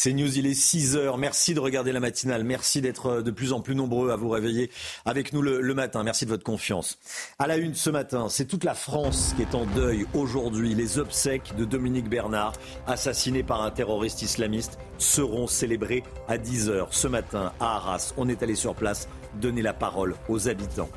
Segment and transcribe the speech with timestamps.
[0.00, 1.18] C'est News, il est 6 heures.
[1.18, 2.44] Merci de regarder la matinale.
[2.44, 4.70] Merci d'être euh, de plus en plus nombreux à vous réveiller
[5.04, 6.04] avec nous le, matin.
[6.04, 7.00] Merci de votre confiance.
[7.40, 10.76] À la une ce matin, c'est toute la France qui est en deuil aujourd'hui.
[10.76, 12.52] Les obsèques de Dominique Bernard,
[12.86, 18.14] assassiné par un terroriste islamiste, seront célébrées à 10 heures ce matin à Arras.
[18.16, 19.08] On est allé sur place
[19.40, 20.90] donner la parole aux habitants.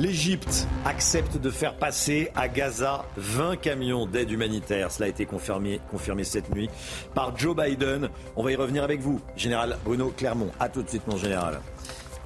[0.00, 4.90] L'Égypte accepte de faire passer à Gaza 20 camions d'aide humanitaire.
[4.90, 5.78] Cela a été confirmé,
[6.22, 6.70] cette nuit
[7.14, 8.08] par Joe Biden.
[8.34, 10.52] On va y revenir avec vous, général Bruno Clermont.
[10.58, 11.60] A tout de suite, mon général.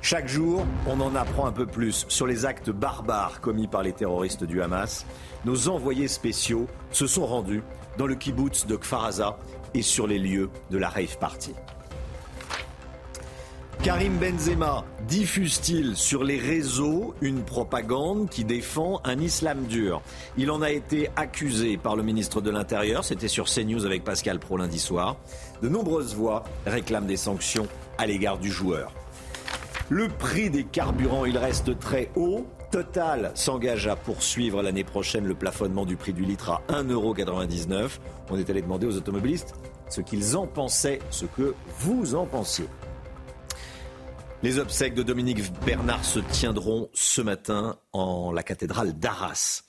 [0.02, 3.92] Chaque jour, on en apprend un peu plus sur les actes barbares commis par les
[3.92, 5.04] terroristes du Hamas.
[5.44, 7.64] Nos envoyés spéciaux se sont rendus
[7.98, 9.36] dans le kibbutz de Kfaraza
[9.74, 11.54] et sur les lieux de la rave party.
[13.84, 20.00] Karim Benzema diffuse-t-il sur les réseaux une propagande qui défend un islam dur?
[20.38, 24.38] Il en a été accusé par le ministre de l'Intérieur, c'était sur CNews avec Pascal
[24.38, 25.16] Pro lundi soir.
[25.60, 28.90] De nombreuses voix réclament des sanctions à l'égard du joueur.
[29.90, 32.46] Le prix des carburants, il reste très haut.
[32.70, 37.98] Total s'engage à poursuivre l'année prochaine le plafonnement du prix du litre à 1,99€.
[38.30, 39.54] On est allé demander aux automobilistes
[39.90, 42.66] ce qu'ils en pensaient, ce que vous en pensiez.
[44.44, 49.62] Les obsèques de Dominique Bernard se tiendront ce matin en la cathédrale d'Arras.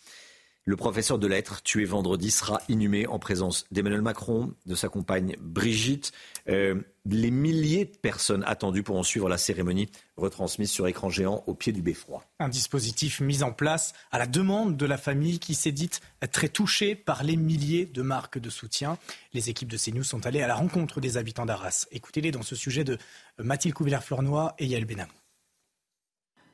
[0.66, 5.38] Le professeur de lettres, tué vendredi, sera inhumé en présence d'Emmanuel Macron, de sa compagne
[5.40, 6.12] Brigitte.
[6.50, 11.54] Euh, les milliers de personnes attendues pourront suivre la cérémonie retransmise sur écran géant au
[11.54, 12.26] pied du beffroi.
[12.40, 16.50] Un dispositif mis en place à la demande de la famille qui s'est dite très
[16.50, 18.98] touchée par les milliers de marques de soutien.
[19.34, 21.86] Les équipes de CNews sont allées à la rencontre des habitants d'Arras.
[21.92, 22.98] Écoutez-les dans ce sujet de
[23.40, 25.12] Mathilde Couvillère-Fleurnoy et Yael Benamou.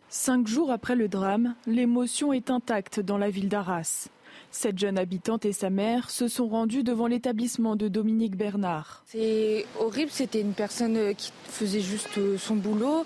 [0.10, 4.10] Cinq jours après le drame, l'émotion est intacte dans la ville d'Arras.
[4.50, 9.04] Cette jeune habitante et sa mère se sont rendues devant l'établissement de Dominique Bernard.
[9.06, 13.06] C'est horrible, c'était une personne qui faisait juste son boulot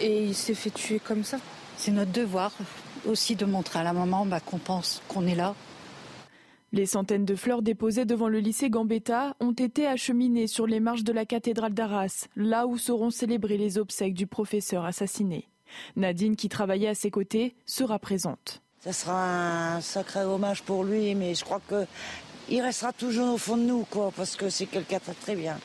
[0.00, 1.38] et il s'est fait tuer comme ça.
[1.76, 2.52] C'est notre devoir
[3.06, 5.54] aussi de montrer à la maman bah, qu'on pense qu'on est là.
[6.74, 11.04] Les centaines de fleurs déposées devant le lycée Gambetta ont été acheminées sur les marches
[11.04, 15.48] de la cathédrale d'Arras, là où seront célébrées les obsèques du professeur assassiné.
[15.94, 18.60] Nadine, qui travaillait à ses côtés, sera présente.
[18.80, 23.56] Ce sera un sacré hommage pour lui, mais je crois qu'il restera toujours au fond
[23.56, 25.56] de nous, quoi, parce que c'est quelqu'un de très bien.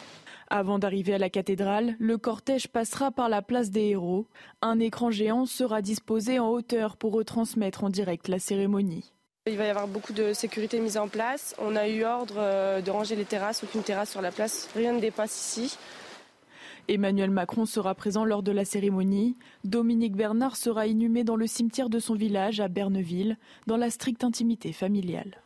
[0.51, 4.27] Avant d'arriver à la cathédrale, le cortège passera par la place des héros.
[4.61, 9.11] Un écran géant sera disposé en hauteur pour retransmettre en direct la cérémonie.
[9.49, 11.55] Il va y avoir beaucoup de sécurité mise en place.
[11.57, 14.69] On a eu ordre euh, de ranger les terrasses, aucune terrasse sur la place.
[14.75, 15.77] Rien ne dépasse ici.
[16.87, 19.37] Emmanuel Macron sera présent lors de la cérémonie.
[19.63, 24.23] Dominique Bernard sera inhumé dans le cimetière de son village à Berneville, dans la stricte
[24.23, 25.41] intimité familiale.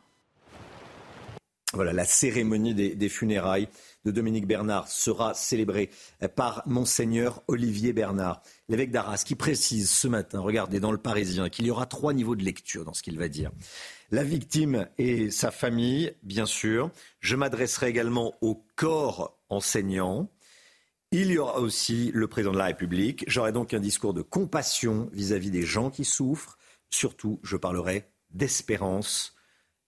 [1.74, 3.68] Voilà, la cérémonie des, funérailles
[4.04, 5.90] de Dominique Bernard sera célébrée
[6.36, 11.66] par Monseigneur Olivier Bernard, l'évêque d'Arras, qui précise ce matin, regardez dans le Parisien, qu'il
[11.66, 13.50] y aura trois niveaux de lecture dans ce qu'il va dire.
[14.10, 16.90] La victime et sa famille, bien sûr.
[17.20, 20.28] Je m'adresserai également au corps enseignant,
[21.16, 23.24] il y aura aussi le président de la République.
[23.28, 26.58] J'aurai donc un discours de compassion vis-à-vis des gens qui souffrent.
[26.90, 29.36] Surtout, je parlerai d'espérance.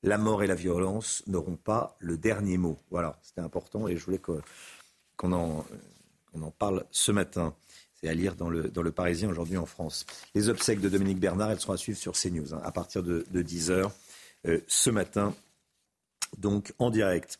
[0.04, 2.78] La mort et la violence n'auront pas le dernier mot.
[2.92, 4.20] Voilà, c'était important et je voulais
[5.16, 5.64] qu'on en,
[6.60, 7.56] parle ce matin.
[7.94, 10.06] C'est à lire dans le, Parisien aujourd'hui en France.
[10.36, 13.24] Les obsèques de Dominique Bernard, elles seront à suivre sur CNews hein, à partir de,
[13.34, 13.90] 10h
[14.46, 15.34] euh, ce matin,
[16.38, 17.38] donc en direct.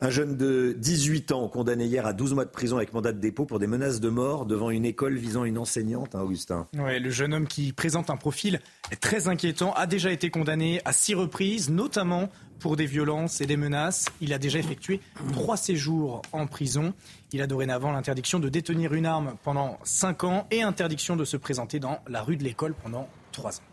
[0.00, 3.18] Un jeune de 18 ans condamné hier à 12 mois de prison avec mandat de
[3.18, 6.68] dépôt pour des menaces de mort devant une école visant une enseignante, hein, Augustin.
[6.78, 8.60] Ouais, le jeune homme qui présente un profil
[9.00, 12.28] très inquiétant a déjà été condamné à six reprises, notamment
[12.60, 14.06] pour des violences et des menaces.
[14.20, 15.00] Il a déjà effectué
[15.32, 16.94] trois séjours en prison.
[17.32, 21.36] Il a dorénavant l'interdiction de détenir une arme pendant cinq ans et interdiction de se
[21.36, 23.67] présenter dans la rue de l'école pendant trois ans.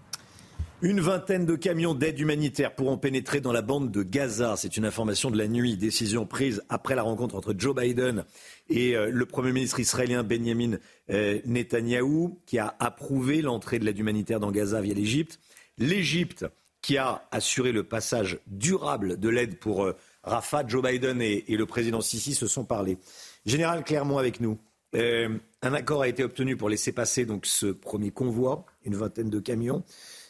[0.81, 4.55] Une vingtaine de camions d'aide humanitaire pourront pénétrer dans la bande de Gaza.
[4.57, 5.77] C'est une information de la nuit.
[5.77, 8.25] Décision prise après la rencontre entre Joe Biden
[8.69, 10.77] et euh, le Premier ministre israélien Benjamin
[11.11, 15.39] euh, Netanyahou, qui a approuvé l'entrée de l'aide humanitaire dans Gaza via l'Égypte.
[15.77, 16.45] L'Égypte,
[16.81, 20.67] qui a assuré le passage durable de l'aide pour euh, Rafah.
[20.67, 22.97] Joe Biden et, le président Sisi se sont parlé.
[23.45, 24.59] Général Clermont avec nous.
[24.93, 29.39] un accord a été obtenu pour laisser passer donc ce premier convoi, une vingtaine de
[29.39, 29.83] camions.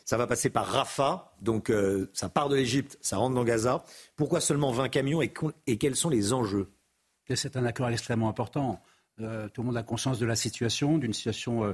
[0.06, 3.84] Ça va passer par Rafah, donc euh, ça part de l'Égypte, ça rentre dans Gaza.
[4.16, 6.70] Pourquoi seulement 20 camions et, quels sont les enjeux?
[7.34, 8.84] C'est un accord extrêmement important.
[9.20, 11.74] Euh, tout le monde a conscience de la situation, d'une situation euh,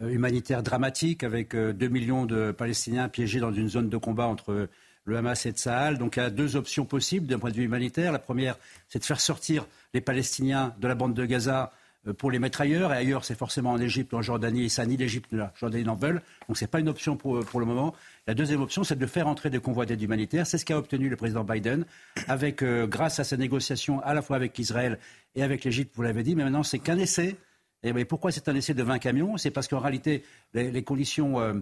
[0.00, 4.68] humanitaire dramatique avec 2 millions de Palestiniens piégés dans une zone de combat entre
[5.04, 5.98] le Hamas et Tsahal.
[5.98, 8.12] Donc il y a deux options possibles d'un point de vue humanitaire.
[8.12, 8.58] La première,
[8.88, 11.72] c'est de faire sortir les Palestiniens de la bande de Gaza
[12.18, 12.92] pour les mettre ailleurs.
[12.92, 14.64] Et ailleurs, c'est forcément en Égypte, en Jordanie.
[14.64, 16.22] Et ça, ni l'Égypte ni la Jordanie n'en veulent.
[16.48, 17.94] Donc ce n'est pas une option pour, pour le moment.
[18.26, 20.46] La deuxième option, c'est de faire entrer des convois d'aide humanitaire.
[20.46, 21.84] C'est ce qu'a obtenu le président Biden,
[22.28, 24.98] avec, euh, grâce à sa négociation à la fois avec Israël
[25.34, 26.34] et avec l'Égypte, vous l'avez dit.
[26.34, 27.36] Mais maintenant, c'est qu'un essai.
[27.82, 29.36] Et pourquoi c'est un essai de 20 camions?
[29.36, 30.22] C'est parce qu'en réalité,
[30.54, 31.40] les, conditions.
[31.40, 31.54] Euh,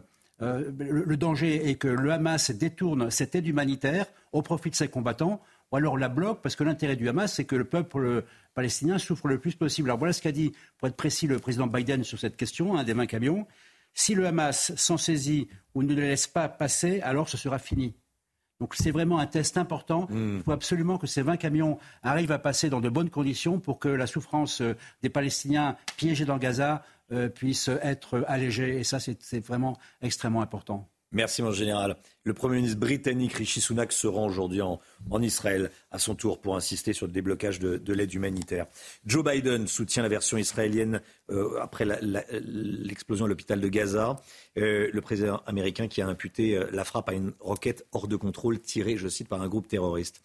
[0.42, 4.88] euh, le, danger est que le Hamas détourne cette aide humanitaire au profit de ses
[4.88, 5.40] combattants,
[5.72, 8.24] ou alors la bloque, parce que l'intérêt du Hamas, c'est que le peuple
[8.54, 9.88] palestinien souffre le plus possible.
[9.88, 12.84] Alors voilà ce qu'a dit, pour être précis, le président Biden sur cette question, un
[12.84, 13.46] des 20 camions.
[13.94, 17.94] Si le Hamas s'en saisit ou ne le laisse pas passer, alors ce sera fini.
[18.60, 20.06] Donc c'est vraiment un test important.
[20.10, 20.36] Hmm.
[20.36, 23.78] Il faut absolument que ces 20 camions arrivent à passer dans de bonnes conditions pour
[23.78, 28.78] que la souffrance euh, des Palestiniens piégés dans Gaza euh, puisse être allégée.
[28.78, 30.88] Et ça, c'est vraiment extrêmement important.
[31.12, 31.96] Merci, mon général.
[32.22, 34.78] Le Premier ministre britannique Rishi Sunak se rend aujourd'hui en,
[35.20, 38.66] Israël à son tour pour insister sur le déblocage de, l'aide humanitaire.
[39.04, 44.20] Joe Biden soutient la version israélienne euh, après l'explosion à l'hôpital de Gaza.
[44.56, 48.14] Euh, le président américain qui a imputé euh, la frappe à une roquette hors de
[48.14, 50.22] contrôle tirée, je cite, par un groupe terroriste.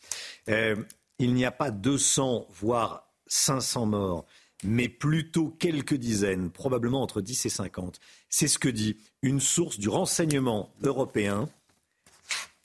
[0.47, 4.25] il n'y a pas 200, voire 500 morts
[4.63, 7.99] mais plutôt quelques dizaines, probablement entre 10 et 50.
[8.29, 11.49] C'est ce que dit une source du renseignement européen,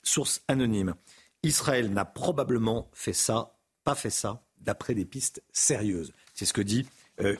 [0.03, 0.95] source anonyme.
[1.43, 6.13] Israël n'a probablement fait ça, pas fait ça, d'après des pistes sérieuses.
[6.33, 6.85] C'est ce que dit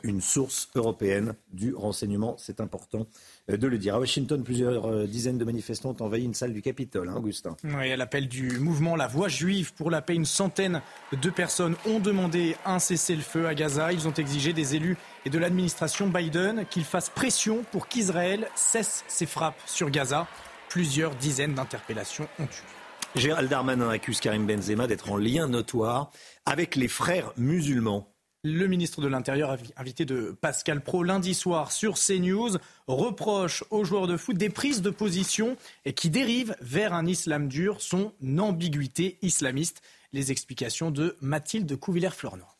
[0.04, 2.36] une source européenne du renseignement.
[2.38, 3.08] C'est important
[3.50, 3.96] euh, de le dire.
[3.96, 7.56] À Washington, plusieurs euh, dizaines de manifestants ont envahi une salle du Capitole, hein, Augustin.
[7.64, 10.82] Oui, à l'appel du mouvement La Voix juive pour la paix, une centaine
[11.20, 13.92] de personnes ont demandé un cessez-le-feu à Gaza.
[13.94, 19.04] Ils ont exigé des élus et de l'administration Biden qu'ils fassent pression pour qu'Israël cesse
[19.08, 20.28] ses frappes sur Gaza.
[20.70, 23.20] Plusieurs dizaines d'interpellations ont eu.
[23.20, 26.12] Gérald Darmanin accuse Karim Benzema d'être en lien notoire
[26.46, 28.08] avec les frères musulmans.
[28.44, 32.58] Le ministre de l'Intérieur, invité de Pascal Pro lundi soir sur CNews,
[32.88, 35.58] reproche aux joueurs de foot des prises de position
[35.96, 39.84] qui dérivent vers un islam dur, son ambiguïté islamiste.
[40.12, 42.58] Les explications de Mathilde Couvillère-Flornois.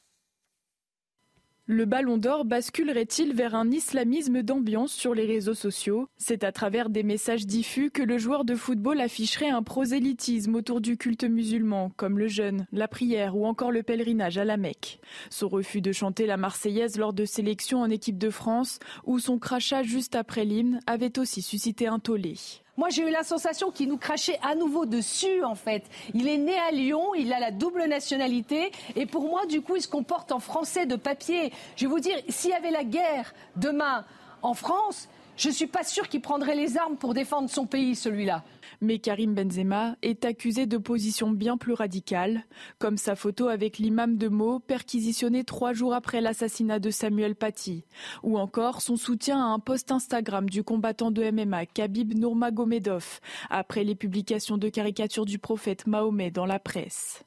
[1.74, 6.10] Le ballon d'or basculerait-il vers un islamisme d'ambiance sur les réseaux sociaux?
[6.18, 10.82] C'est à travers des messages diffus que le joueur de football afficherait un prosélytisme autour
[10.82, 15.00] du culte musulman, comme le jeûne, la prière ou encore le pèlerinage à la Mecque.
[15.30, 19.40] Son refus de chanter la Marseillaise lors de sélections en équipe de France ou son
[19.40, 22.36] crachat juste après l'hymne avait aussi suscité un tollé.
[22.78, 25.84] Moi, j'ai eu la sensation qu'il nous crachait à nouveau dessus, en fait.
[26.14, 29.76] Il est né à Lyon, il a la double nationalité, et pour moi, du coup,
[29.76, 31.52] il se comporte en français de papier.
[31.76, 34.06] Je vais vous dire, s'il y avait la guerre demain
[34.42, 37.96] en France, je ne suis pas sûr qu'il prendrait les armes pour défendre son pays,
[37.96, 38.44] celui-là.
[38.82, 42.46] Mais Karim Benzema est accusé de positions bien plus radicales,
[42.80, 47.86] comme sa photo avec l'imam de Meaux perquisitionné trois jours après l'assassinat de Samuel Paty,
[48.24, 53.20] ou encore son soutien à un post Instagram du combattant de MMA Khabib Nurmagomedov
[53.52, 57.24] après les publications de caricatures du prophète Mahomet dans la presse.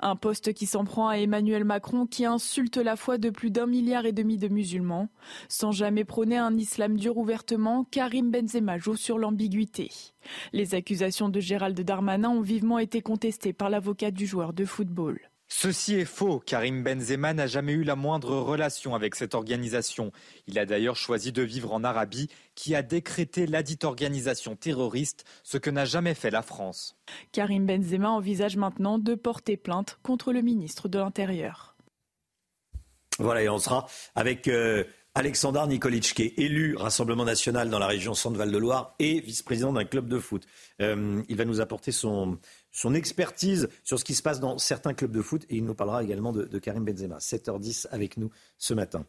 [0.00, 3.66] Un poste qui s'en prend à Emmanuel Macron qui insulte la foi de plus d'un
[3.66, 5.08] milliard et demi de musulmans.
[5.48, 9.90] Sans jamais prôner un islam dur ouvertement, Karim Benzema joue sur l'ambiguïté.
[10.52, 15.20] Les accusations de Gérald Darmanin ont vivement été contestées par l'avocat du joueur de football.
[15.48, 16.40] Ceci est faux.
[16.40, 20.10] Karim Benzema n'a jamais eu la moindre relation avec cette organisation.
[20.46, 25.58] Il a d'ailleurs choisi de vivre en Arabie, qui a décrété ladite organisation terroriste, ce
[25.58, 26.96] que n'a jamais fait la France.
[27.32, 31.76] Karim Benzema envisage maintenant de porter plainte contre le ministre de l'Intérieur.
[33.18, 34.84] Voilà, et on sera avec euh,
[35.16, 39.72] Alexandre Nikolic, qui est élu Rassemblement national dans la région Centre-Val de Loire et vice-président
[39.72, 40.44] d'un club de foot.
[40.82, 42.36] Euh, il va nous apporter son,
[42.72, 45.74] son expertise sur ce qui se passe dans certains clubs de foot et il nous
[45.76, 47.18] parlera également de, de Karim Benzema.
[47.18, 49.06] 7h10 avec nous ce matin.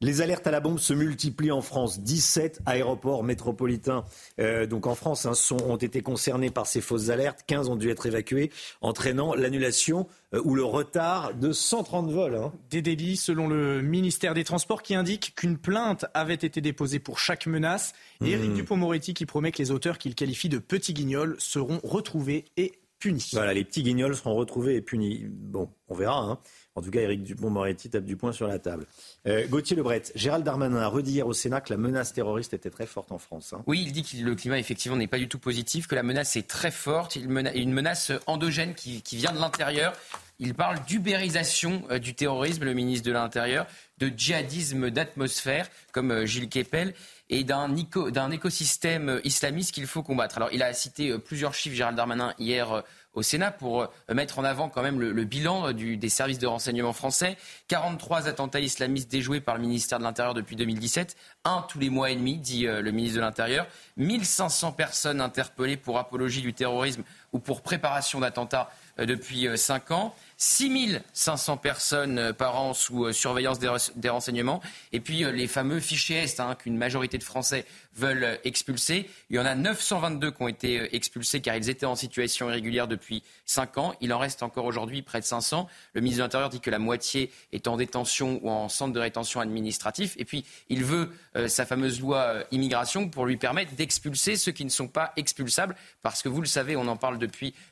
[0.00, 2.00] Les alertes à la bombe se multiplient en France.
[2.00, 4.04] 17 aéroports métropolitains,
[4.40, 7.40] euh, donc en France, hein, sont, ont été concernés par ces fausses alertes.
[7.46, 12.34] 15 ont dû être évacués, entraînant l'annulation euh, ou le retard de 130 vols.
[12.34, 12.52] Hein.
[12.70, 17.18] Des délits, selon le ministère des Transports, qui indique qu'une plainte avait été déposée pour
[17.18, 17.92] chaque menace.
[18.22, 18.54] Et Éric mmh.
[18.54, 23.30] Dupont-Moretti qui promet que les auteurs qu'il qualifie de petits guignols seront retrouvés et punis.
[23.32, 25.26] Voilà, les petits guignols seront retrouvés et punis.
[25.28, 26.18] Bon, on verra.
[26.18, 26.38] Hein.
[26.76, 28.86] En tout cas, Éric Dupont-Moretti tape du poing sur la table.
[29.26, 32.70] Euh, Gauthier Lebret, Gérald Darmanin a redit hier au Sénat que la menace terroriste était
[32.70, 33.52] très forte en France.
[33.52, 33.62] Hein.
[33.66, 36.34] Oui, il dit que le climat effectivement n'est pas du tout positif, que la menace
[36.36, 39.92] est très forte, une menace endogène qui, vient de l'intérieur.
[40.40, 46.26] Il parle d'ubérisation euh, du terrorisme, le ministre de l'Intérieur, de djihadisme d'atmosphère, comme euh,
[46.26, 46.94] Gilles Kepel,
[47.30, 50.36] et d'un écosystème islamiste qu'il faut combattre.
[50.36, 54.44] Alors, il a cité plusieurs chiffres, Gérald Darmanin, hier au Sénat pour euh, mettre en
[54.44, 57.36] avant quand même le, bilan euh, des services de renseignement français.
[57.68, 62.10] 43 attentats islamistes déjoués par le ministère de l'Intérieur depuis 2017, un tous les mois
[62.10, 63.66] et demi, dit euh, le ministre de l'Intérieur.
[63.96, 67.04] 1500 personnes interpellées pour apologie du terrorisme
[67.34, 70.14] ou pour préparation d'attentats depuis 5 ans.
[70.36, 74.60] 6500 personnes euh, par an sous euh, surveillance des, renseignements.
[74.92, 77.64] Et puis euh, les fameux fichiers Est hein, qu'une majorité de Français
[77.96, 79.08] veulent expulser.
[79.30, 82.88] Il y en a 922 qui ont été expulsés car ils étaient en situation irrégulière
[82.88, 83.94] depuis 5 ans.
[84.00, 85.68] Il en reste encore aujourd'hui près de 500.
[85.94, 89.00] Le ministre de l'Intérieur dit que la moitié est en détention ou en centre de
[89.00, 90.16] rétention administratif.
[90.18, 91.12] Et puis il veut
[91.46, 95.76] sa fameuse loi immigration pour lui permettre d'expulser ceux qui ne sont pas expulsables.
[96.02, 97.23] Parce que vous le savez, on en parle depuis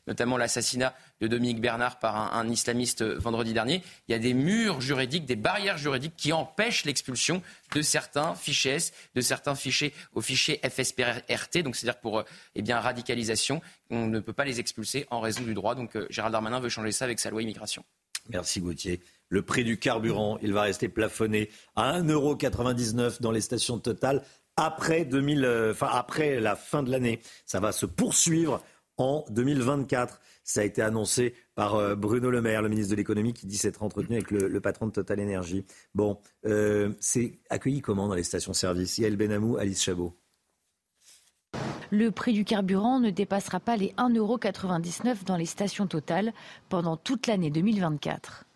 [0.06, 3.82] notamment l'assassinat de Dominique Bernard par un, islamiste vendredi dernier.
[4.08, 7.42] Il y a des murs juridiques, des barrières juridiques qui empêchent l'expulsion
[7.74, 8.78] de certains fichiers
[9.14, 13.60] de certains fichiers au fichier FSPRT, donc c'est-à-dire pour euh, eh bien, radicalisation.
[13.90, 15.74] On ne peut pas les expulser en raison du droit.
[15.74, 17.84] Donc euh, Gérald Darmanin veut changer ça avec sa loi immigration.
[18.28, 19.00] Merci Gauthier.
[19.28, 24.22] Le prix du carburant, il va rester plafonné à 1,99€ dans les stations Total
[24.56, 27.20] après, 2000, euh, après la fin de l'année.
[27.46, 28.62] Ça va se poursuivre
[28.98, 30.20] en 2024.
[30.44, 33.56] Ça a été annoncé par euh, Bruno Le Maire, le ministre de l'économie, qui dit
[33.56, 35.64] s'être entretenu avec le, patron de Total Energy.
[35.94, 38.98] Bon, euh, c'est accueilli comment dans les stations-service?
[38.98, 40.16] Yael Benamou, Alice Chabot.
[41.90, 46.32] Le prix du carburant ne dépassera pas les 1,99€ dans les stations Total
[46.70, 48.46] pendant toute l'année 2024.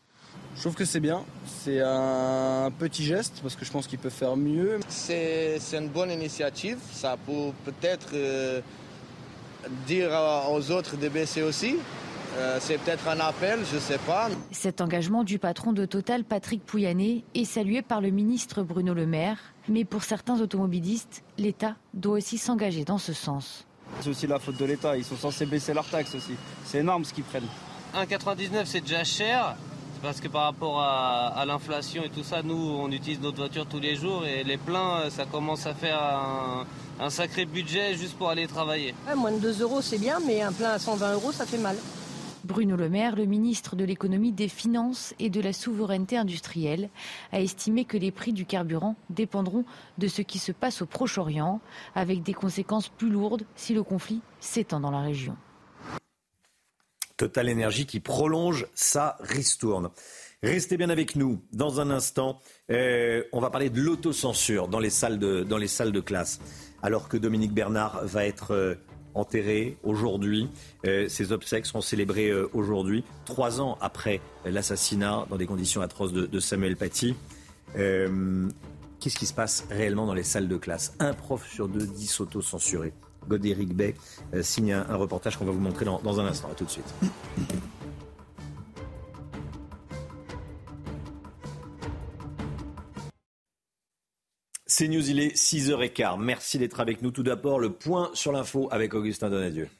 [0.56, 1.22] Je trouve que c'est bien.
[1.44, 4.80] C'est un petit geste parce que je pense qu'il peut faire mieux.
[4.88, 6.78] C'est une bonne initiative.
[6.92, 8.62] Ça peut peut-être euh,
[9.86, 10.10] dire
[10.50, 11.76] aux autres de baisser aussi.
[12.36, 14.28] Euh, c'est peut-être un appel, je ne sais pas.
[14.50, 19.06] Cet engagement du patron de Total, Patrick Pouyanné, est salué par le ministre Bruno Le
[19.06, 19.38] Maire.
[19.68, 23.66] Mais pour certains automobilistes, l'État doit aussi s'engager dans ce sens.
[24.00, 24.98] C'est aussi la faute de l'État.
[24.98, 26.34] Ils sont censés baisser leurs taxes aussi.
[26.64, 27.48] C'est énorme ce qu'ils prennent.
[27.94, 29.56] 1,99 c'est déjà cher.
[30.02, 33.80] Parce que par rapport à, l'inflation et tout ça, nous, on utilise notre voiture tous
[33.80, 36.66] les jours et les pleins, ça commence à faire un,
[37.10, 38.94] sacré budget juste pour aller travailler.
[39.16, 41.76] moins de 2 euros, c'est bien, mais un plein à 120 euros, ça fait mal.
[42.44, 46.90] Bruno Le Maire, le ministre de l'économie, des finances et de la souveraineté industrielle,
[47.32, 49.64] a estimé que les prix du carburant dépendront
[49.98, 51.60] de ce qui se passe au Proche-Orient,
[51.96, 55.36] avec des conséquences plus lourdes si le conflit s'étend dans la région.
[57.16, 59.90] Total Énergie qui prolonge sa ristourne.
[60.42, 61.42] Restez bien avec nous.
[61.52, 62.38] Dans un instant,
[62.70, 66.40] euh, on va parler de l'autocensure dans les salles de, dans les salles de classe.
[66.86, 68.76] Alors que Dominique Bernard va être euh,
[69.14, 70.48] enterré aujourd'hui,
[70.86, 76.38] euh, ses obsèques seront célébrées aujourd'hui, trois ans après l'assassinat dans des conditions atroces de,
[76.38, 77.16] Samuel Paty.
[77.74, 80.94] Qu'est-ce qui se passe réellement dans les salles de classe?
[81.00, 82.92] Un prof sur deux dit s'auto-censurer.
[83.28, 83.94] Godéric Bay
[84.34, 86.48] euh, signe un, reportage qu'on va vous montrer dans, dans un instant.
[86.52, 86.94] À tout de suite.
[94.78, 96.18] C'est News, il est 6h15.
[96.20, 97.10] Merci d'être avec nous.
[97.10, 99.70] Tout d'abord, le point sur l'info avec Augustin Donadieu.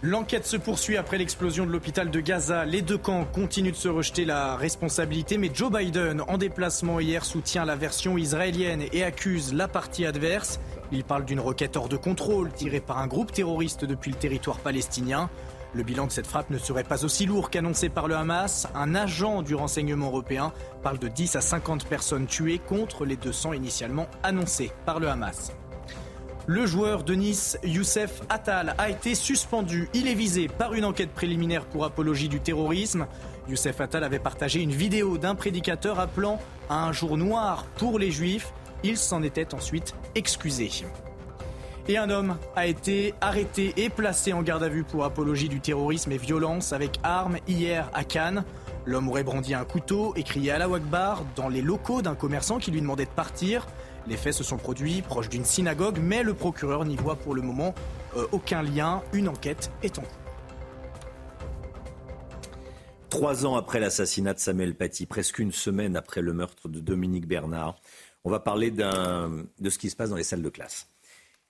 [0.00, 2.64] L'enquête se poursuit après l'explosion de l'hôpital de Gaza.
[2.66, 7.24] Les deux camps continuent de se rejeter la responsabilité, mais Joe Biden, en déplacement hier,
[7.24, 10.60] soutient la version israélienne et accuse la partie adverse.
[10.92, 14.60] Il parle d'une roquette hors de contrôle tirée par un groupe terroriste depuis le territoire
[14.60, 15.28] palestinien.
[15.74, 18.66] Le bilan de cette frappe ne serait pas aussi lourd qu'annoncé par le Hamas.
[18.74, 23.52] Un agent du renseignement européen parle de 10 à 50 personnes tuées contre les 200
[23.52, 25.52] initialement annoncées par le Hamas.
[26.46, 29.90] Le joueur de Nice, Youssef Attal, a été suspendu.
[29.92, 33.06] Il est visé par une enquête préliminaire pour apologie du terrorisme.
[33.50, 38.10] Youssef Attal avait partagé une vidéo d'un prédicateur appelant à un jour noir pour les
[38.10, 38.54] juifs.
[38.82, 40.70] Il s'en était ensuite excusé.
[41.90, 45.58] Et un homme a été arrêté et placé en garde à vue pour apologie du
[45.58, 48.44] terrorisme et violence avec armes hier à Cannes.
[48.84, 52.58] L'homme aurait brandi un couteau et crié à la Wakbar dans les locaux d'un commerçant
[52.58, 53.66] qui lui demandait de partir.
[54.06, 57.40] Les faits se sont produits proche d'une synagogue, mais le procureur n'y voit pour le
[57.40, 57.74] moment
[58.18, 59.02] euh, aucun lien.
[59.14, 60.12] Une enquête est en cours.
[63.08, 67.26] Trois ans après l'assassinat de Samuel Paty, presque une semaine après le meurtre de Dominique
[67.26, 67.76] Bernard,
[68.24, 70.86] on va parler de ce qui se passe dans les salles de classe.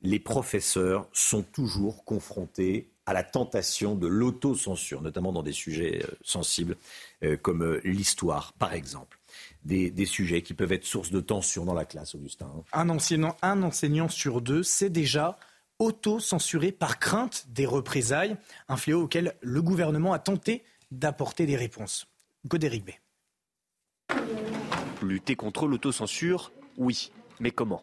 [0.02, 6.14] Les professeurs sont toujours confrontés à la tentation de l'autocensure, notamment dans des sujets euh,
[6.22, 6.76] sensibles
[7.24, 9.18] euh, comme l'histoire, par exemple
[9.64, 12.50] des, sujets qui peuvent être source de tension dans la classe, Augustin.
[12.72, 15.38] Un enseignant, un enseignant sur deux, c'est déjà
[15.78, 18.36] auto-censurés par crainte des représailles,
[18.68, 22.06] un fléau auquel le gouvernement a tenté d'apporter des réponses.
[22.46, 22.90] Godéric B.
[25.02, 27.82] Lutter contre l'autocensure, oui, mais comment?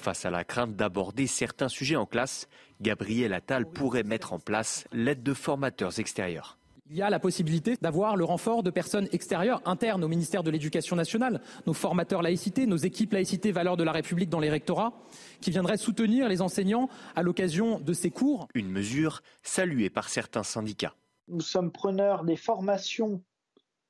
[0.00, 2.48] Face à la crainte d'aborder certains sujets en classe,
[2.80, 6.56] Gabriel Attal pourrait mettre en place l'aide de formateurs extérieurs.
[6.88, 10.50] Il y a la possibilité d'avoir le renfort de personnes extérieures, internes au ministère de
[10.50, 14.94] l'Éducation nationale, nos formateurs laïcité, nos équipes laïcité valeurs de la République dans les rectorats,
[15.42, 18.48] qui viendraient soutenir les enseignants à l'occasion de ces cours.
[18.54, 20.94] Une mesure saluée par certains syndicats.
[21.28, 23.22] Nous sommes preneurs des formations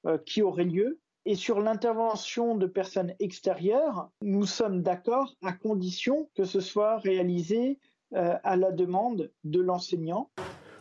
[0.07, 0.99] euh, qui auraient lieu.
[1.31, 7.79] Et sur l'intervention de personnes extérieures, nous sommes d'accord à condition que ce soit réalisé
[8.17, 10.29] euh, à la demande de l'enseignant.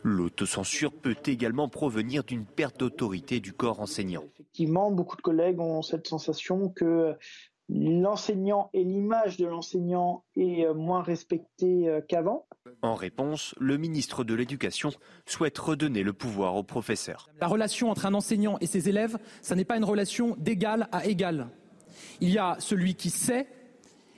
[0.02, 4.24] L'autocensure peut également provenir d'une perte d'autorité du corps enseignant.
[4.34, 7.14] Effectivement, beaucoup de collègues ont cette sensation que
[7.72, 12.46] l'enseignant et l'image de l'enseignant est moins respectée euh, qu'avant.
[12.82, 14.90] En réponse, le ministre de l'Éducation
[15.26, 17.28] souhaite redonner le pouvoir aux professeurs.
[17.40, 21.06] La relation entre un enseignant et ses élèves, ça n'est pas une relation d'égal à
[21.06, 21.48] égal.
[22.20, 23.46] Il y a celui qui sait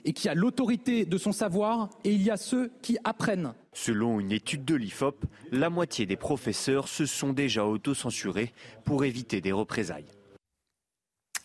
[0.05, 3.53] et qui a l'autorité de son savoir, et il y a ceux qui apprennent.
[3.71, 8.51] Selon une étude de l'IFOP, la moitié des professeurs se sont déjà autocensurés
[8.83, 10.11] pour éviter des représailles.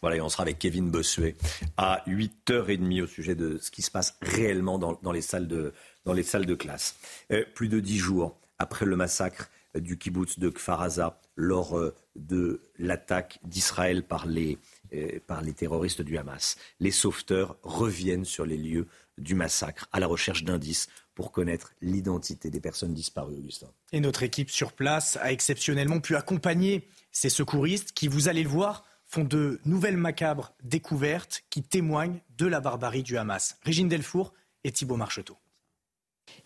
[0.01, 1.37] Voilà, et on sera avec Kevin Bossuet
[1.77, 5.73] à 8h30 au sujet de ce qui se passe réellement dans, les, salles de,
[6.05, 6.97] dans les salles de classe.
[7.33, 12.61] Euh, plus de dix jours après le massacre du kibbutz de Kfaraza lors euh, de
[12.79, 14.59] l'attaque d'Israël par les,
[14.93, 16.57] euh, par les terroristes du Hamas.
[16.81, 18.87] Les sauveteurs reviennent sur les lieux
[19.19, 23.69] du massacre à la recherche d'indices pour connaître l'identité des personnes disparues, Augustin.
[23.93, 28.49] Et notre équipe sur place a exceptionnellement pu accompagner ces secouristes qui, vous allez le
[28.49, 33.59] voir, font de nouvelles macabres découvertes qui témoignent de la barbarie du Hamas.
[33.65, 34.35] Régine Delfour
[34.65, 35.37] et Thibault Marcheteau.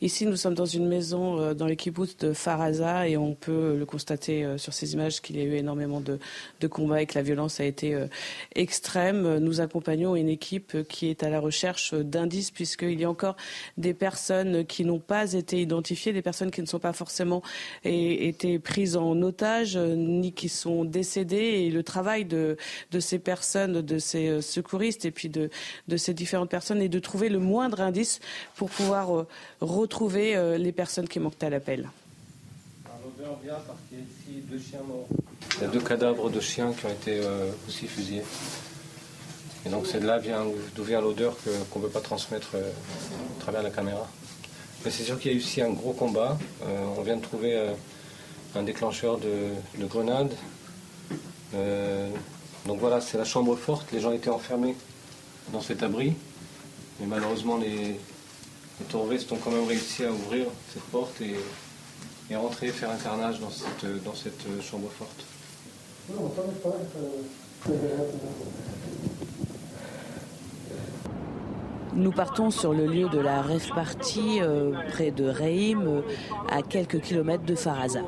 [0.02, 3.86] Ici, nous sommes dans une maison euh, dans l'équipe de Faraza et on peut le
[3.86, 6.18] constater euh, sur ces images qu'il y a eu énormément de,
[6.66, 8.08] combats et que la violence a été euh,
[8.56, 9.38] extrême.
[9.38, 13.36] Nous accompagnons une équipe qui est à la recherche d'indices puisqu'il y a encore
[13.76, 17.40] des personnes qui n'ont pas été identifiées, des personnes qui ne sont pas forcément
[17.84, 21.36] été prises en otage ni qui sont décédées.
[21.36, 22.56] Et le travail de,
[22.98, 25.48] ces personnes, de ces secouristes et puis de,
[25.86, 28.18] de ces différentes personnes est de trouver le moindre indice
[28.56, 29.26] pour pouvoir
[29.74, 31.88] retrouver euh, les personnes qui manquent à l'appel.
[33.04, 35.08] L'odeur vient parce qu'il y a ici deux chiens morts.
[35.56, 38.22] Il y a deux cadavres de chiens qui ont été euh, aussi fusillés.
[39.64, 40.20] Et donc c'est de là
[40.74, 41.36] d'où vient l'odeur
[41.70, 42.70] qu'on ne peut pas transmettre euh,
[43.38, 44.08] à travers la caméra.
[44.84, 46.36] Mais c'est sûr qu'il y a eu aussi un gros combat.
[46.98, 47.56] on vient de trouver
[48.56, 50.34] un déclencheur de, de grenades.
[52.66, 53.92] donc voilà, c'est la chambre forte.
[53.92, 54.74] Les gens étaient enfermés
[55.52, 56.14] dans cet abri.
[56.98, 57.96] Mais malheureusement, les,
[58.80, 61.36] les terroristes ont quand même réussi à ouvrir cette porte et,
[62.30, 65.24] et rentrer, faire un carnage dans cette, dans cette chambre forte.
[71.94, 76.00] Nous partons sur le lieu de la rêve party euh, près de Reim, euh,
[76.50, 78.00] à quelques kilomètres de Faraza.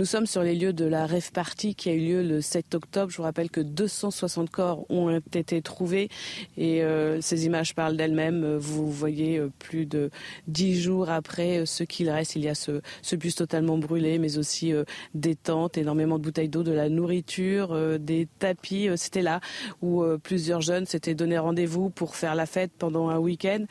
[0.00, 2.74] Nous sommes sur les lieux de la rêve party qui a eu lieu le 7
[2.74, 3.10] octobre.
[3.12, 6.08] Je vous rappelle que 260 corps ont été trouvés
[6.56, 8.56] et euh, ces images parlent d'elles-mêmes.
[8.56, 10.08] Vous voyez euh, plus de
[10.48, 12.34] 10 jours après euh, ce qu'il reste.
[12.34, 12.80] Il y a ce,
[13.14, 14.72] bus totalement brûlé, mais aussi
[15.12, 18.88] des tentes, énormément de bouteilles d'eau, de la nourriture, des tapis.
[18.96, 19.40] C'était là
[19.82, 23.66] où plusieurs jeunes s'étaient donné rendez-vous pour faire la fête pendant un week-end.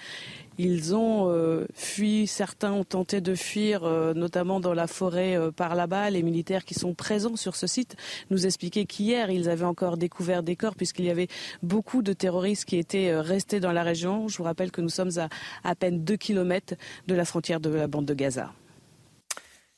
[0.61, 5.51] Ils ont euh, fui, certains ont tenté de fuir, euh, notamment dans la forêt euh,
[5.51, 6.09] par là-bas.
[6.09, 7.95] Les militaires qui sont présents sur ce site
[8.29, 11.29] nous expliquaient qu'hier, ils avaient encore découvert des corps puisqu'il y avait
[11.63, 14.27] beaucoup de terroristes qui étaient restés dans la région.
[14.27, 15.29] Je vous rappelle que nous sommes à
[15.63, 16.73] à peine 2 kilomètres
[17.07, 18.51] de la frontière de la bande de Gaza.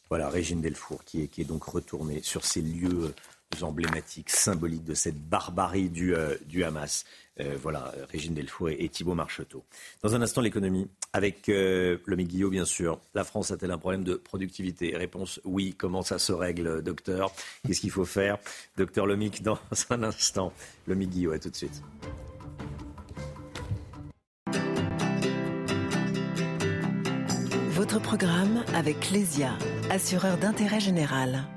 [0.09, 3.13] Voilà, Régine Delfour qui est, qui est donc retournée sur ces lieux
[3.61, 6.13] emblématiques, symboliques de cette barbarie du,
[6.45, 7.05] du Hamas.
[7.39, 9.63] Euh, voilà, Régine Delfour et, Thibault Marcheteau.
[10.03, 10.87] Dans un instant, l'économie.
[11.13, 12.99] Avec euh, le Guillot, bien sûr.
[13.13, 14.95] La France a-t-elle un problème de productivité?
[14.95, 15.73] Réponse oui.
[15.77, 17.33] Comment ça se règle, docteur?
[17.65, 18.37] Qu'est-ce qu'il faut faire?
[18.77, 19.59] Docteur Lomic, dans
[19.89, 20.53] un instant.
[20.87, 21.81] Le Guillot, à tout de suite.
[27.71, 29.57] Votre programme avec Lesia,
[29.89, 31.47] assureur d'intérêt général.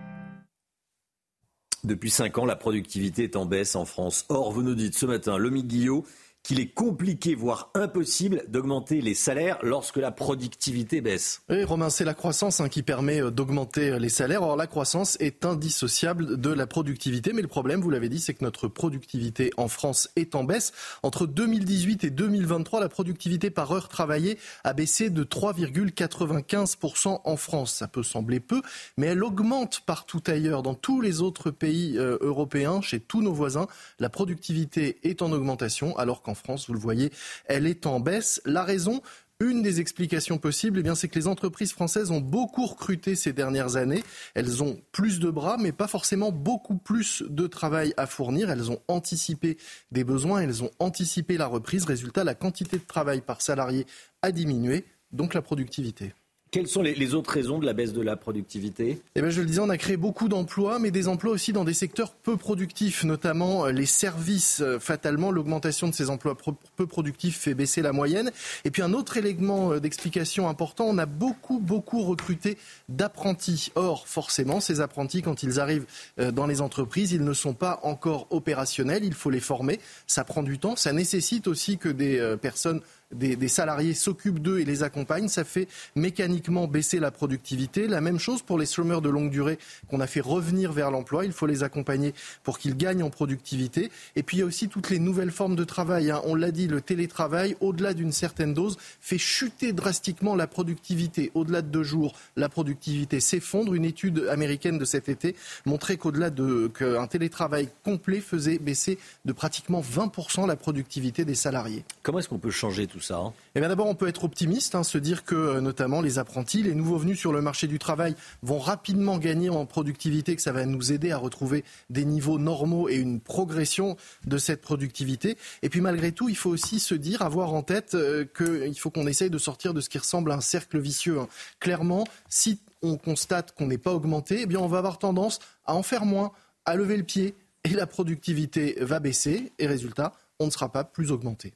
[1.84, 4.24] Depuis cinq ans, la productivité est en baisse en France.
[4.30, 6.06] Or, vous nous dites ce matin, Lomi Guillot,
[6.44, 11.40] qu'il est compliqué, voire impossible, d'augmenter les salaires lorsque la productivité baisse.
[11.48, 14.42] Oui, Romain, c'est la croissance hein, qui permet euh, d'augmenter les salaires.
[14.42, 17.32] Or, la croissance est indissociable de la productivité.
[17.32, 20.72] Mais le problème, vous l'avez dit, c'est que notre productivité en France est en baisse.
[21.02, 27.72] Entre 2018 et 2023, la productivité par heure travaillée a baissé de 3,95% en France.
[27.72, 28.60] Ça peut sembler peu,
[28.98, 33.32] mais elle augmente partout ailleurs, dans tous les autres pays euh, européens, chez tous nos
[33.32, 33.66] voisins.
[33.98, 37.12] La productivité est en augmentation, alors qu'en France, vous le voyez,
[37.46, 38.40] elle est en baisse.
[38.44, 39.02] La raison,
[39.40, 43.76] une des explications possibles, eh c'est que les entreprises françaises ont beaucoup recruté ces dernières
[43.76, 44.04] années.
[44.34, 48.50] Elles ont plus de bras, mais pas forcément beaucoup plus de travail à fournir.
[48.50, 49.58] Elles ont anticipé
[49.90, 51.84] des besoins, elles ont anticipé la reprise.
[51.84, 53.86] Résultat, la quantité de travail par salarié
[54.22, 56.14] a diminué, donc la productivité.
[56.54, 59.02] Quelles sont les, autres raisons de la baisse de la productivité?
[59.16, 61.64] Eh bien, Je le disais, on a créé beaucoup d'emplois, mais des emplois aussi dans
[61.64, 64.60] des secteurs peu productifs, notamment euh, les services.
[64.60, 66.36] Euh, fatalement, l'augmentation de ces emplois
[66.76, 68.30] peu productifs fait baisser la moyenne.
[68.64, 72.56] Et puis un autre élément euh, d'explication important, on a beaucoup, beaucoup recruté
[72.88, 73.72] d'apprentis.
[73.74, 75.86] Or, forcément, ces apprentis, quand ils arrivent
[76.18, 79.80] dans les entreprises, ils ne sont pas encore opérationnels, il faut les former.
[80.06, 82.80] Ça prend du temps, ça nécessite aussi que des personnes
[83.14, 87.86] des, salariés s'occupent d'eux et les accompagnent, ça fait mécaniquement baisser la productivité.
[87.86, 91.24] La même chose pour les chômeurs de longue durée qu'on a fait revenir vers l'emploi.
[91.24, 93.90] Il faut les accompagner pour qu'ils gagnent en productivité.
[94.16, 96.10] Et puis il y a aussi toutes les nouvelles formes de travail.
[96.10, 96.20] Hein.
[96.24, 101.30] On l'a dit, le télétravail, au-delà d'une certaine dose, fait chuter drastiquement la productivité.
[101.34, 103.74] Au-delà de deux jours, la productivité s'effondre.
[103.74, 109.32] Une étude américaine de cet été montrait qu'au-delà de qu'un télétravail complet faisait baisser de
[109.32, 111.84] pratiquement 20% la productivité des salariés.
[112.02, 114.74] Comment est-ce qu'on peut changer tout ça hein Eh bien d'abord, on peut être optimiste,
[114.74, 117.78] hein, se dire que euh, notamment les apprentis, les nouveaux venus sur le marché du
[117.78, 122.38] travail vont rapidement gagner en productivité, que ça va nous aider à retrouver des niveaux
[122.38, 125.36] normaux et une progression de cette productivité.
[125.62, 128.90] Et puis malgré tout, il faut aussi se dire, avoir en tête euh, qu'il faut
[128.90, 131.20] qu'on essaye de sortir de ce qui ressemble à un cercle vicieux.
[131.20, 131.28] Hein.
[131.60, 135.82] Clairement, si on constate qu'on n'est pas augmenté, eh on va avoir tendance à en
[135.82, 136.32] faire moins,
[136.64, 140.84] à lever le pied, et la productivité va baisser, et résultat, on ne sera pas
[140.84, 141.54] plus augmenté.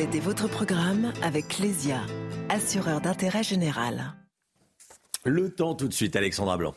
[0.00, 2.00] C'était votre programme avec Clésia,
[2.48, 4.14] assureur d'intérêt général.
[5.26, 6.72] Le temps tout de suite, Alexandra Blanc.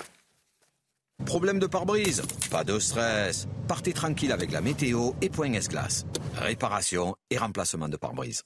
[1.26, 3.48] Problème de pare-brise Pas de stress.
[3.66, 6.06] Partez tranquille avec la météo et Point S-Glace.
[6.36, 8.44] Réparation et remplacement de pare-brise.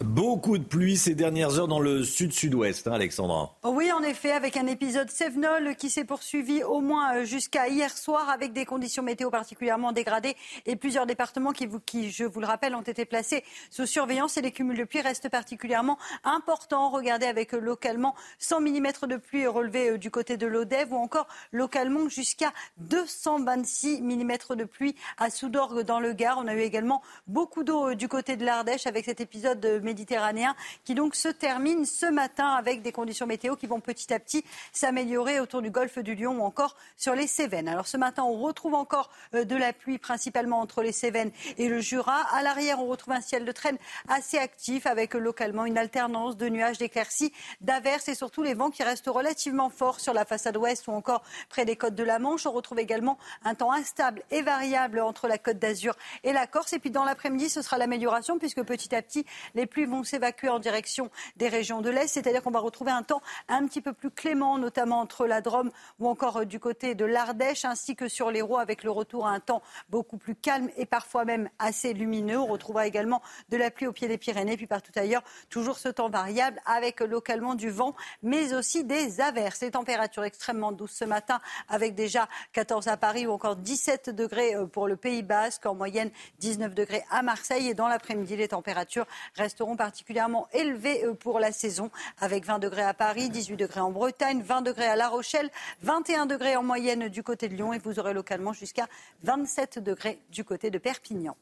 [0.00, 3.56] Beaucoup de pluie ces dernières heures dans le sud-sud-ouest, hein, Alexandra.
[3.64, 7.96] Oui, en effet, avec un épisode Sévenol qui s'est poursuivi au moins euh, jusqu'à hier
[7.96, 12.46] soir avec des conditions météo particulièrement dégradées et plusieurs départements qui, qui, je vous le
[12.46, 16.90] rappelle, ont été placés sous surveillance et les cumuls de pluie restent particulièrement importants.
[16.90, 20.96] Regardez avec euh, localement 100 mm de pluie relevés euh, du côté de l'Odève ou
[20.96, 26.38] encore localement jusqu'à 226 mm de pluie à Soudorgue dans le Gard.
[26.42, 30.94] On a eu également beaucoup d'eau du côté de l'Ardèche avec cet épisode méditerranéen qui
[30.94, 35.40] donc se termine ce matin avec des conditions météo qui vont petit à petit s'améliorer
[35.40, 37.68] autour du golfe du Lion ou encore sur les Cévennes.
[37.68, 41.68] Alors ce matin, on retrouve encore euh, de la pluie principalement entre les Cévennes et
[41.68, 42.22] le Jura.
[42.32, 46.48] À l'arrière, on retrouve un ciel de traîne assez actif avec localement une alternance de
[46.48, 50.88] nuages, d'éclaircies, d'averses et surtout les vents qui restent relativement forts sur la façade ouest
[50.88, 52.46] ou encore près des côtes de la Manche.
[52.46, 55.94] On retrouve également un temps instable et variable entre la côte d'Azur
[56.24, 56.72] et la Corse.
[56.72, 60.48] Et puis dans l'après-midi, ce sera l'amélioration puisque petit à petit, les pluies vont s'évacuer
[60.48, 63.92] en direction des régions de l'Est, c'est-à-dire qu'on va retrouver un temps un petit peu
[63.92, 68.08] plus clément, notamment entre la Drôme ou encore euh, du côté de l'Ardèche, ainsi que
[68.08, 71.92] sur l'Hérault, avec le retour à un temps beaucoup plus calme et parfois même assez
[71.92, 72.38] lumineux.
[72.38, 75.88] On retrouvera également de la pluie au pied des Pyrénées, puis partout ailleurs, toujours ce
[75.88, 79.60] temps variable, avec localement du vent, mais aussi des averses.
[79.60, 84.54] Les températures extrêmement douces ce matin, avec déjà 14 à Paris ou encore 17 degrés
[84.54, 87.68] euh, pour le Pays Basque, en moyenne 19 degrés à Marseille.
[87.68, 92.82] Et dans l'après-midi, les températures resteront particulièrement élevé euh, pour la saison, avec 20 degrés
[92.82, 95.50] à Paris, 18 degrés en Bretagne, 20 degrés à La Rochelle,
[95.82, 98.86] 21 degrés en moyenne du côté de Lyon et vous aurez localement jusqu'à
[99.24, 101.36] 27 degrés du côté de Perpignan.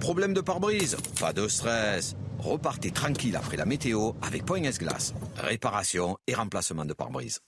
[0.00, 0.96] Problème de pare-brise?
[1.20, 2.14] Pas de stress.
[2.38, 5.12] Repartez tranquille après la météo avec Point Glace.
[5.36, 7.40] Réparation et remplacement de pare-brise.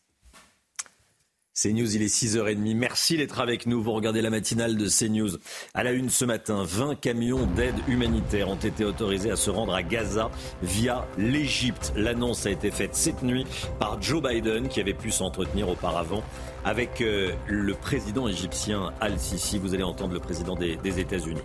[1.61, 2.75] CNews, il est 6h30.
[2.75, 3.83] Merci d'être avec nous.
[3.83, 5.37] Vous regardez la matinale de CNews.
[5.75, 9.75] À la une ce matin, 20 camions d'aide humanitaire ont été autorisés à se rendre
[9.75, 10.31] à Gaza
[10.62, 11.92] via l'Égypte.
[11.96, 13.46] L'annonce a été faite cette nuit
[13.79, 16.23] par Joe Biden qui avait pu s'entretenir auparavant
[16.64, 19.59] avec euh, le président égyptien Al-Sisi.
[19.59, 21.42] Vous allez entendre le président des, des États-Unis.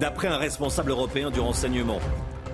[0.00, 2.00] D'après un responsable européen du renseignement,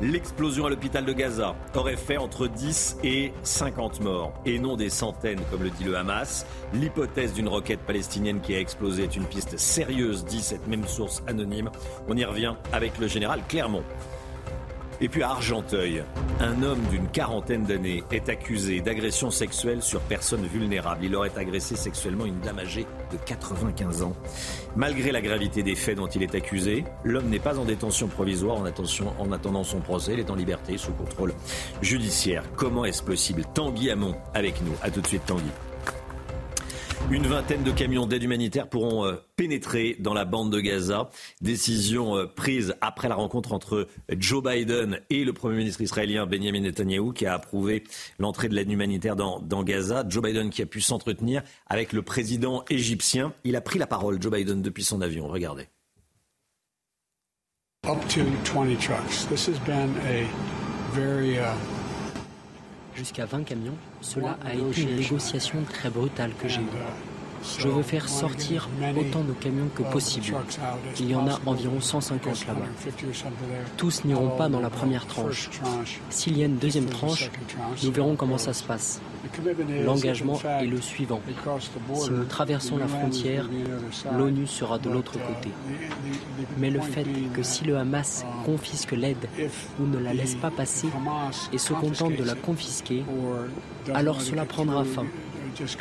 [0.00, 4.90] L'explosion à l'hôpital de Gaza aurait fait entre 10 et 50 morts, et non des
[4.90, 6.46] centaines comme le dit le Hamas.
[6.72, 11.22] L'hypothèse d'une roquette palestinienne qui a explosé est une piste sérieuse, dit cette même source
[11.26, 11.70] anonyme.
[12.06, 13.82] On y revient avec le général Clermont.
[15.00, 16.02] Et puis à Argenteuil,
[16.40, 21.04] un homme d'une quarantaine d'années est accusé d'agression sexuelle sur personne vulnérable.
[21.04, 24.16] Il aurait agressé sexuellement une dame âgée de 95 ans.
[24.74, 28.56] Malgré la gravité des faits dont il est accusé, l'homme n'est pas en détention provisoire
[28.56, 30.14] en, en, attendant son procès.
[30.14, 31.32] Il est en liberté sous contrôle
[31.80, 32.42] judiciaire.
[32.56, 33.44] Comment est-ce possible?
[33.54, 34.74] Tanguy Hamon avec nous.
[34.82, 35.50] A tout de suite Tanguy.
[37.11, 41.08] Une vingtaine de camions d'aide humanitaire pourront euh, pénétrer dans la bande de Gaza.
[41.40, 46.61] Décision euh, prise après la rencontre entre Joe Biden et le Premier ministre israélien Benjamin
[46.61, 47.84] Netanyahu qui a approuvé
[48.18, 50.04] l'entrée de l'aide humanitaire dans, dans, Gaza.
[50.06, 53.32] Joe Biden qui a pu s'entretenir avec le président égyptien.
[53.44, 55.28] Il a pris la parole, Joe Biden, depuis son avion.
[55.28, 55.66] Regardez.
[62.94, 67.08] Jusqu'à 20 camions, cela a été une négociation très brutale que j'ai eue.
[67.59, 70.37] Je veux faire sortir autant de camions que possible.
[70.98, 72.61] Il y en a environ 150 là-bas.
[73.77, 75.51] Tous n'iront pas dans la première tranche.
[76.11, 77.31] S'il y a une deuxième tranche,
[77.83, 79.01] nous verrons comment ça se passe.
[79.85, 81.20] L'engagement est le suivant.
[81.94, 83.48] Si nous traversons la frontière,
[84.16, 85.51] l'ONU sera de l'autre côté.
[86.59, 89.29] Mais le fait que si le Hamas confisque l'aide
[89.81, 90.88] ou ne la laisse pas passer
[91.53, 93.05] et se contente de la confisquer,
[93.94, 95.07] alors cela prendra fin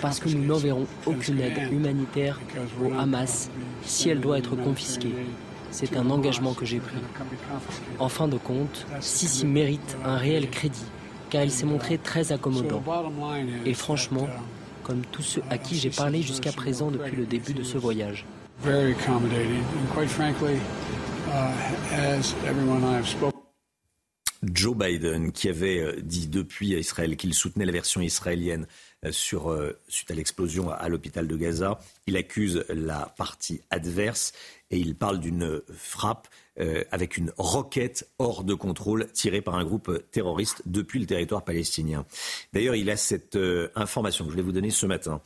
[0.02, 2.40] parce que nous n'enverrons aucune aide humanitaire
[2.82, 3.50] au Hamas
[3.84, 5.14] si elle doit être confisquée.
[5.72, 6.98] C'est un engagement que j'ai pris.
[8.00, 10.86] En fin de compte, Sisi mérite un réel crédit,
[11.30, 12.84] car il s'est montré très accommodant.
[13.66, 14.28] Et franchement,
[14.84, 18.26] comme tous ceux à qui j'ai parlé jusqu'à présent depuis le début de ce voyage.
[24.54, 28.68] Joe Biden, qui avait euh, dit depuis à Israël qu'il soutenait la version israélienne
[29.06, 34.34] euh, euh, suite à l'explosion à, l'hôpital de Gaza, il accuse la partie adverse
[34.72, 36.28] et il parle d'une frappe
[36.92, 42.04] avec une roquette hors de contrôle tirée par un groupe terroriste depuis le territoire palestinien.
[42.52, 43.38] D'ailleurs, il a cette
[43.76, 45.22] information que je vais vous donner ce matin.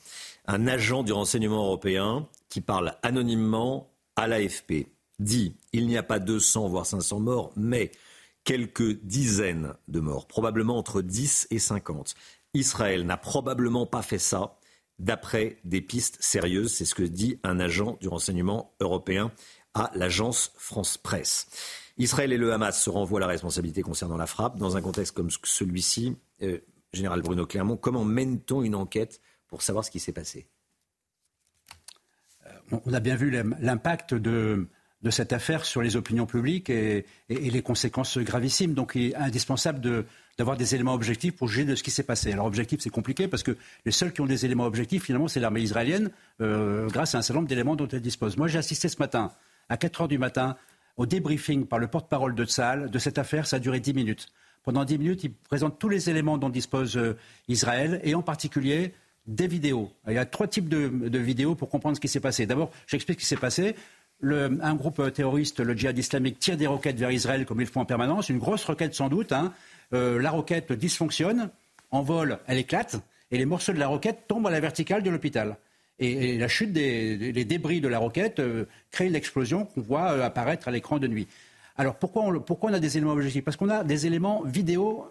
[0.45, 4.87] Un agent du renseignement européen qui parle anonymement à l'AFP
[5.19, 7.91] dit il n'y a pas 200 voire 500 morts, mais
[8.43, 12.15] quelques dizaines de morts, probablement entre 10 et 50.
[12.53, 14.57] Israël n'a probablement pas fait ça
[14.99, 16.73] d'après des pistes sérieuses.
[16.73, 19.31] C'est ce que dit un agent du renseignement européen
[19.73, 21.47] à l'agence France Presse.
[21.97, 24.57] Israël et le Hamas se renvoient la responsabilité concernant la frappe.
[24.57, 26.59] Dans un contexte comme celui-ci, euh,
[26.93, 30.47] Général Bruno Clermont, comment mène-t-on une enquête pour savoir ce qui s'est passé?
[32.47, 34.67] Euh, On a bien vu l'impact de,
[35.03, 38.73] de cette affaire sur les opinions publiques et, les conséquences gravissimes.
[38.73, 40.05] Donc il est indispensable
[40.37, 42.31] d'avoir des éléments objectifs pour juger de ce qui s'est passé.
[42.31, 45.39] Alors objectif, c'est compliqué parce que les seuls qui ont des éléments objectifs, finalement, c'est
[45.39, 48.37] l'armée israélienne, euh, grâce à un certain nombre d'éléments dont elle dispose.
[48.37, 49.31] Moi, j'ai assisté ce matin,
[49.69, 50.55] à 4 heures du matin,
[50.97, 53.47] au débriefing par le porte-parole de Tzahal de cette affaire.
[53.47, 54.27] Ça a duré 10 minutes.
[54.63, 58.93] Pendant 10 minutes, il présente tous les éléments dont dispose euh, Israël et en particulier
[59.25, 59.91] des vidéos.
[60.07, 62.45] Il y a trois types de, de vidéos pour comprendre ce qui s'est passé.
[62.45, 63.75] D'abord, j'explique ce qui s'est passé
[64.23, 67.85] un groupe terroriste, le djihad islamique, tire des roquettes vers Israël comme ils font en
[67.85, 69.31] permanence, une grosse roquette sans doute.
[69.31, 69.53] Hein.
[69.93, 71.49] Euh, la roquette dysfonctionne,
[71.91, 72.97] en vol, elle éclate,
[73.31, 75.57] et les morceaux de la roquette tombent à la verticale de l'hôpital.
[75.99, 80.67] Et, la chute des débris de la roquette euh, crée l'explosion qu'on voit euh, apparaître
[80.67, 81.27] à l'écran de nuit.
[81.77, 83.43] Alors pourquoi on, pourquoi on, a des éléments objectifs?
[83.43, 85.07] Parce qu'on a des éléments vidéo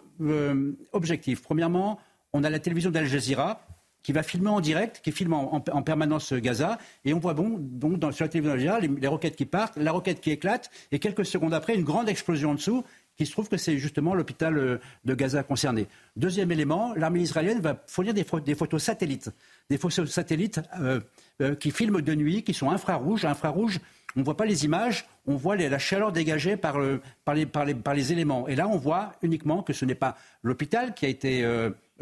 [0.91, 1.41] objectifs.
[1.41, 1.99] Premièrement,
[2.33, 3.65] on a la télévision d'Al Jazeera
[4.03, 7.59] qui va filmer en direct, qui filme en, permanence Gaza, et on voit bon,
[8.11, 11.53] sur la télévision les, les roquettes qui partent, la roquette qui éclate, et quelques secondes
[11.53, 12.83] après, une grande explosion en dessous,
[13.21, 15.87] qui se trouve que c'est justement l'hôpital euh, de Gaza concerné.
[16.15, 19.29] Deuxième élément, l'armée israélienne va fournir des, photos satellites,
[19.69, 20.99] des photos satellites euh,
[21.41, 23.25] euh, qui filment de nuit, qui sont infrarouges.
[23.25, 23.79] Infrarouges,
[24.15, 28.47] on ne voit pas les images, on voit la chaleur dégagée par, les, éléments.
[28.47, 31.47] Et là, on voit uniquement que ce n'est pas l'hôpital qui a été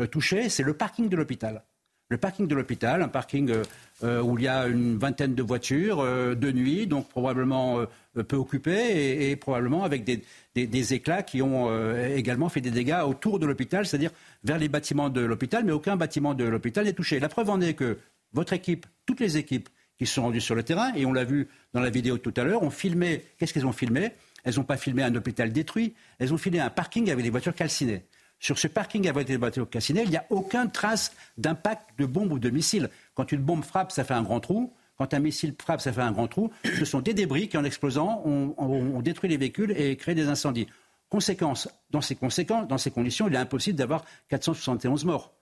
[0.09, 1.62] touché, c'est le parking de l'hôpital
[2.09, 3.63] le parking de l'hôpital, un parking euh,
[4.03, 7.85] euh, où il y a une vingtaine de voitures euh, de nuit, donc probablement
[8.27, 11.69] peu occupées et, probablement avec des, éclats qui ont
[12.15, 14.11] également fait des dégâts autour de l'hôpital, c'est-à-dire
[14.43, 17.19] vers les bâtiments de l'hôpital, mais aucun bâtiment de l'hôpital n'est touché.
[17.19, 17.97] La preuve en est que
[18.33, 21.47] votre équipe, toutes les équipes qui sont rendues sur le terrain, et on l'a vu
[21.73, 24.11] dans la vidéo tout à l'heure, ont filmé, qu'est-ce qu'elles ont filmé?
[24.43, 27.55] Elles n'ont pas filmé un hôpital détruit, elles ont filmé un parking avec des voitures
[27.55, 28.03] calcinées.
[28.39, 32.39] Sur ce parking à voiture cassinée, il n'y a aucune trace d'impact de bombe ou
[32.39, 32.89] de missile.
[33.13, 34.73] Quand une bombe frappe, ça fait un grand trou.
[34.97, 36.52] Quand un missile frappe, ça fait un grand trou.
[36.63, 40.67] Ce sont des débris qui, en explosant, ont, détruit les véhicules et créé des incendies.
[41.10, 45.34] Conséquence, dans ces conséquences, dans ces conditions, il est impossible d'avoir 471 morts.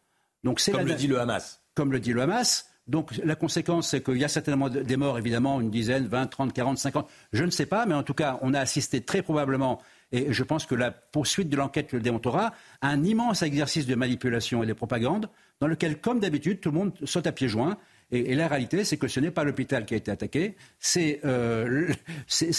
[0.44, 1.62] Donc c'est comme le dit le Hamas.
[1.76, 2.70] Comme le dit le Hamas.
[2.88, 6.54] Donc la conséquence, c'est qu'il y a certainement des morts, évidemment, une dizaine, 20, 30,
[6.54, 9.82] 40, 50, je ne sais pas, mais en tout cas, on a assisté très probablement,
[10.12, 14.64] et je pense que la poursuite de l'enquête le démontrera, un immense exercice de manipulation
[14.64, 17.78] et de propagande, dans lequel, comme d'habitude, tout le monde saute à pieds joints.
[18.12, 21.94] Et, la réalité, c'est que ce n'est pas l'hôpital qui a été attaqué, c'est euh,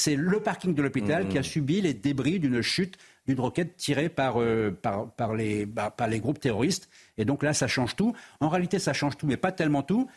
[0.06, 1.28] le parking de l'hôpital mmh.
[1.30, 5.66] qui a subi les débris d'une chute d'une roquette tirée par, euh, par, par, les,
[5.66, 6.88] bah, par les groupes terroristes.
[7.18, 8.14] Et donc là, ça change tout.
[8.40, 10.08] En réalité, ça change tout, mais pas tellement tout.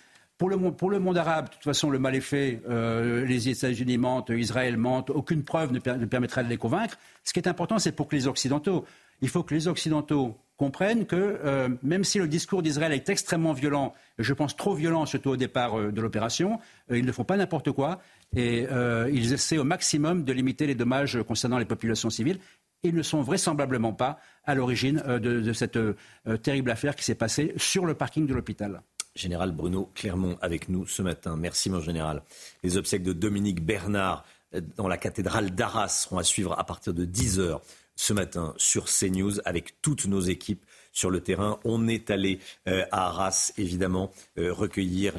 [0.41, 0.57] Pour le,
[0.99, 2.63] monde arabe, de toute façon, le mal est fait.
[2.67, 5.11] Euh, les États-Unis mentent, Israël mente.
[5.11, 6.97] Aucune preuve ne, permettra de les convaincre.
[7.23, 8.83] Ce qui est important, c'est pour que les Occidentaux,
[9.21, 13.53] il faut que les Occidentaux comprennent que euh, même si le discours d'Israël est extrêmement
[13.53, 17.71] violent, je pense trop violent, surtout au départ de l'opération, ils ne font pas n'importe
[17.71, 17.99] quoi
[18.35, 18.65] et
[19.11, 22.39] ils essaient au maximum de limiter les dommages concernant les populations civiles
[22.83, 25.95] ils ne sont vraisemblablement pas à l'origine euh, de, cette euh,
[26.41, 28.81] terrible affaire qui s'est passée sur le parking de l'hôpital.
[29.15, 31.35] Général Bruno Clermont avec nous ce matin.
[31.35, 32.23] Merci mon général.
[32.63, 36.93] Les obsèques de Dominique Bernard euh, dans la cathédrale d'Arras seront à suivre à partir
[36.93, 37.59] de 10h
[37.95, 41.59] ce matin sur CNews avec toutes nos équipes sur le terrain.
[41.63, 45.13] On est allé euh, à Arras, évidemment, euh, recueillir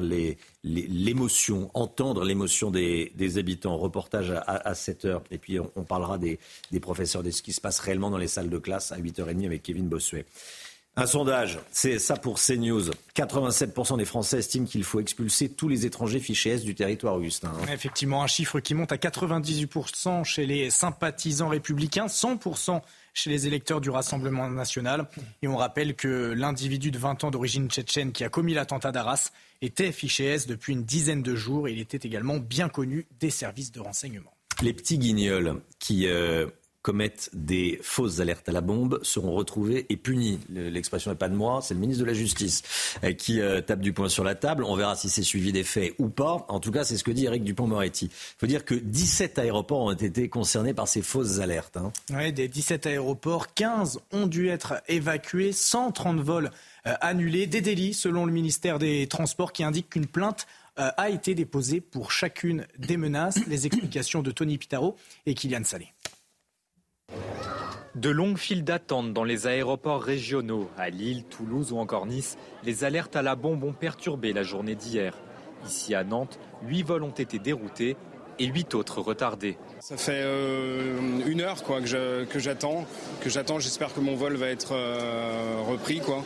[0.63, 3.77] l'émotion, entendre l'émotion des, habitants.
[3.77, 6.39] Reportage à, 7 h Et puis, on, parlera des,
[6.81, 9.63] professeurs, de ce qui se passe réellement dans les salles de classe à 8h30 avec
[9.63, 10.25] Kevin Bossuet.
[10.95, 12.91] Un sondage, c'est ça pour CNews.
[13.15, 17.51] 87% des Français estiment qu'il faut expulser tous les étrangers fichés S du territoire, Augustin.
[17.71, 22.81] Effectivement, un chiffre qui monte à 98% chez les sympathisants républicains, 100%
[23.15, 25.07] chez les électeurs du Rassemblement national.
[25.41, 29.31] Et on rappelle que l'individu de 20 ans d'origine tchétchène qui a commis l'attentat d'Arras
[29.63, 33.31] était fiché S depuis une dizaine de jours et il était également bien connu des
[33.31, 34.31] services de renseignement.
[34.61, 36.45] Les petits guignols qui euh,
[36.83, 40.39] commettent des fausses alertes à la bombe seront retrouvés et punis.
[40.49, 42.61] L'expression n'est pas de moi, c'est le ministre de la Justice
[43.03, 44.65] euh, qui euh, tape du poing sur la table.
[44.65, 46.45] On verra si c'est suivi des faits ou pas.
[46.49, 48.05] En tout cas, c'est ce que dit Eric Dupont-Moretti.
[48.05, 51.77] Il faut dire que 17 aéroports ont été concernés par ces fausses alertes.
[51.77, 51.93] Hein.
[52.11, 56.51] Oui, des 17 aéroports, 15 ont dû être évacués, 130 vols
[56.85, 61.35] euh, annulés, des délits selon le ministère des Transports qui indique qu'une plainte a été
[61.35, 63.45] déposée pour chacune des menaces.
[63.45, 64.95] Les explications de Tony Pitaro
[65.27, 65.93] et Kylian Salé.
[67.95, 72.83] De longues files d'attente dans les aéroports régionaux, à Lille, Toulouse ou encore Nice, les
[72.83, 75.15] alertes à la bombe ont perturbé la journée d'hier.
[75.65, 77.95] Ici à Nantes, 8 vols ont été déroutés
[78.39, 79.57] et 8 autres retardés.
[79.79, 80.97] Ça fait euh,
[81.27, 82.85] une heure que j'attends,
[83.25, 83.59] j'attends.
[83.59, 85.99] J'espère que mon vol va être euh, repris.
[85.99, 86.23] Quoi.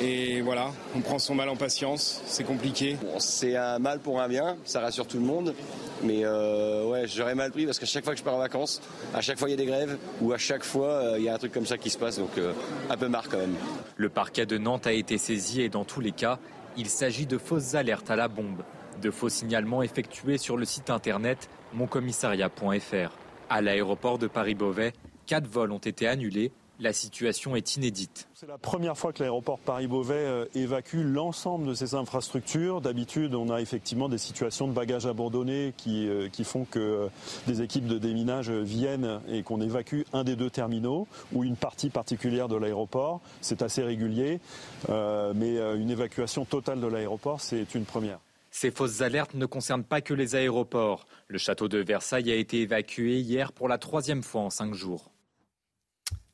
[0.00, 2.96] Et voilà, on prend son mal en patience, c'est compliqué.
[3.18, 5.54] c'est un mal pour un bien, ça rassure tout le monde.
[6.02, 8.80] Mais euh, ouais, j'aurais mal pris parce qu'à chaque fois que je pars en vacances,
[9.14, 11.28] à chaque fois il y a des grèves ou à chaque fois euh, il y
[11.28, 12.52] a un truc comme ça qui se passe, donc euh,
[12.90, 13.54] un peu marre quand même.
[13.96, 16.38] Le parquet de Nantes a été saisi et dans tous les cas,
[16.76, 18.62] il s'agit de fausses alertes à la bombe,
[19.00, 23.12] de faux signalements effectués sur le site internet moncommissariat.fr.
[23.48, 24.92] À l'aéroport de Paris-Beauvais,
[25.26, 26.50] quatre vols ont été annulés
[26.82, 28.28] la situation est inédite.
[28.34, 32.80] C'est la première fois que l'aéroport Paris-Beauvais euh, évacue l'ensemble de ses infrastructures.
[32.80, 37.08] D'habitude, on a effectivement des situations de bagages abandonnés qui, euh, qui font que euh,
[37.46, 41.88] des équipes de déminage viennent et qu'on évacue un des deux terminaux ou une partie
[41.88, 43.20] particulière de l'aéroport.
[43.40, 44.40] C'est assez régulier,
[44.88, 48.18] mais une évacuation totale de l'aéroport, c'est une première.
[48.50, 51.06] Ces fausses alertes ne concernent pas que les aéroports.
[51.28, 55.12] Le château de Versailles a été évacué hier pour la troisième fois en cinq jours.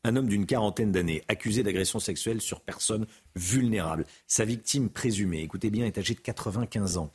[0.09, 4.07] Un homme d'une quarantaine d'années, accusé d'agression sexuelle sur personne vulnérable.
[4.27, 7.13] Sa victime présumée, écoutez bien, est âgée de 95 ans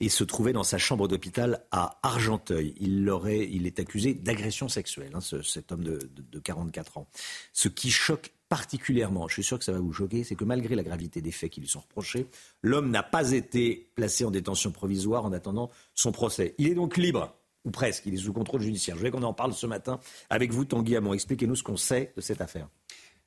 [0.00, 2.74] et se trouvait dans sa chambre d'hôpital à Argenteuil.
[2.80, 6.00] Il, aurait, il est accusé d'agression sexuelle, hein, cet homme de,
[6.40, 7.06] 44 ans.
[7.52, 10.74] Ce qui choque particulièrement, je suis sûr que ça va vous choquer, c'est que malgré
[10.74, 12.26] la gravité des faits qui lui sont reprochés,
[12.60, 16.56] l'homme n'a pas été placé en détention provisoire en attendant son procès.
[16.58, 18.96] Il est donc libre ou presque, il est sous contrôle judiciaire.
[18.96, 21.14] Je voulais qu'on en parle ce matin avec vous, Tanguy Hamon.
[21.14, 22.68] Expliquez-nous ce qu'on sait de cette affaire.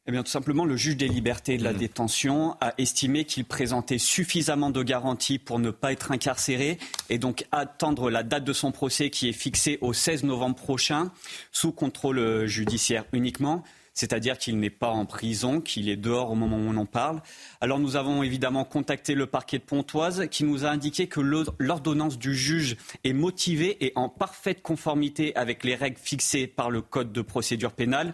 [0.08, 1.78] Eh bien, tout simplement, le juge des libertés et de la mmh.
[1.78, 6.78] détention a estimé qu'il présentait suffisamment de garanties pour ne pas être incarcéré
[7.10, 11.12] et donc attendre la date de son procès qui est fixée au 16 novembre prochain
[11.52, 13.64] sous contrôle judiciaire uniquement
[13.96, 17.22] c'est-à-dire qu'il n'est pas en prison, qu'il est dehors au moment où on en parle.
[17.62, 21.22] Alors nous avons évidemment contacté le parquet de Pontoise qui nous a indiqué que
[21.58, 26.82] l'ordonnance du juge est motivée et en parfaite conformité avec les règles fixées par le
[26.82, 28.14] Code de procédure pénale.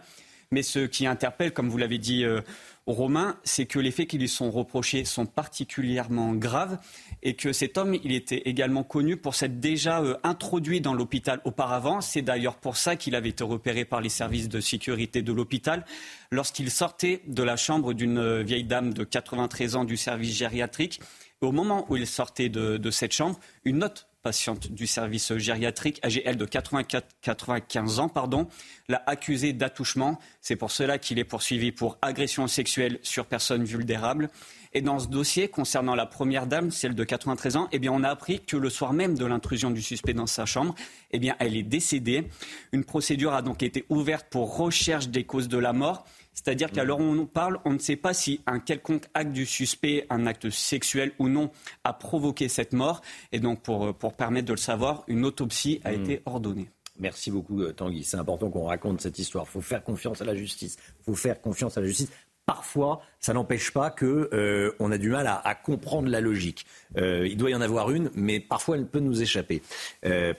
[0.52, 2.42] Mais ce qui interpelle, comme vous l'avez dit euh,
[2.88, 6.80] Romain, c'est que les faits qui lui sont reprochés sont particulièrement graves
[7.22, 11.42] et que cet homme, il était également connu pour s'être déjà euh, introduit dans l'hôpital
[11.46, 12.02] auparavant.
[12.02, 15.86] C'est d'ailleurs pour ça qu'il avait été repéré par les services de sécurité de l'hôpital
[16.32, 21.02] lorsqu'il sortait de la chambre d'une euh, vieille dame de 93 ans du service gériatrique.
[21.42, 26.22] au moment où il sortait de, cette chambre, une autre patiente du service gériatrique, âgée,
[26.26, 28.48] elle, de 84, 95 ans, pardon,
[28.88, 30.20] l'a accusé d'attouchement.
[30.42, 34.30] C'est pour cela qu'il est poursuivi pour agression sexuelle sur personnes vulnérables.
[34.74, 38.04] Et dans ce dossier, concernant la première dame, celle de 93 ans, eh bien, on
[38.04, 40.76] a appris que le soir même de l'intrusion du suspect dans sa chambre,
[41.12, 42.30] eh elle est décédée.
[42.72, 46.06] Une procédure a donc été ouverte pour recherche des causes de la mort.
[46.34, 49.46] C'est-à-dire qu'à l'heure où on parle, on ne sait pas si un quelconque acte du
[49.46, 51.52] suspect, un acte sexuel ou non,
[51.84, 53.02] a provoqué cette mort.
[53.32, 56.02] Et donc, pour, pour permettre de le savoir, une autopsie a hmm.
[56.02, 56.70] été ordonnée.
[57.02, 58.04] Merci beaucoup euh, Tanguy.
[58.04, 59.46] C'est important qu'on raconte cette histoire.
[59.48, 60.78] Il faut faire confiance à la justice.
[61.00, 62.12] Il faut faire confiance à la justice.
[62.46, 66.66] Parfois, ça n'empêche pas qu'on euh, a du mal à, comprendre la logique.
[66.98, 69.62] Euh, il doit y en avoir une, mais parfois elle peut nous échapper.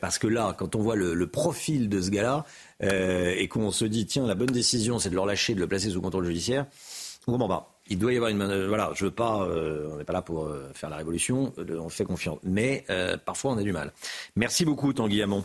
[0.01, 2.45] parce que là, quand on voit le, le profil de ce gars-là,
[2.83, 5.66] euh, et qu'on se dit, tiens, la bonne décision, c'est de le relâcher, de le
[5.66, 6.66] placer sous contrôle judiciaire,
[7.26, 7.68] on comprend pas.
[7.89, 10.22] Il doit y avoir une euh, voilà, je veux pas, euh, on n'est pas là
[10.22, 12.39] pour faire la révolution, on fait confiance.
[12.43, 12.85] Mais
[13.24, 13.93] parfois on a du mal.
[14.37, 15.45] Merci beaucoup Tanguy Hamon.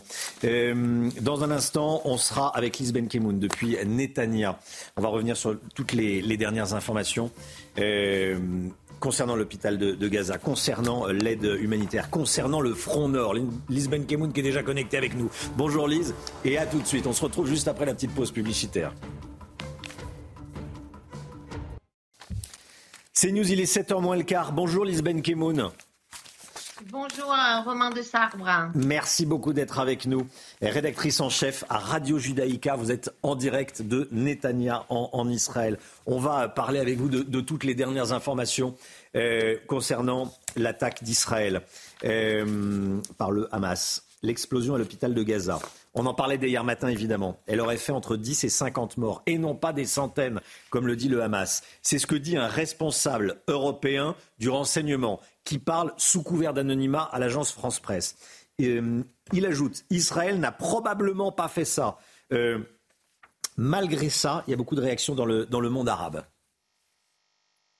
[1.20, 4.58] dans un instant, on sera avec Lisben Kemoun depuis Netanya.
[4.96, 7.30] On va revenir sur toutes les dernières informations
[9.00, 13.34] concernant l'hôpital de, Gaza, concernant euh, l'aide humanitaire, concernant le front nord.
[13.68, 15.30] Lise Benkemoun qui est déjà connectée avec nous.
[15.56, 17.06] Bonjour Lise et à tout de suite.
[17.06, 18.92] On se retrouve juste après la petite pause publicitaire.
[23.12, 24.52] C'est News, il est 7h moins le quart.
[24.52, 25.70] Bonjour Lise Benkemoun.
[26.86, 28.70] Bonjour euh, Romain de Sarbre.
[28.74, 30.28] Merci beaucoup d'être avec nous.
[30.62, 35.76] Rédactrice en chef à Radio Judaïka, vous êtes en direct de Netanya en, Israël.
[36.06, 38.76] On va parler avec vous de, toutes les dernières informations
[39.16, 41.62] euh, concernant l'attaque d'Israël
[42.04, 45.58] euh, par le Hamas, l'explosion à l'hôpital de Gaza.
[45.94, 47.40] On en parlait dès hier matin, évidemment.
[47.48, 50.94] Elle aurait fait entre 10 et 50 morts, et non pas des centaines, comme le
[50.94, 51.62] dit le Hamas.
[51.82, 55.18] C'est ce que dit un responsable européen du renseignement
[55.48, 58.16] qui parle sous couvert d'anonymat à l'agence France Presse.
[58.60, 61.96] Euh, il ajoute Israël n'a probablement pas fait ça.
[62.34, 62.58] Euh,
[63.56, 66.22] malgré ça, il y a beaucoup de réactions dans le, dans le monde arabe.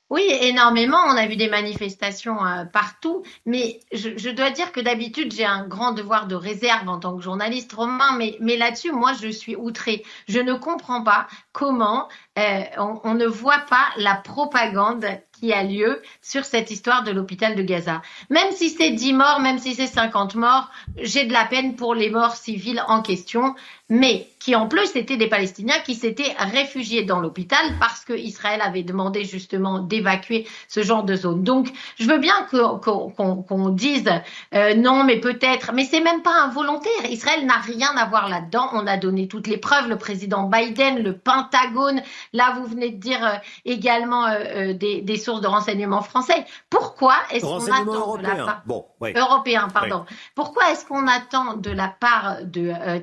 [0.08, 0.96] Oui, énormément.
[1.08, 3.22] On a vu des manifestations euh, partout.
[3.44, 7.22] Mais je, dois dire que d'habitude, j'ai un grand devoir de réserve en tant que
[7.22, 8.16] journaliste romain.
[8.16, 10.06] Mais, mais là-dessus, moi, je suis outrée.
[10.26, 15.04] Je ne comprends pas comment on, ne voit pas la propagande
[15.38, 18.02] qui a lieu sur cette histoire de l'hôpital de Gaza.
[18.30, 21.94] Même si c'est 10 morts, même si c'est 50 morts, j'ai de la peine pour
[21.94, 23.54] les morts civiles en question,
[23.88, 28.60] mais qui en plus étaient des Palestiniens qui s'étaient réfugiés dans l'hôpital parce que Israël
[28.62, 31.42] avait demandé justement d'évacuer ce genre de zone.
[31.42, 34.08] Donc, je veux bien qu'on dise
[34.54, 37.10] euh, non, mais peut-être, mais c'est même pas involontaire.
[37.10, 38.68] Israël n'a rien à voir là-dedans.
[38.72, 39.88] On a donné toutes les preuves.
[39.88, 42.02] Le président Biden, le Pentagone.
[42.32, 46.44] Là, vous venez de dire euh, également euh, des, des sources de renseignement français.
[46.70, 50.04] Pourquoi est-ce qu'on attend de la part bon, européen, pardon.
[50.34, 53.00] Pourquoi est-ce qu'on attend de la part de euh,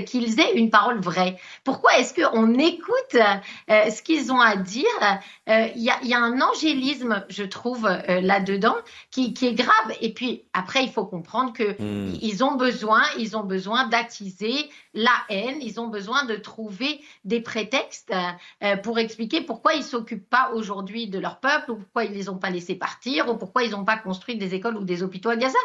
[0.00, 4.84] qu'ils aient une parole vraie Pourquoi est-ce qu'on écoute euh, ce qu'ils ont à dire?
[5.48, 8.76] Euh, Il y, y, a un angélisme, je trouve, là-dedans
[9.10, 9.96] qui, qui, est grave.
[10.00, 12.18] Et puis après, il faut comprendre que hmm.
[12.20, 15.58] ils ont besoin, ils ont besoin d'attiser la haine.
[15.60, 18.12] Ils ont besoin de trouver des prétextes
[18.82, 22.28] pour expliquer pourquoi ils s'occupent pas aujourd'hui de leur peuple, ou pourquoi ils ne les
[22.28, 25.30] ont pas laissés partir, ou pourquoi ils n'ont pas construit des écoles ou des hôpitaux
[25.30, 25.58] à Gaza.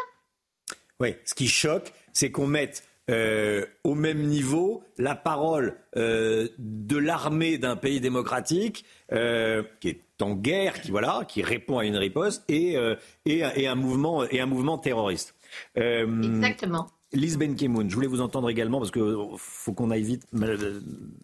[1.00, 6.96] Oui, ce qui choque, c'est qu'on mette euh, au même niveau la parole euh, de
[6.96, 11.96] l'armée d'un pays démocratique euh, qui est en guerre, qui voilà, qui répond à une
[11.96, 12.76] riposte, et,
[13.24, 15.36] et, un mouvement et un mouvement terroriste.
[15.76, 16.88] Exactement.
[17.12, 20.26] Lise Benkemoun, je voulais vous entendre également parce qu'il faut qu'on aille vite,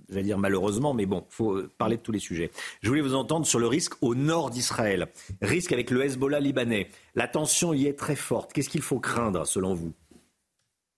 [0.08, 2.50] j'allais dire malheureusement, mais bon, il faut parler de tous les sujets.
[2.80, 5.08] Je voulais vous entendre sur le risque au nord d'Israël,
[5.42, 6.88] risque avec le Hezbollah libanais.
[7.16, 8.52] La tension y est très forte.
[8.54, 9.92] Qu'est-ce qu'il faut craindre selon vous?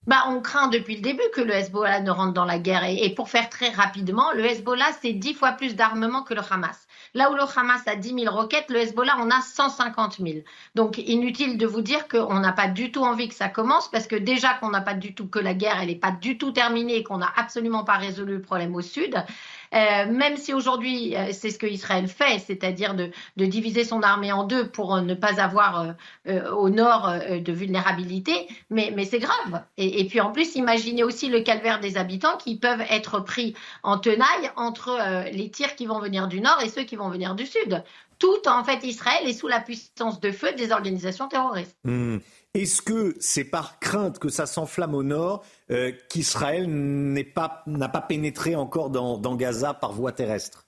[0.07, 2.85] Bah, on craint depuis le début que le Hezbollah ne rentre dans la guerre.
[2.85, 6.87] Et, pour faire très rapidement, le Hezbollah, c'est dix fois plus d'armement que le Hamas.
[7.13, 10.39] Là où le Hamas a 10 000 roquettes, le Hezbollah en a 150 000.
[10.75, 14.07] Donc inutile de vous dire qu'on n'a pas du tout envie que ça commence, parce
[14.07, 16.51] que déjà qu'on n'a pas du tout que la guerre, elle n'est pas du tout
[16.51, 19.15] terminée et qu'on n'a absolument pas résolu le problème au sud.
[19.73, 24.67] Même si aujourd'hui, c'est ce que Israël fait, c'est-à-dire de, diviser son armée en deux
[24.67, 25.95] pour ne pas avoir
[26.25, 29.63] au nord de vulnérabilité, mais, c'est grave.
[29.77, 33.97] Et, puis en plus, imaginez aussi le calvaire des habitants qui peuvent être pris en
[33.97, 34.97] tenaille entre
[35.31, 37.83] les tirs qui vont venir du nord et ceux qui vont venir du sud
[38.19, 41.77] tout en fait Israël est sous la puissance de feu des organisations terroristes.
[41.83, 42.17] Hmm.
[42.53, 48.01] Est-ce que c'est par crainte que ça s'enflamme au nord euh, qu'Israël n'a pas, pas,
[48.01, 50.66] pénétré encore dans Gaza par voie terrestre?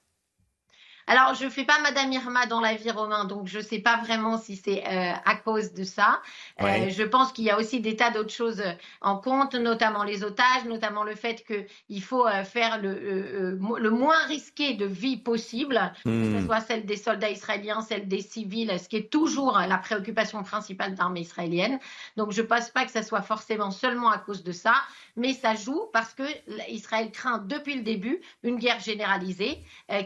[1.10, 3.80] Alors, je ne fais pas Madame Irma dans la vie romain, donc je ne sais
[3.80, 6.22] pas vraiment si c'est euh, à cause de ça.
[6.62, 8.62] Euh, je pense qu'il y a aussi des tas d'autres choses
[9.01, 14.24] en compte, notamment les otages, notamment le fait qu'il faut euh, faire le, le, moins
[14.28, 16.45] risqué de vie possible, que ce hmm.
[16.45, 20.93] soit celle des soldats israéliens, celle des civils, ce qui est toujours la préoccupation principale
[20.93, 21.80] de l'armée israélienne.
[22.18, 24.76] Donc, je ne pense pas que ça soit forcément seulement à cause de ça,
[25.16, 26.24] mais ça joue parce que
[26.70, 29.57] Israël craint depuis le début une guerre généralisée,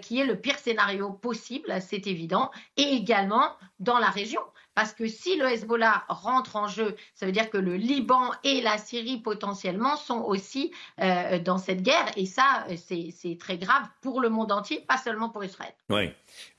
[0.01, 4.41] qui est le pire scénario possible, c'est évident, et également dans la région.
[4.76, 8.62] Parce que si le Hezbollah rentre en jeu, ça veut dire que le Liban et
[8.62, 12.12] la Syrie potentiellement sont aussi euh, dans cette guerre.
[12.18, 15.74] Et ça, c'est très grave pour le monde entier, pas seulement pour Israël.
[15.89, 16.10] Oui.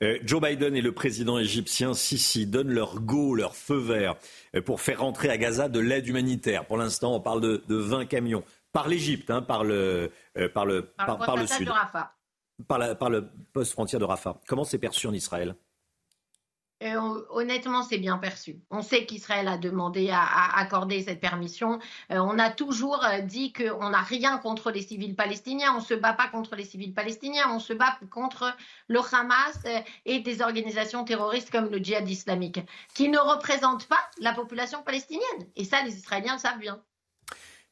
[0.01, 4.15] Euh, Joe Biden et le président égyptien Sisi donnent leur go, leur feu vert
[4.55, 6.65] euh, pour faire rentrer à Gaza de l'aide humanitaire.
[6.65, 10.11] Pour l'instant, on parle de, 20 camions par l'Égypte, hein, par le,
[10.53, 11.65] par le, par, le sud.
[11.65, 12.14] De Rafah
[12.67, 14.39] par, le poste frontière de Rafah.
[14.47, 15.55] Comment c'est perçu en Israël?
[16.83, 18.59] Euh, honnêtement, c'est bien perçu.
[18.69, 21.79] On sait qu'Israël a demandé à, accorder cette permission.
[22.11, 25.73] Euh, on a toujours euh, dit qu'on n'a rien contre les civils palestiniens.
[25.73, 27.49] On ne se bat pas contre les civils palestiniens.
[27.49, 28.53] On se bat contre
[28.87, 29.57] le Hamas
[30.03, 32.59] et des organisations terroristes comme le djihad islamique,
[32.93, 35.47] qui ne représentent pas la population palestinienne.
[35.55, 36.81] Et ça, les Israéliens le savent bien.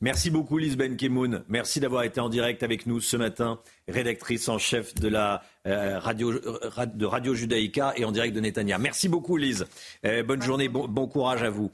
[0.04, 1.45] Merci beaucoup Lise Kemoun.
[1.47, 5.97] Merci d'avoir été en direct avec nous ce matin, rédactrice en chef de la euh,
[5.97, 8.78] radio, euh, de Radio Judaïka et en direct de Netanya.
[8.80, 9.66] Merci beaucoup Lise.
[10.06, 11.72] Euh, bonne journée, bon, courage à vous.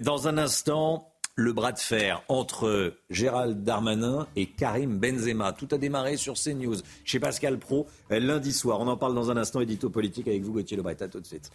[0.00, 5.52] dans un instant, le bras de fer entre Gérald Darmanin et Karim Benzema.
[5.52, 8.80] Tout a démarré sur CNews chez Pascal Pro lundi soir.
[8.80, 11.02] On en parle dans un instant, édito politique avec vous Gauthier Lebret.
[11.02, 11.50] À tout de suite.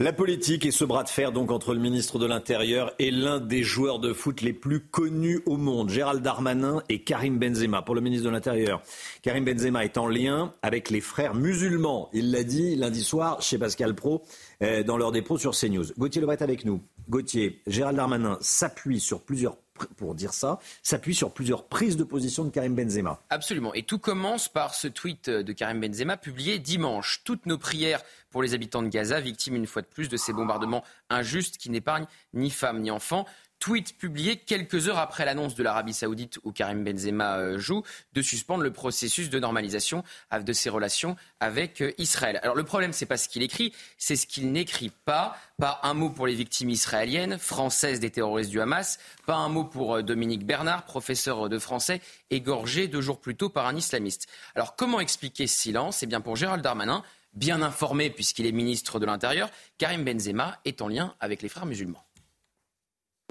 [0.00, 3.40] La politique et ce bras de fer donc entre le ministre de l'Intérieur et l'un
[3.40, 7.82] des joueurs de foot les plus connus au monde, Gérald Darmanin et Karim Benzema.
[7.82, 8.80] Pour le ministre de l'Intérieur,
[9.22, 12.10] Karim Benzema est en lien avec les frères musulmans.
[12.12, 14.22] Il l'a dit lundi soir chez Pascal Pro
[14.62, 15.86] euh, dans des pros sur CNews.
[15.98, 16.80] Gauthier Lebret avec nous.
[17.08, 19.56] Gauthier, Gérald Darmanin s'appuie sur plusieurs
[19.96, 23.20] pour dire ça, s'appuie sur plusieurs prises de position de Karim Benzema.
[23.30, 23.72] Absolument.
[23.74, 27.22] Et tout commence par ce tweet de Karim Benzema publié dimanche.
[27.24, 30.32] Toutes nos prières pour les habitants de Gaza, victimes une fois de plus de ces
[30.32, 33.26] bombardements injustes qui n'épargnent ni femmes ni enfants.
[33.58, 38.22] Tweet publié quelques heures après l'annonce de l'Arabie Saoudite où Karim Benzema euh, joue de
[38.22, 42.38] suspendre le processus de normalisation de ses relations avec euh, Israël.
[42.44, 45.36] Alors le problème, c'est pas ce qu'il écrit, c'est ce qu'il n'écrit pas.
[45.58, 49.00] Pas un mot pour les victimes israéliennes, françaises des terroristes du Hamas.
[49.26, 52.00] Pas un mot pour euh, Dominique Bernard, professeur de français,
[52.30, 54.28] égorgé deux jours plus tôt par un islamiste.
[54.54, 56.04] Alors comment expliquer ce silence?
[56.04, 57.02] Eh bien pour Gérald Darmanin,
[57.38, 61.66] bien informé puisqu'il est ministre de l'Intérieur, Karim Benzema est en lien avec les frères
[61.66, 62.04] musulmans.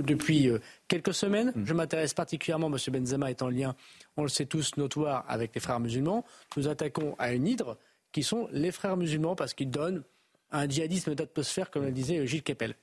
[0.02, 1.66] Depuis euh, quelques semaines, mm.
[1.66, 2.78] je m'intéresse particulièrement, M.
[2.92, 3.76] Benzema est en lien,
[4.16, 6.24] on le sait tous, notoire avec les frères musulmans.
[6.56, 7.78] Nous attaquons à une hydre
[8.12, 10.04] qui sont les frères musulmans parce qu'ils donnent
[10.52, 12.76] un djihadisme d'atmosphère, comme le disait Gilles Kepel.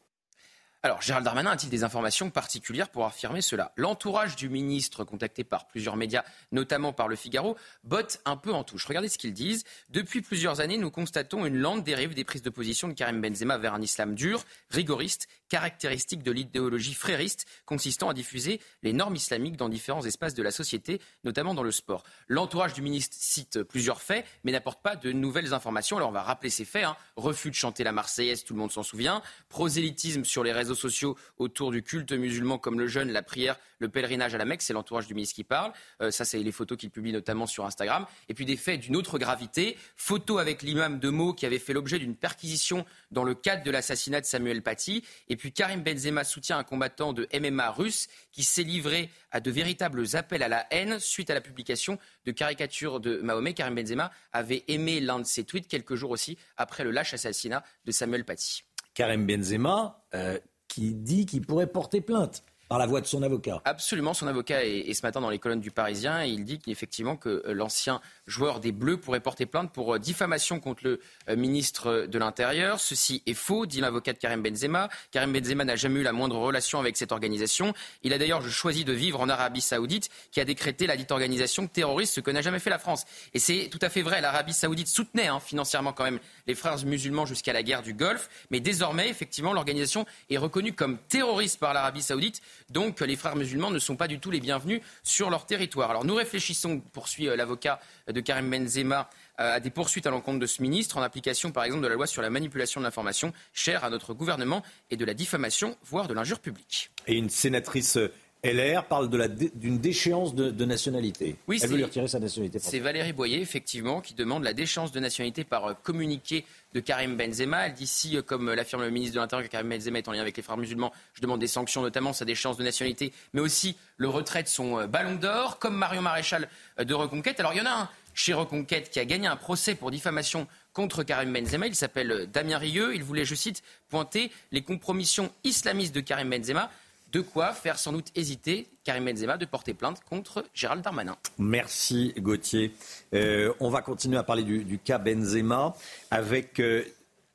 [0.84, 3.72] Alors, Gérald Darmanin a-t-il des informations particulières pour affirmer cela?
[3.76, 8.64] L'entourage du ministre, contacté par plusieurs médias, notamment par Le Figaro, botte un peu en
[8.64, 8.84] touche.
[8.84, 9.64] Regardez ce qu'ils disent.
[9.88, 13.56] Depuis plusieurs années, nous constatons une lente dérive des prises de position de Karim Benzema
[13.56, 19.56] vers un islam dur, rigoriste, caractéristique de l'idéologie frériste, consistant à diffuser les normes islamiques
[19.56, 22.02] dans différents espaces de la société, notamment dans le sport.
[22.26, 25.96] L'entourage du ministre cite plusieurs faits, mais n'apporte pas de nouvelles informations.
[25.96, 26.82] Alors, on va rappeler ces faits.
[26.82, 26.96] Hein.
[27.14, 29.22] Refus de chanter la Marseillaise, tout le monde s'en souvient.
[29.48, 33.88] Prosélytisme sur les réseaux sociaux autour du culte musulman comme le jeûne, la prière, le
[33.88, 34.62] pèlerinage à la Mecque.
[34.62, 35.72] C'est l'entourage du ministre qui parle.
[36.02, 38.06] Euh, ça, c'est les photos qu'il publie notamment sur Instagram.
[38.28, 39.78] Et puis des faits d'une autre gravité.
[39.94, 43.70] Photo avec l'imam de Meaux qui avait fait l'objet d'une perquisition dans le cadre de
[43.70, 45.04] l'assassinat de Samuel Paty.
[45.52, 50.42] Karim Benzema soutient un combattant de MMA russe qui s'est livré à de véritables appels
[50.42, 53.54] à la haine suite à la publication de caricatures de Mahomet.
[53.54, 57.64] Karim Benzema avait aimé l'un de ses tweets quelques jours aussi après le lâche assassinat
[57.84, 58.64] de Samuel Paty.
[58.94, 60.38] Karim Benzema, euh,
[60.68, 63.62] qui dit qu'il pourrait porter plainte par la voix de son avocat.
[63.64, 67.14] Absolument, son avocat est, ce matin dans les colonnes du Parisien et il dit qu'effectivement
[67.14, 71.36] que euh, l'ancien joueur des Bleus pourrait porter plainte pour euh, diffamation contre le euh,
[71.36, 72.80] ministre de l'Intérieur.
[72.80, 74.88] Ceci est faux, dit l'avocat de Karim Benzema.
[75.12, 77.74] Karim Benzema n'a jamais eu la moindre relation avec cette organisation.
[78.02, 81.68] Il a d'ailleurs choisi de vivre en Arabie Saoudite, qui a décrété la dite organisation
[81.68, 83.04] terroriste, ce que n'a jamais fait la France.
[83.34, 86.18] Et c'est tout à fait vrai, l'Arabie Saoudite soutenait hein, financièrement quand même
[86.48, 90.98] les frères musulmans jusqu'à la guerre du Golfe, mais désormais, effectivement, l'organisation est reconnue comme
[90.98, 94.80] terroriste par l'Arabie Saoudite, donc les frères musulmans ne sont pas du tout les bienvenus
[95.02, 95.90] sur leur territoire.
[95.90, 99.10] Alors nous réfléchissons, poursuit euh, l'avocat de Karim Benzema,
[99.40, 101.94] euh, à des poursuites à l'encontre de ce ministre en application par exemple de la
[101.94, 106.08] loi sur la manipulation de l'information chère à notre gouvernement et de la diffamation, voire
[106.08, 106.90] de l'injure publique.
[107.06, 107.98] Et une sénatrice
[108.44, 109.08] LR parle
[109.54, 111.36] d'une déchéance de, nationalité.
[111.48, 112.58] Oui, Elle veut lui retirer sa nationalité.
[112.58, 117.16] C'est Valérie Boyer, effectivement, qui demande la déchéance de nationalité par euh, communiqué de Karim
[117.16, 117.66] Benzema.
[117.66, 120.12] Elle dit si, euh, comme l'affirme le ministre de l'Intérieur, que Karim Benzema est en
[120.12, 123.40] lien avec les frères musulmans, je demande des sanctions, notamment sa déchéance de nationalité, mais
[123.40, 127.40] aussi le retrait de son euh, ballon d'or, comme Mario Maréchal de Reconquête.
[127.40, 130.46] Alors il y en a un chez Reconquête qui a gagné un procès pour diffamation
[130.72, 131.66] contre Karim Benzema.
[131.66, 132.94] Il s'appelle Damien Rieu.
[132.94, 136.70] Il voulait, je cite, pointer les compromissions islamistes de Karim Benzema.
[137.14, 141.16] De quoi faire sans doute hésiter Karim Benzema de porter plainte contre Gérald Darmanin.
[141.38, 142.74] Merci Gauthier.
[143.14, 145.76] Euh, on va continuer à parler du, cas Benzema
[146.10, 146.82] avec euh,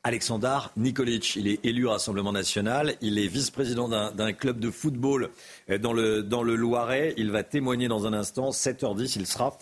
[0.03, 1.37] Alexandar Nikolic.
[1.37, 2.95] Il est élu au Rassemblement national.
[2.99, 5.29] Il est vice-président d'un club de football
[5.69, 7.13] euh, dans le, dans le Loiret.
[7.15, 8.49] Il va témoigner dans un instant.
[8.49, 9.57] 7h10, il sera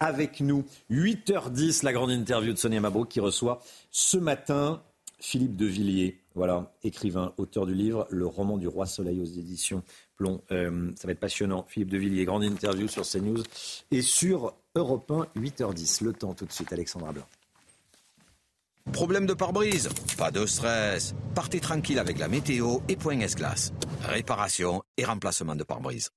[0.00, 0.66] avec nous.
[0.90, 4.82] 8h10, la grande interview de Sonia Mabrouk qui reçoit ce matin
[5.18, 6.20] Philippe de Villiers.
[6.36, 9.82] Voilà, écrivain, auteur du livre Le roman du roi soleil aux éditions
[10.16, 10.42] Plomb.
[10.52, 11.64] Euh, ça va être passionnant.
[11.66, 13.42] Philippe de Villiers, grande interview sur CNews
[13.90, 16.04] et sur Europe 1, 8h10.
[16.04, 17.24] Le temps tout de suite, Alexandra Blanc.
[18.92, 21.14] Problème de pare-brise Pas de stress.
[21.34, 23.72] Partez tranquille avec la météo et Point S-Glace.
[24.02, 26.10] Réparation et remplacement de pare-brise.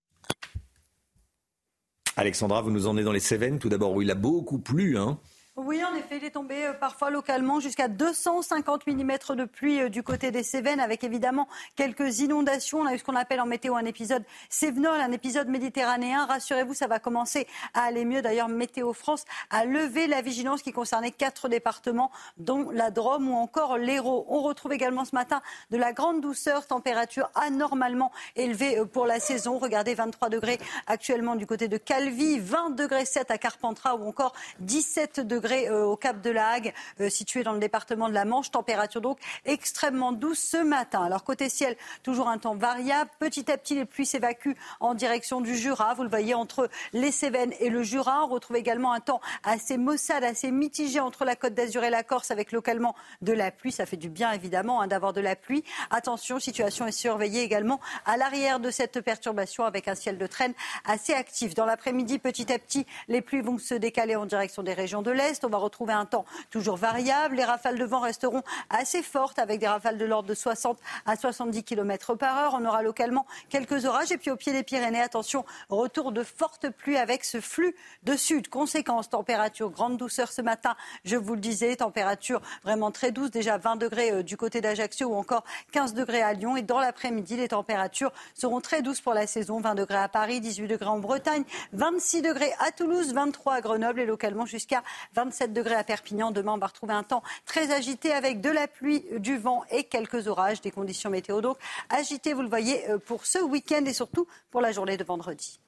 [2.18, 4.98] Alexandra, vous nous emmenez dans les Cévennes, tout d'abord où il a beaucoup plu.
[4.98, 5.18] Hein
[5.56, 9.90] oui, en effet, il est tombé euh, parfois localement jusqu'à 250 mm de pluie euh,
[9.90, 12.80] du côté des Cévennes, avec évidemment quelques inondations.
[12.80, 16.26] On a eu ce qu'on appelle en météo un épisode Cévenol, un épisode méditerranéen.
[16.28, 18.22] Rassurez-vous, ça va commencer à aller mieux.
[18.22, 23.36] D'ailleurs, Météo France a levé la vigilance qui concernait quatre départements, dont la Drôme ou
[23.36, 24.26] encore l'Hérault.
[24.30, 25.42] On retrouve également ce matin
[25.72, 29.58] de la grande douceur, température anormalement élevée euh, pour la saison.
[29.58, 34.34] Regardez, 23 degrés actuellement du côté de Calvi, 20 degrés 7 à Carpentras ou encore
[34.60, 38.26] 17 degrés euh, au Cap de la Hague, euh, situé dans le département de la
[38.26, 38.52] Manche.
[38.52, 41.04] Température donc extrêmement douce ce matin.
[41.04, 43.10] Alors côté ciel, toujours un temps variable.
[43.20, 45.94] Petit à petit, les pluies s'évacuent en direction du Jura.
[45.94, 48.24] Vous le voyez entre les Cévennes et le Jura.
[48.26, 52.04] On retrouve également un temps assez maussade, assez mitigé entre la Côte d'Azur et la
[52.04, 53.72] Corse, avec localement de la pluie.
[53.72, 55.64] Ça fait du bien évidemment hein, d'avoir de la pluie.
[55.92, 60.54] Attention, situation est surveillée également à l'arrière de cette perturbation avec un ciel de traîne
[60.86, 61.54] assez actif.
[61.54, 65.12] Dans l'après-midi, petit à petit, les pluies vont se décaler en direction des régions de
[65.12, 65.29] l'Est.
[65.44, 67.36] On va retrouver un temps toujours variable.
[67.36, 71.16] Les rafales de vent resteront assez fortes avec des rafales de l'ordre de 60 à
[71.16, 72.58] 70 km par heure.
[72.60, 74.12] On aura localement quelques orages.
[74.12, 78.16] Et puis au pied des Pyrénées, attention, retour de fortes pluies avec ce flux de
[78.16, 78.50] sud.
[78.50, 80.76] Conséquence, température grande douceur ce matin.
[81.06, 83.30] Je vous le disais, température vraiment très douce.
[83.30, 86.58] Déjà 20 degrés euh, du côté d'Ajaccio ou encore 15 degrés à Lyon.
[86.58, 89.60] Et dans l'après-midi, les températures seront très douces pour la saison.
[89.60, 94.00] 20 degrés à Paris, 18 degrés en Bretagne, 26 degrés à Toulouse, 23 à Grenoble
[94.00, 94.82] et localement jusqu'à
[95.24, 96.32] 27 degrés à Perpignan.
[96.32, 99.84] Demain, on va retrouver un temps très agité avec de la pluie, du vent et
[99.84, 100.62] quelques orages.
[100.62, 101.58] Des conditions météo donc
[101.90, 105.60] agitées, vous le voyez, euh, pour ce week-end et surtout pour la journée de vendredi.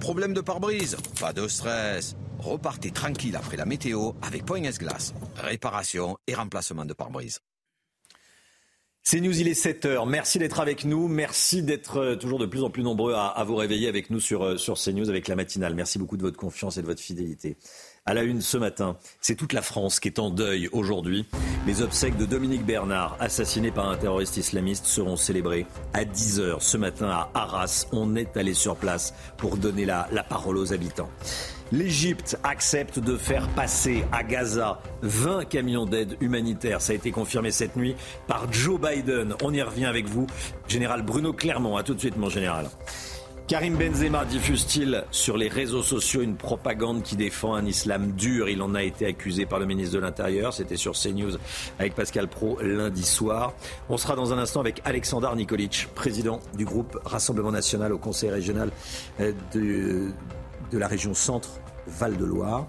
[0.00, 0.96] Problème de pare-brise?
[1.20, 2.16] Pas de stress.
[2.38, 5.12] Repartez tranquille après la météo avec Point S-Glace.
[5.36, 7.40] Réparation et remplacement de pare-brise.
[9.04, 10.08] C'est News, il est 7h.
[10.08, 11.08] Merci d'être avec nous.
[11.08, 14.44] Merci d'être euh, toujours de plus en plus nombreux à, vous réveiller avec nous sur,
[14.44, 15.74] euh, sur CNews avec la matinale.
[15.74, 17.56] Merci beaucoup de votre confiance et de votre fidélité.
[18.04, 21.24] À la une ce matin, c'est toute la France qui est en deuil aujourd'hui.
[21.68, 26.76] Les obsèques de Dominique Bernard, assassiné par un terroriste islamiste, seront célébrées à 10h ce
[26.76, 27.86] matin à Arras.
[27.92, 31.10] On est allé sur place pour donner la, la parole aux habitants.
[31.70, 36.82] L'Égypte accepte de faire passer à Gaza 20 camions d'aide humanitaire.
[36.82, 37.94] Ça a été confirmé cette nuit
[38.26, 39.36] par Joe Biden.
[39.44, 40.26] On y revient avec vous.
[40.66, 42.68] Général Bruno Clermont, à tout de suite mon général.
[43.48, 48.48] Karim Benzema diffuse-t-il sur les réseaux sociaux une propagande qui défend un islam dur?
[48.48, 50.54] Il en a été accusé par le ministre de l'Intérieur.
[50.54, 51.36] C'était sur CNews
[51.78, 53.52] avec Pascal Pro lundi soir.
[53.88, 58.30] On sera dans un instant avec Alexandre Nikolic, président du groupe Rassemblement National au Conseil
[58.30, 58.70] régional
[59.20, 60.12] euh, de,
[60.70, 61.50] de la région Centre
[61.86, 62.66] Val-de-Loire.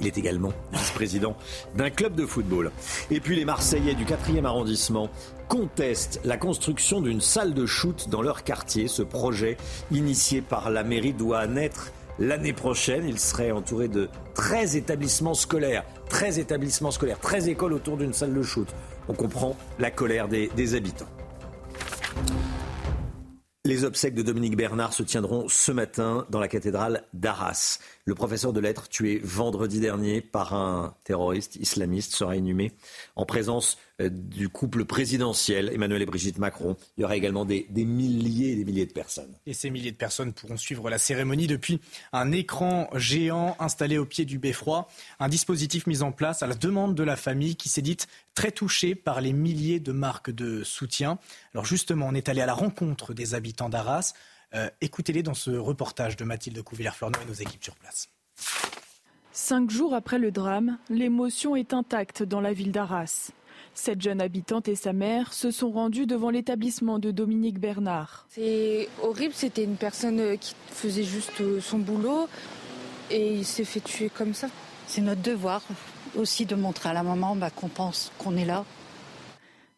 [0.00, 1.36] Il est également vice-président
[1.76, 2.70] d'un club de football.
[3.10, 5.10] Et puis les Marseillais du 4e arrondissement
[5.48, 8.88] contestent la construction d'une salle de shoot dans leur quartier.
[8.88, 9.56] Ce projet,
[9.90, 13.08] initié par la mairie, doit naître l'année prochaine.
[13.08, 18.34] Il serait entouré de 13 établissements scolaires, 13 établissements scolaires, 13 écoles autour d'une salle
[18.34, 18.68] de shoot.
[19.08, 21.08] On comprend la colère des, des habitants.
[23.64, 27.78] Les obsèques de Dominique Bernard se tiendront ce matin dans la cathédrale d'Arras.
[28.08, 32.72] Le professeur de lettres tué vendredi dernier par un terroriste islamiste sera inhumé
[33.16, 36.78] en présence euh, du couple présidentiel, Emmanuel et Brigitte Macron.
[36.96, 39.34] Il y aura également des, des, milliers et des milliers de personnes.
[39.44, 41.82] Et ces milliers de personnes pourront suivre la cérémonie depuis
[42.14, 44.88] un écran géant installé au pied du beffroi.
[45.20, 48.52] Un dispositif mis en place à la demande de la famille qui s'est dite très
[48.52, 51.18] touchée par les milliers de marques de soutien.
[51.52, 54.14] Alors justement, on est allé à la rencontre des habitants d'Arras.
[54.54, 58.08] Euh, Écoutez-les dans ce reportage de Mathilde Couvillère-Flornoy et nos équipes sur place.
[59.32, 63.30] Cinq jours après le drame, l'émotion est intacte dans la ville d'Arras.
[63.74, 68.26] Cette jeune habitante et sa mère se sont rendues devant l'établissement de Dominique Bernard.
[68.30, 72.28] C'est horrible, c'était une personne qui faisait juste son boulot
[73.10, 74.48] et il s'est fait tuer comme ça.
[74.86, 75.62] C'est notre devoir
[76.16, 78.64] aussi de montrer à la maman bah, qu'on pense qu'on est là.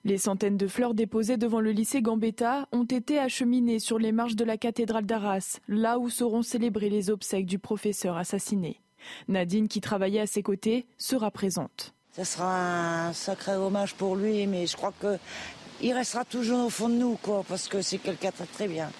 [0.02, 4.34] Les centaines de fleurs déposées devant le lycée Gambetta ont été acheminées sur les marches
[4.34, 8.80] de la cathédrale d'Arras, là où seront célébrées les obsèques du professeur assassiné.
[9.28, 11.92] Nadine, qui travaillait à ses côtés, sera présente.
[12.16, 16.88] Ce sera un sacré hommage pour lui, mais je crois qu'il restera toujours au fond
[16.88, 18.90] de nous, quoi, parce que c'est quelqu'un de très bien.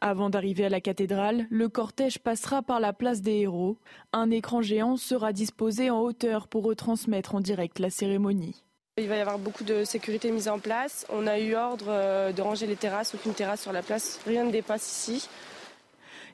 [0.00, 3.76] Avant d'arriver à la cathédrale, le cortège passera par la place des héros.
[4.12, 8.64] Un écran géant sera disposé en hauteur pour retransmettre en direct la cérémonie.
[8.96, 11.04] Il va y avoir beaucoup de sécurité mise en place.
[11.08, 14.20] On a eu ordre euh, de ranger les terrasses, aucune terrasse sur la place.
[14.24, 15.28] Rien ne dépasse ici.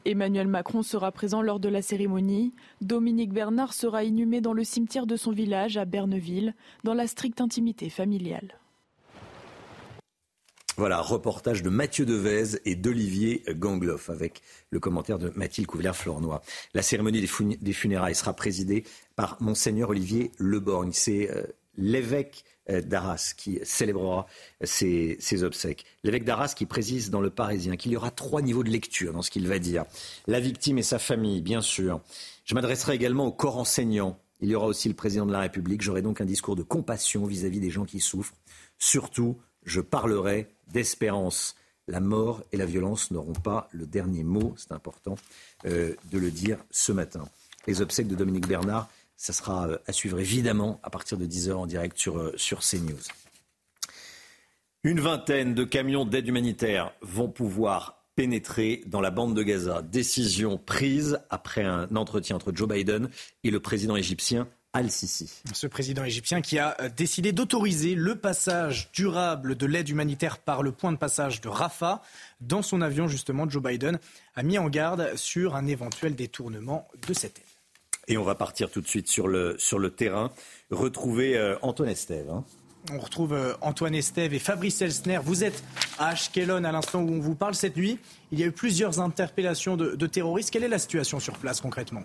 [0.04, 2.52] Emmanuel Macron sera présent lors de la cérémonie.
[2.82, 6.54] Dominique Bernard sera inhumé dans le cimetière de son village à Berneville,
[6.84, 8.58] dans la stricte intimité familiale.
[10.76, 16.42] Voilà, reportage de Mathieu Devez et d'Olivier Gangloff avec le commentaire de Mathilde Couvillère-Flornois.
[16.74, 18.84] La cérémonie des funérailles sera présidée
[19.16, 20.92] par Monseigneur Olivier Leborgne.
[20.92, 21.44] C'est euh,
[21.76, 24.26] l'évêque euh, d'Arras qui célébrera
[24.62, 25.84] ses, obsèques.
[26.04, 29.22] L'évêque d'Arras qui précise dans le Parisien qu'il y aura trois niveaux de lecture dans
[29.22, 29.84] ce qu'il va dire.
[30.26, 32.00] La victime et sa famille, bien sûr.
[32.44, 34.18] Je m'adresserai également au corps enseignant.
[34.40, 35.82] Il y aura aussi le président de la République.
[35.82, 38.34] J'aurai donc un discours de compassion vis-à-vis -vis des gens qui souffrent.
[38.78, 41.56] Surtout, je parlerai d'espérance.
[41.88, 44.54] La mort et la violence n'auront pas le dernier mot.
[44.56, 45.16] C'est important
[45.66, 47.28] euh, de le dire ce matin.
[47.66, 48.88] Les obsèques de Dominique Bernard
[49.20, 52.60] ça sera euh, à suivre évidemment à partir de 10h en direct sur, euh, sur
[52.60, 53.02] CNews.
[54.82, 59.82] Une vingtaine de camions d'aide humanitaire vont pouvoir pénétrer dans la bande de Gaza.
[59.82, 63.10] Décision prise après un entretien entre Joe Biden
[63.44, 65.42] et le président égyptien Al-Sisi.
[65.52, 70.62] Ce président égyptien qui a euh, décidé d'autoriser le passage durable de l'aide humanitaire par
[70.62, 72.00] le point de passage de Rafah.
[72.40, 73.98] Dans son avion, justement, Joe Biden
[74.34, 77.49] a mis en garde sur un éventuel détournement de cette aide.
[78.10, 80.32] Et on va partir tout de suite sur le, sur le terrain,
[80.72, 82.28] retrouver euh, Antoine Estève.
[82.28, 82.42] Hein.
[82.92, 85.20] On retrouve euh, Antoine Estève et Fabrice Elsner.
[85.22, 85.62] Vous êtes
[85.96, 88.00] à Ashkelon à l'instant où on vous parle cette nuit.
[88.32, 90.50] Il y a eu plusieurs interpellations de, de terroristes.
[90.50, 92.02] Quelle est la situation sur place concrètement?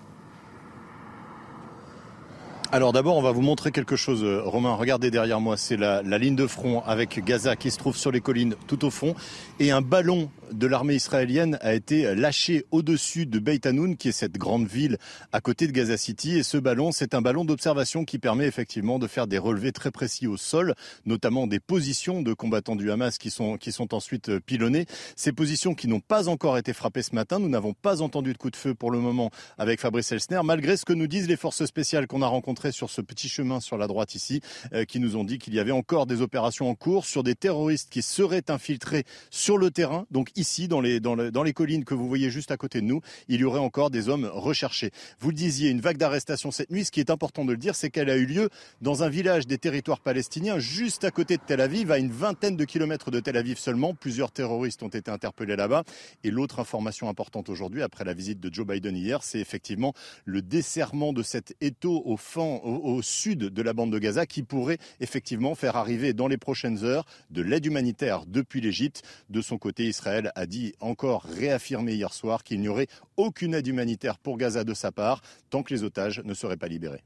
[2.71, 4.75] Alors d'abord, on va vous montrer quelque chose, euh, Romain.
[4.75, 8.11] Regardez derrière moi, c'est la, la, ligne de front avec Gaza qui se trouve sur
[8.11, 9.15] les collines tout au fond.
[9.59, 14.13] Et un ballon de l'armée israélienne a été lâché au-dessus de Beit Hanoun, qui est
[14.13, 14.97] cette grande ville
[15.31, 16.37] à côté de Gaza City.
[16.37, 19.91] Et ce ballon, c'est un ballon d'observation qui permet effectivement de faire des relevés très
[19.91, 20.75] précis au sol,
[21.05, 24.85] notamment des positions de combattants du Hamas qui sont, qui sont ensuite euh, pilonnées.
[25.15, 27.39] Ces positions qui n'ont pas encore été frappées ce matin.
[27.39, 30.77] Nous n'avons pas entendu de coup de feu pour le moment avec Fabrice Elsner, malgré
[30.77, 33.77] ce que nous disent les forces spéciales qu'on a rencontrées sur ce petit chemin sur
[33.77, 34.41] la droite ici,
[34.73, 37.35] euh, qui nous ont dit qu'il y avait encore des opérations en cours sur des
[37.35, 40.05] terroristes qui seraient infiltrés sur le terrain.
[40.11, 43.43] Donc ici, dans les, collines que vous voyez juste à côté de nous, il y
[43.43, 44.91] aurait encore des hommes recherchés.
[45.19, 46.85] Vous le disiez, une vague d'arrestations cette nuit.
[46.85, 48.49] Ce qui est important de le dire, c'est qu'elle a eu lieu
[48.81, 52.57] dans un village des territoires palestiniens, juste à côté de Tel Aviv, à une vingtaine
[52.57, 53.93] de kilomètres de Tel Aviv seulement.
[53.93, 55.83] Plusieurs terroristes ont été interpellés là-bas.
[56.23, 59.93] Et l'autre information importante aujourd'hui, après la visite de Joe Biden hier, c'est effectivement
[60.25, 64.77] le desserrement de cet étau au, au, sud de la bande de Gaza qui pourrait
[64.99, 69.03] effectivement faire arriver dans les prochaines heures de l'aide humanitaire depuis l'Égypte.
[69.29, 73.67] De son côté, Israël a dit encore réaffirmé hier soir qu'il n'y aurait aucune aide
[73.67, 77.03] humanitaire pour Gaza de sa part tant que les otages ne seraient pas libérés.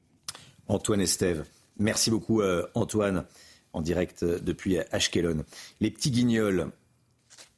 [0.68, 1.46] Antoine Estève,
[1.78, 3.26] merci beaucoup euh, Antoine,
[3.74, 5.44] en direct euh, depuis Ashkelon.
[5.80, 6.72] Les petits guignols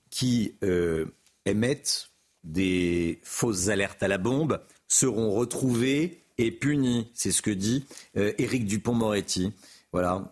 [0.09, 1.05] qui euh,
[1.45, 2.09] émettent
[2.43, 7.11] des fausses alertes à la bombe seront retrouvés est puni.
[7.13, 7.85] C'est ce que dit
[8.15, 9.53] Éric Dupont-Moretti.
[9.91, 10.27] Voilà.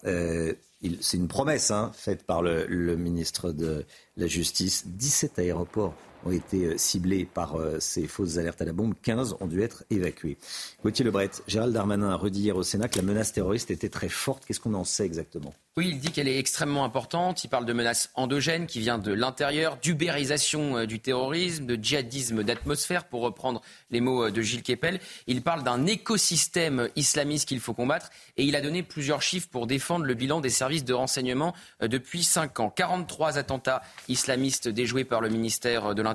[1.01, 4.87] C'est une promesse hein, faite par le, le, ministre de la Justice.
[4.87, 5.93] 17 aéroports
[6.25, 8.93] ont été euh, ciblés par euh, ces fausses alertes à la bombe.
[9.01, 10.37] 15 ont dû être évacués.
[10.83, 14.09] Gauthier Lebret, Gérald Darmanin a redit hier au Sénat que la menace terroriste était très
[14.09, 14.45] forte.
[14.45, 15.53] Qu'est-ce qu'on en sait exactement?
[15.77, 17.43] Oui, il dit qu'elle est extrêmement importante.
[17.43, 22.43] Il parle de menaces endogènes qui vient de l'intérieur, d'ubérisation euh, du terrorisme, de djihadisme
[22.43, 24.99] d'atmosphère, pour reprendre les mots de Gilles Kepel.
[25.27, 29.67] Il parle d'un écosystème islamiste qu'il faut combattre et il a donné plusieurs chiffres pour
[29.67, 32.69] défendre le bilan des services de renseignement depuis 5 ans.
[32.69, 36.08] 43 attentats islamistes déjoués par le ministère de l'Intérieur,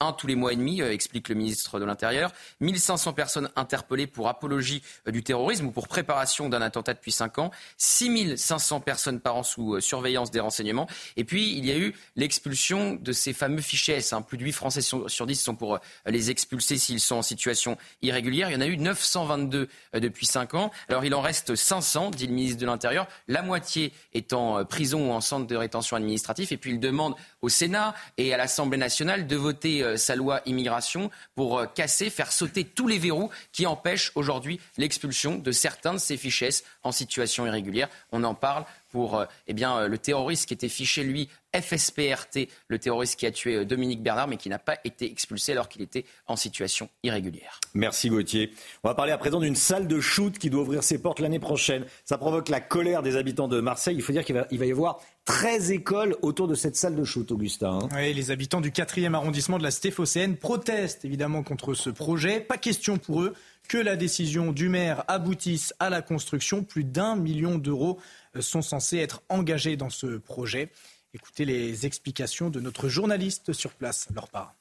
[0.00, 2.32] un tous les mois et demi, explique le ministre de l'Intérieur.
[2.60, 7.50] 1500 personnes interpellées pour apologie du terrorisme ou pour préparation d'un attentat depuis 5 ans.
[7.78, 10.88] 6500 personnes par an sous surveillance des renseignements.
[11.16, 14.14] Et puis, il y a eu l'expulsion de ces fameux fichiers S.
[14.26, 18.50] Plus de 8 Français sur 10 sont pour les expulser s'ils sont en situation irrégulière.
[18.50, 20.70] Il y en a eu 922 depuis 5 ans.
[20.88, 23.08] Alors, il en reste 500, dit le ministre de l'Intérieur.
[23.28, 26.52] La moitié est en prison ou en centre de rétention administratif.
[26.52, 30.40] Et puis, il demande au Sénat et à l'Assemblée nationale de voter euh, sa loi
[30.46, 35.94] immigration pour euh, casser, faire sauter tous les verrous qui empêchent aujourd'hui l'expulsion de certains
[35.94, 36.50] de ces fichés
[36.82, 37.88] en situation irrégulière.
[38.12, 41.28] On en parle pour euh, eh bien, le terroriste qui était fiché, lui,
[41.58, 45.68] FSPRT, le terroriste qui a tué Dominique Bernard, mais qui n'a pas été expulsé alors
[45.68, 47.60] qu'il était en situation irrégulière.
[47.74, 48.52] Merci Gauthier.
[48.84, 51.38] On va parler à présent d'une salle de shoot qui doit ouvrir ses portes l'année
[51.38, 51.84] prochaine.
[52.04, 53.96] Ça provoque la colère des habitants de Marseille.
[53.96, 57.30] Il faut dire qu'il va, y avoir 13 écoles autour de cette salle de shoot,
[57.32, 57.80] Augustin.
[57.82, 57.88] Hein.
[57.94, 62.40] Oui, les habitants du 4e arrondissement de la Stéphocéenne protestent évidemment contre ce projet.
[62.40, 63.34] Pas question pour eux
[63.68, 66.62] que la décision du maire aboutisse à la construction.
[66.62, 70.70] Plus d'un million d'euros euh, sont censés être engagés dans ce projet.
[71.14, 74.54] Écoutez les explications de notre journaliste sur place, leur part.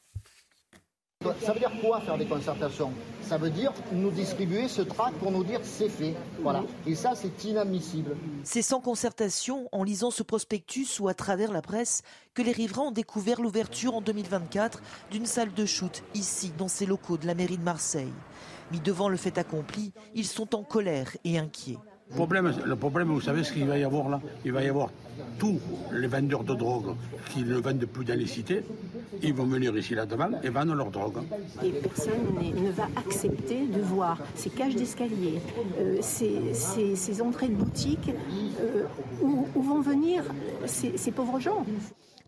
[1.40, 2.92] Ça veut dire quoi faire des concertations?
[3.22, 6.16] Ça veut dire nous distribuer ce tract pour nous dire c'est fait.
[6.42, 6.64] Voilà.
[6.88, 8.18] Et ça, c'est inadmissible.
[8.44, 12.02] C'est sans concertation, en lisant ce prospectus ou à travers la presse,
[12.34, 16.88] que les riverains ont découvert l'ouverture en 2024 d'une salle de shoot ici, dans ces
[16.88, 18.14] locaux de la mairie de Marseille.
[18.72, 21.78] Mis devant le fait accompli, ils sont en colère et inquiets.
[22.12, 24.20] Le problème, le problème, vous savez ce qu'il va y avoir là?
[24.44, 24.90] Il va y avoir
[25.40, 25.60] tous
[25.94, 26.96] les vendeurs de drogue
[27.32, 28.66] qui ne vendent plus dans les cités.
[29.24, 31.20] Ils vont venir ici là-devant et vendre leur drogue.
[31.64, 35.42] Et personne ne va accepter de voir ces cages d'escalier,
[35.80, 38.10] euh, ces, entrées de boutique,
[38.60, 38.84] euh,
[39.22, 40.24] où, vont venir
[40.66, 41.66] ces pauvres gens.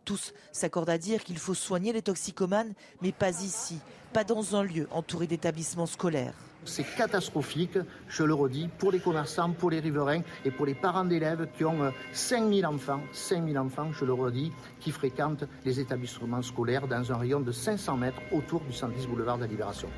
[0.05, 3.79] Tous s'accordent à dire qu'il faut soigner les toxicomanes, mais pas ici,
[4.13, 6.36] pas dans un lieu entouré d'établissements scolaires.
[6.66, 11.03] C'est catastrophique, je le redis, pour les commerçants, pour les riverains et pour les parents
[11.03, 16.41] d'élèves qui ont 5000 euh, enfants, 5000 enfants, je le redis, qui fréquentent les établissements
[16.41, 19.89] scolaires dans un rayon de 500 mètres autour du 110 boulevard de la Libération.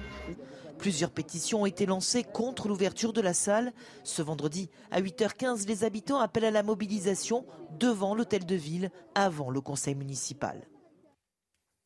[0.78, 3.72] Plusieurs pétitions ont été lancées contre l'ouverture de la salle.
[4.04, 7.46] Ce vendredi, à 8h15, les habitants appellent à la mobilisation
[7.80, 10.68] devant l'hôtel de ville avant le conseil municipal.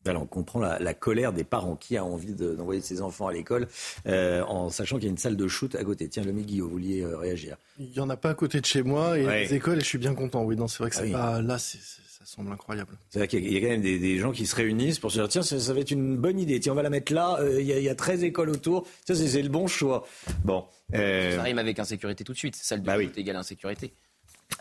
[0.06, 3.68] Alors, on comprend la, colère des parents qui a envie d'envoyer ses enfants à l'école
[4.08, 6.08] euh, en sachant qu'il y a une salle de shoot à côté.
[6.08, 8.66] Tiens, le Guillaume, vous vouliez euh, réagir Il n'y en a pas à côté de
[8.66, 10.44] chez moi et les écoles, et je suis bien content.
[10.44, 11.78] Oui, non, c'est vrai que ah là, ça
[12.24, 12.98] semble incroyable.
[13.10, 15.28] C'est vrai qu'il y, a quand même des, gens qui se réunissent pour se dire
[15.28, 16.60] tiens, ça, va être une bonne idée.
[16.60, 17.38] Tiens, on va la mettre là.
[17.42, 18.88] Euh, il y, a 13 écoles autour.
[19.06, 20.08] Ça, c'est le bon choix.
[20.46, 20.66] Bon.
[20.94, 22.56] Ça rime avec insécurité tout de suite.
[22.56, 23.94] Salle de bah shoot égale insécurité.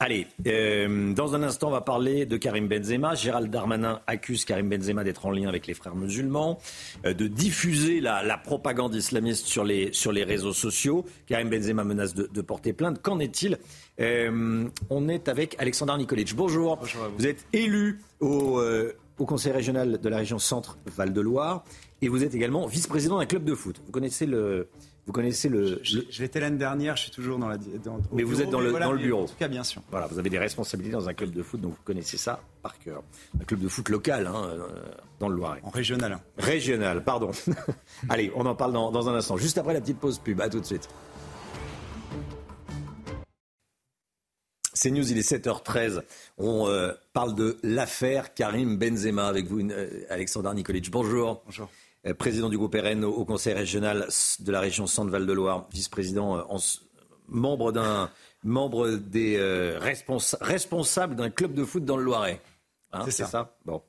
[0.01, 3.17] Allez, euh, dans un instant, on va parler de Karim Benzema.
[3.17, 6.61] Gérald Darmanin accuse Karim Benzema d'être en lien avec les frères musulmans,
[7.05, 11.05] euh, de diffuser la, propagande islamiste sur les, sur les réseaux sociaux.
[11.27, 13.03] Karim Benzema menace de, porter plainte.
[13.03, 13.59] Qu'en est-il
[14.01, 16.33] euh, On est avec Alexandre Nikolic.
[16.37, 16.77] Bonjour.
[16.77, 16.99] vous.
[17.19, 17.27] vous.
[17.27, 18.63] êtes élu au,
[19.19, 21.65] au Conseil régional de la région Centre-Val de Loire
[22.03, 23.81] et vous êtes également vice-président d'un club de foot.
[23.85, 24.69] Vous connaissez le,
[25.09, 25.81] vous connaissez le.
[25.83, 27.57] Je, l'étais l'année dernière, je suis toujours dans la.
[28.13, 29.23] mais vous êtes dans le, dans le bureau.
[29.23, 29.81] En tout cas, bien sûr.
[29.91, 32.79] Voilà, vous avez des responsabilités dans un club de foot, donc vous connaissez ça par
[32.79, 33.03] cœur.
[33.41, 34.69] Un club de foot local, hein, euh,
[35.19, 35.61] dans le Loiret.
[35.63, 36.19] En régional.
[36.37, 37.31] Régional, pardon.
[38.11, 39.39] Allez, on en parle dans, dans un instant.
[39.39, 40.43] Juste après la petite pause pub.
[40.43, 40.87] À tout de suite.
[44.75, 46.03] C'est News, il est 7h13.
[46.37, 50.91] On euh, parle de l'affaire Karim Benzema avec vous, euh, Alexandre Nikolic.
[50.91, 51.43] Bonjour.
[51.47, 51.71] Bonjour.
[52.07, 54.09] Euh, président du groupe RN au, Conseil régional
[54.41, 56.59] de la région Centre-Val de Loire, vice-président, euh,
[57.29, 58.11] membre d'un
[58.45, 62.41] membre des euh, responsables d'un club de foot dans le Loiret.
[62.93, 63.57] Hein, c'est ça.
[63.65, 63.83] Bon.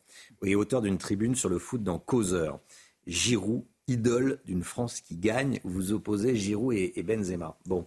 [0.44, 2.60] Et auteur d'une tribune sur le foot dans Causeur.
[3.06, 5.60] Giroud, idole d'une France qui gagne.
[5.64, 7.58] Vous opposez Giroud et, Benzema.
[7.66, 7.86] Bon.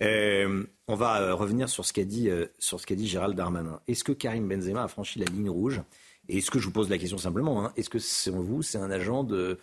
[0.00, 3.80] on va revenir sur ce qu'a dit, sur ce qu'a dit Gérald Darmanin.
[3.86, 5.80] Est-ce que Karim Benzema a franchi la ligne rouge?
[6.28, 8.78] Et est-ce que je vous pose la question simplement, hein, est-ce que selon vous, c'est
[8.78, 9.58] un agent de,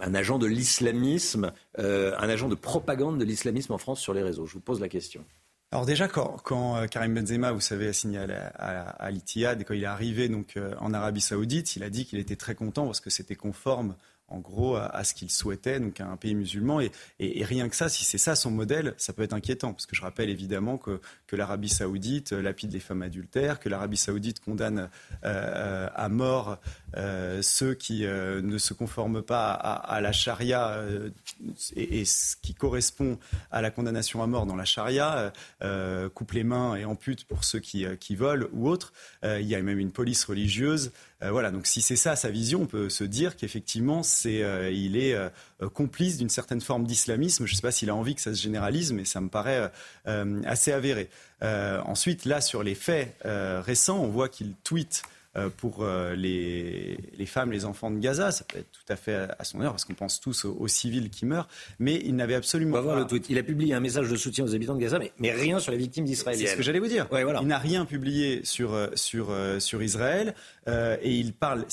[0.00, 4.46] un agent de l'islamisme, un agent de propagande de l'islamisme en France sur les réseaux?
[4.46, 5.24] Je vous pose la question.
[5.70, 6.38] Alors déjà, quand,
[6.90, 10.94] Karim Benzema, vous savez, a signé à, à, l'Itihad, quand il est arrivé donc, en
[10.94, 13.94] Arabie Saoudite, il a dit qu'il était très content parce que c'était conforme
[14.28, 16.80] en gros, à, ce qu'il souhaitait, donc à un pays musulman.
[16.80, 16.92] Et,
[17.44, 19.72] rien que ça, si c'est ça son modèle, ça peut être inquiétant.
[19.72, 21.00] Parce que je rappelle évidemment que,
[21.32, 24.90] l'Arabie saoudite lapide les femmes adultères, que l'Arabie saoudite condamne
[25.24, 26.58] euh, à mort
[26.96, 30.82] euh, ceux qui euh, ne se conforment pas à, la charia
[31.76, 33.18] et, ce qui correspond
[33.50, 35.32] à la condamnation à mort dans la charia,
[36.14, 38.92] coupe les mains et ampute pour ceux qui, qui volent ou autres.
[39.22, 40.92] il y a même une police religieuse.
[41.20, 45.14] Voilà, donc si c'est ça sa vision, on peut se dire qu'effectivement, euh, il est
[45.14, 45.28] euh,
[45.74, 47.44] complice d'une certaine forme d'islamisme.
[47.44, 49.70] Je ne sais pas s'il a envie que ça se généralise, mais ça me paraît
[50.06, 51.10] euh, assez avéré.
[51.42, 55.02] ensuite, là, sur les faits récents, on voit qu'il tweet
[55.56, 58.32] pour les, femmes, les enfants de Gaza.
[58.32, 61.10] Ça peut être tout à fait à son heure, parce qu'on pense tous aux, civils
[61.10, 61.48] qui meurent.
[61.78, 63.26] Mais il n'avait absolument On va voir le tweet.
[63.28, 65.78] Il a publié un message de soutien aux habitants de Gaza, mais, rien sur les
[65.78, 66.38] victimes d'Israël.
[66.38, 67.06] C'est ce que j'allais vous dire.
[67.12, 70.34] Il n'a rien publié sur, sur, sur Israël.
[70.66, 71.64] et il parle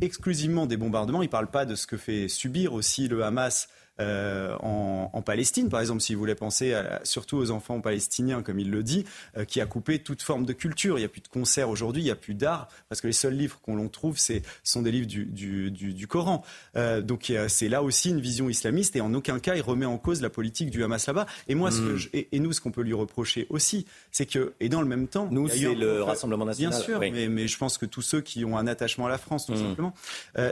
[0.00, 1.22] exclusivement des bombardements.
[1.22, 3.68] Il ne parle pas de ce que fait subir aussi le Hamas
[4.00, 8.70] euh, en, Palestine, par exemple, si vous voulez penser surtout aux enfants palestiniens, comme il
[8.70, 9.04] le dit,
[9.36, 10.98] euh, qui a coupé toute forme de culture.
[10.98, 13.12] Il n'y a plus de concerts aujourd'hui, il n'y a plus d'art, parce que les
[13.12, 16.44] seuls livres qu'on l'on trouve, c'est, sont des livres du, du, du, Coran.
[16.76, 19.96] Euh, donc c'est là aussi une vision islamiste, et en aucun cas il remet en
[19.96, 21.26] cause la politique du Hamas là-bas.
[21.48, 22.24] Et moi, ce que mm.
[22.32, 25.28] et, nous, ce qu'on peut lui reprocher aussi, c'est que, et dans le même temps,
[25.30, 26.72] nous, c'est le Rassemblement national.
[26.72, 29.18] Bien sûr, mais, mais, je pense que tous ceux qui ont un attachement à la
[29.18, 29.56] France, tout mm.
[29.56, 29.94] simplement,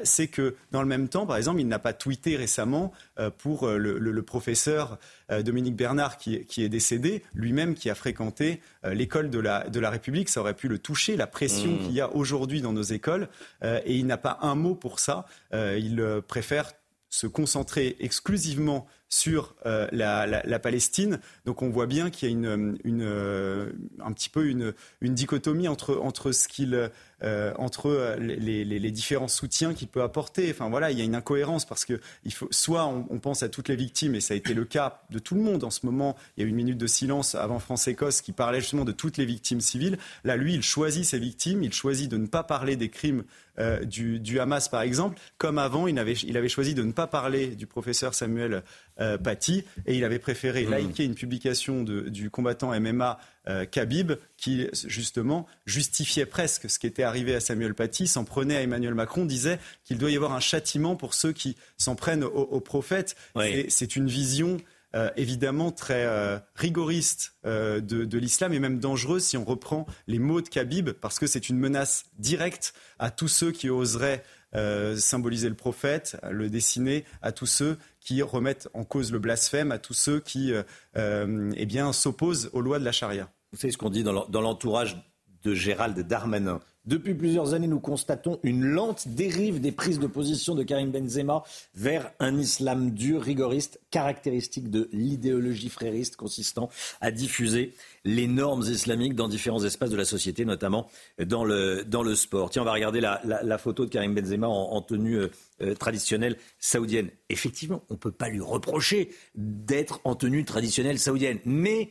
[0.05, 2.93] c'est que dans le même temps, par exemple, il n'a pas tweeté récemment
[3.33, 4.99] pour euh, le, professeur
[5.31, 9.81] euh, Dominique Bernard qui, est décédé, lui-même qui a fréquenté euh, l'école de la, de
[9.81, 10.29] la République.
[10.29, 11.79] Ça aurait pu le toucher, la pression mmh.
[11.81, 13.29] qu'il y a aujourd'hui dans nos écoles.
[13.63, 15.27] et il n'a pas un mot pour ça.
[15.53, 16.73] il préfère
[17.09, 21.21] se concentrer exclusivement sur la, Palestine.
[21.45, 25.97] Donc on voit bien qu'il y a une, une, un petit peu une, dichotomie entre,
[25.97, 26.91] entre ce qu'il
[27.25, 30.51] euh, entre euh, les, différents soutiens qu'il peut apporter.
[30.51, 32.01] Enfin voilà, il y a une incohérence parce que
[32.33, 35.21] faut, soit on, pense à toutes les victimes, et ça a été le cas de
[35.21, 36.17] tout le monde en ce moment.
[36.37, 39.25] Il y a une minute de silence avant France-Écosse qui parlait justement de toutes les
[39.25, 39.99] victimes civiles.
[40.25, 43.23] Là, lui, il choisit ses victimes, il choisit de ne pas parler des crimes
[43.59, 47.07] euh, du, Hamas, par exemple, comme avant, il avait, il avait choisi de ne pas
[47.07, 48.63] parler du professeur Samuel
[48.97, 50.71] Paty, et il avait préféré mmh.
[50.71, 53.19] liker une publication du combattant MMA
[53.49, 58.57] euh, Khabib, qui justement justifiait presque ce qui était arrivé à Samuel Paty, s'en prenait
[58.57, 62.23] à Emmanuel Macron, disait qu'il doit y avoir un châtiment pour ceux qui s'en prennent
[62.23, 63.17] au, prophète.
[63.43, 64.59] Et c'est une vision
[64.95, 70.41] euh, évidemment très euh, rigoriste de, l'islam et même dangereuse si on reprend les mots
[70.41, 74.23] de Khabib, parce que c'est une menace directe à tous ceux qui oseraient
[74.97, 79.79] symboliser le prophète, le dessiner, à tous ceux qui remettent en cause le blasphème à
[79.79, 80.63] tous ceux qui euh,
[80.97, 83.31] euh, eh s'opposent aux lois de la charia.
[83.53, 84.97] Vous savez ce qu'on dit dans l'entourage
[85.43, 86.61] de Gérald Darmanin?
[86.85, 91.45] Depuis plusieurs années, nous constatons une lente dérive des prises de position de Karim Benzema
[91.77, 96.71] vers un islam dur, rigoriste, caractéristique de l'idéologie frériste consistant
[97.01, 97.73] à diffuser
[98.05, 100.91] les normes islamiques dans différents espaces de la société, notamment
[101.25, 102.51] dans le, dans le sport.
[102.51, 105.29] Tiens, on va regarder la, photo de Karim Benzema en, tenue euh,
[105.61, 107.11] euh, traditionnelle saoudienne.
[107.29, 111.91] Effectivement, on ne peut pas lui reprocher d'être en tenue traditionnelle saoudienne, mais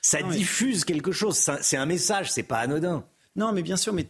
[0.00, 1.36] ça diffuse quelque chose.
[1.60, 3.04] C'est un message, c'est pas anodin.
[3.34, 4.06] Non, mais bien sûr, mais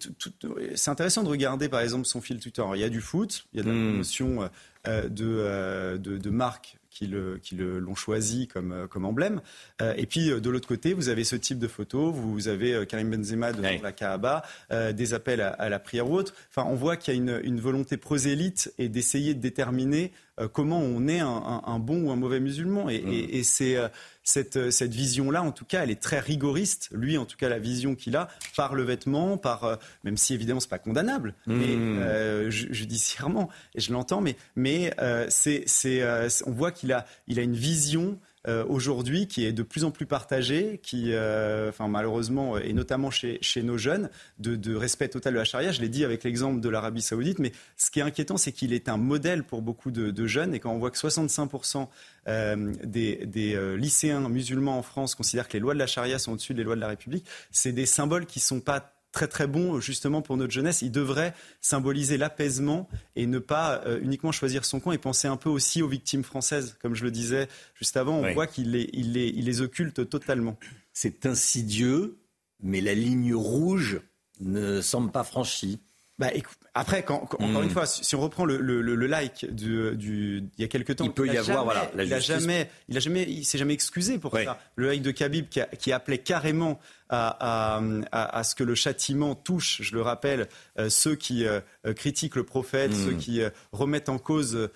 [0.75, 2.65] c'est intéressant de regarder par exemple son fil Twitter.
[2.75, 3.89] il y a du foot, il y a de la hmm.
[3.89, 4.51] promotion
[4.89, 9.41] euh, de, de, de marques qui l'ont qui le, choisi comme, euh, comme emblème.
[9.81, 12.13] Euh, et puis de l'autre côté, vous avez ce type de photos.
[12.15, 16.35] Vous avez Karim Benzema devant la Kaaba, des appels à, la prière ou autre.
[16.51, 20.13] Enfin, on voit qu'il y a une, une volonté prosélyte et d'essayer de déterminer
[20.53, 22.89] comment on est un, un, bon ou un mauvais musulman.
[22.89, 23.29] Et, et, hmm.
[23.31, 23.77] et c'est
[24.25, 26.89] cette, cette vision-là, en tout cas, elle est très rigoriste.
[26.93, 30.35] Lui, en tout cas, la vision qu'il a par le vêtement, par euh, même si
[30.35, 31.55] évidemment c'est pas condamnable, mmh.
[31.55, 36.03] mais euh, judiciairement, et je l'entends, mais mais euh, c'est c'est
[36.47, 38.19] on voit qu'il a il a une vision
[38.49, 43.39] euh, aujourd'hui qui est de plus en plus partagé, qui, euh, malheureusement, et notamment chez,
[43.63, 45.73] nos jeunes, de, respect total de la charia.
[45.73, 48.73] Je l'ai dit avec l'exemple de l'Arabie saoudite, mais ce qui est inquiétant, c'est qu'il
[48.73, 50.55] est un modèle pour beaucoup de, jeunes.
[50.55, 51.89] Et quand on voit que 65%
[52.29, 56.19] euh, des, des euh, lycéens musulmans en France considèrent que les lois de la charia
[56.19, 59.29] sont au-dessus des lois de la République, c'est des symboles qui ne sont pas très
[59.29, 60.83] très bon justement pour notre jeunesse.
[60.83, 65.37] Il devrait symboliser l'apaisement et ne pas euh, uniquement choisir son camp et penser un
[65.37, 66.77] peu aussi aux victimes françaises.
[66.81, 70.09] Comme je le disais juste avant, on voit qu'il les, il les, il les occulte
[70.09, 70.59] totalement.
[70.93, 72.19] C'est insidieux,
[72.61, 74.01] mais la ligne rouge
[74.41, 75.81] ne semble pas franchie.
[76.23, 76.31] Bah,
[76.73, 77.71] après, quand, encore une hmm.
[77.71, 81.05] fois, si on reprend le, le, le like du, du, il y a quelques temps,
[81.05, 83.75] il peut y avoir, voilà, la il a jamais, il a jamais, il s'est jamais
[83.75, 84.61] excusé pour ça.
[84.77, 87.81] Le like de Khabib qui, qui appelait carrément à,
[88.13, 90.47] à, à, ce que le châtiment touche, je le rappelle,
[90.79, 91.61] euh, ceux qui euh,
[91.97, 93.19] critiquent le prophète, ceux hmm.
[93.19, 94.71] qui euh, remettent en cause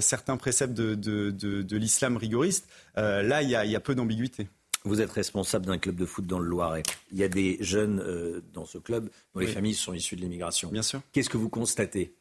[0.00, 2.68] certains préceptes de, de, de, de l'islam rigoriste.
[2.96, 4.48] là, il y a, il y a peu d'ambiguïté.
[4.84, 6.82] Vous êtes responsable d'un club de foot dans le Loiret.
[7.12, 10.20] Il y a des jeunes euh, dans ce club dont les familles sont issues de
[10.20, 10.70] l'immigration.
[10.70, 11.00] Bien sûr.
[11.12, 12.14] Qu'est-ce que vous constatez?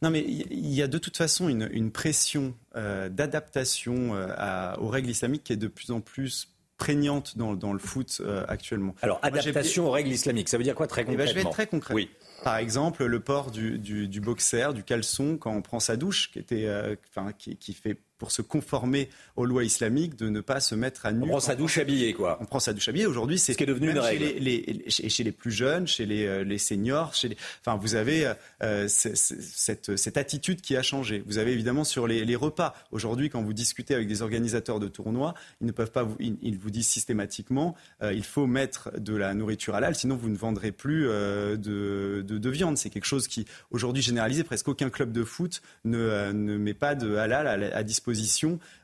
[0.00, 5.10] Non, mais il y a de toute façon une, pression euh, d'adaptation euh, aux règles
[5.10, 8.94] islamiques qui est de plus en plus prégnante dans, le foot actuellement.
[9.02, 11.46] Alors, adaptation aux règles islamiques, ça veut dire quoi très concrètement eh ben, Je vais
[11.46, 11.92] être très concret.
[11.92, 12.08] Oui.
[12.44, 16.38] Par exemple, le port du, du, boxer, du caleçon quand on prend sa douche, qui,
[16.38, 16.70] était,
[17.10, 21.06] enfin, qui, qui fait pour se conformer aux lois islamiques, de ne pas se mettre
[21.06, 21.22] à nu.
[21.24, 22.36] On prend sa douche habillée, quoi.
[22.40, 23.06] On prend sa douche habillée.
[23.06, 24.24] Aujourd'hui, c'est ce qui est devenu une règle.
[24.26, 27.36] Chez les, chez, les, plus jeunes, chez les, euh, les seniors, chez les...
[27.60, 31.22] enfin, vous avez euh, cette, cette, attitude qui a changé.
[31.26, 32.74] Vous avez évidemment sur les, repas.
[32.90, 36.58] Aujourd'hui, quand vous discutez avec des organisateurs de tournois, ils ne peuvent pas vous, ils,
[36.58, 40.72] vous disent systématiquement, euh, il faut mettre de la nourriture halal, sinon vous ne vendrez
[40.72, 42.78] plus de, de, viande.
[42.78, 44.42] C'est quelque chose qui, aujourd'hui, généralisé.
[44.42, 48.07] Presque aucun club de foot ne, ne met pas de halal à, à disposition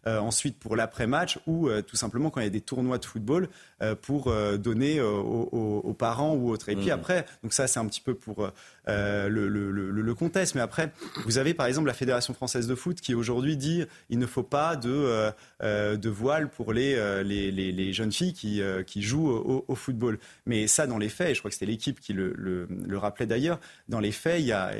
[0.07, 3.05] euh, ensuite pour l'après-match ou euh, tout simplement quand il y a des tournois de
[3.05, 3.49] football
[3.83, 6.69] euh, pour donner aux, parents ou autres.
[6.69, 6.91] Et puis mmh.
[6.91, 8.51] après, donc ça c'est un petit peu pour
[8.87, 10.93] le, le, contexte, mais après,
[11.25, 14.43] vous avez par exemple la Fédération française de foot qui aujourd'hui dit il ne faut
[14.43, 15.31] pas de,
[15.63, 20.19] de voile pour les, les, les, jeunes filles qui, qui jouent au, au, football.
[20.47, 23.61] Mais ça, dans les faits, et je crois que c'était l'équipe qui le, rappelait d'ailleurs,
[23.89, 24.73] dans les faits, il y a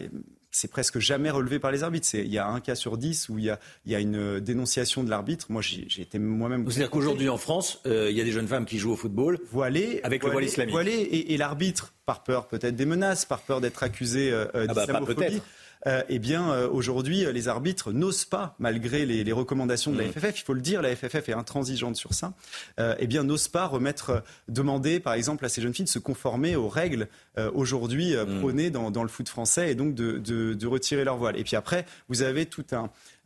[0.55, 2.09] c'est presque jamais relevé par les arbitres.
[2.15, 4.39] Il y a un cas sur dix où il y a, il y a une
[4.39, 5.47] dénonciation de l'arbitre.
[5.49, 6.65] Moi, j'ai été moi-même.
[6.71, 9.41] C'est-à-dire qu'aujourd'hui en France, euh, il y a des jeunes femmes qui jouent au football
[9.51, 10.73] voilées, avec le voile islamique.
[10.73, 14.67] Voilées, et, et l'arbitre, par peur peut-être des menaces, par peur d'être accusé euh, euh
[14.69, 15.41] ah bah, d'islamophobie, euh,
[15.87, 20.13] eh bien, euh, aujourd'hui, les arbitres n'osent pas, malgré les, recommandations de la mm.
[20.13, 22.33] FFF, il faut le dire, la FFF est intransigeante sur ça,
[22.81, 25.99] euh, eh bien, n'osent pas remettre, demander, par exemple, à ces jeunes filles de se
[25.99, 27.09] conformer aux règles
[27.53, 28.39] aujourd'hui mm.
[28.39, 31.39] prônées dans, le foot français et donc de, retirer leur voile.
[31.39, 32.65] Et puis après, vous avez tout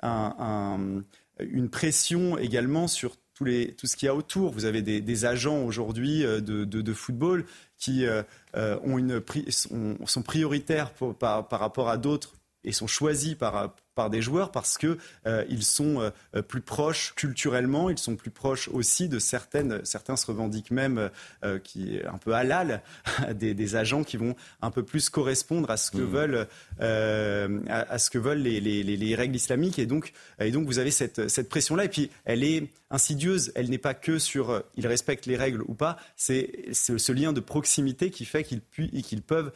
[0.02, 1.02] un,
[1.38, 4.52] une pression également sur tout, les, tout ce qu'il y a autour.
[4.52, 7.44] Vous avez des, agents aujourd'hui de, football
[7.78, 8.06] qui
[8.54, 12.37] ont une, sont, prioritaires par, rapport à d'autres
[12.68, 14.96] et sont choisis par, par des joueurs parce que
[15.26, 20.14] euh, ils sont euh, plus proches culturellement, ils sont plus proches aussi de certaines, certains
[20.14, 21.10] se revendiquent même
[21.44, 22.82] euh, qui est un peu halal,
[23.34, 26.04] des, des, agents qui vont un peu plus correspondre à ce que mmh.
[26.04, 26.46] veulent,
[26.78, 29.80] à, ce que veulent les, les, les, règles islamiques.
[29.80, 31.86] Et donc, et donc vous avez cette, cette pression-là.
[31.86, 35.74] Et puis elle est insidieuse, elle n'est pas que sur ils respectent les règles ou
[35.74, 38.62] pas, c'est ce, lien de proximité qui fait qu'ils
[39.02, 39.52] qu'ils peuvent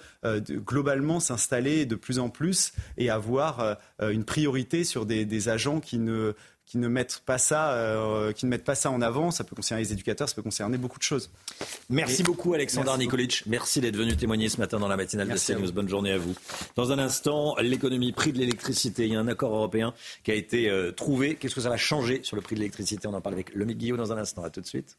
[0.50, 3.78] globalement s'installer de plus en plus et avoir
[4.10, 6.34] une priorité sur des, agents qui ne,
[6.66, 9.30] qui ne mettent pas ça, euh, qui ne mettent pas ça en avant.
[9.30, 11.30] Ça peut concerner les éducateurs, ça peut concerner beaucoup de choses.
[11.90, 13.44] Merci beaucoup, Alexandre Nikolic.
[13.46, 15.72] Merci d'être venu témoigner ce matin dans la matinale de CNews.
[15.72, 16.34] Bonne journée à vous.
[16.76, 19.06] Dans un instant, l'économie, prix de l'électricité.
[19.06, 19.92] Il y a un accord européen
[20.24, 21.34] qui a été euh, trouvé.
[21.34, 23.06] Qu'est-ce que ça va changer sur le prix de l'électricité?
[23.06, 24.42] On en parle avec Lomique Guillaume dans un instant.
[24.42, 24.96] À tout de suite.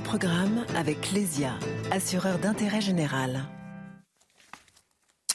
[0.00, 1.52] Programme avec Lesia,
[1.90, 3.42] assureur d'intérêt général.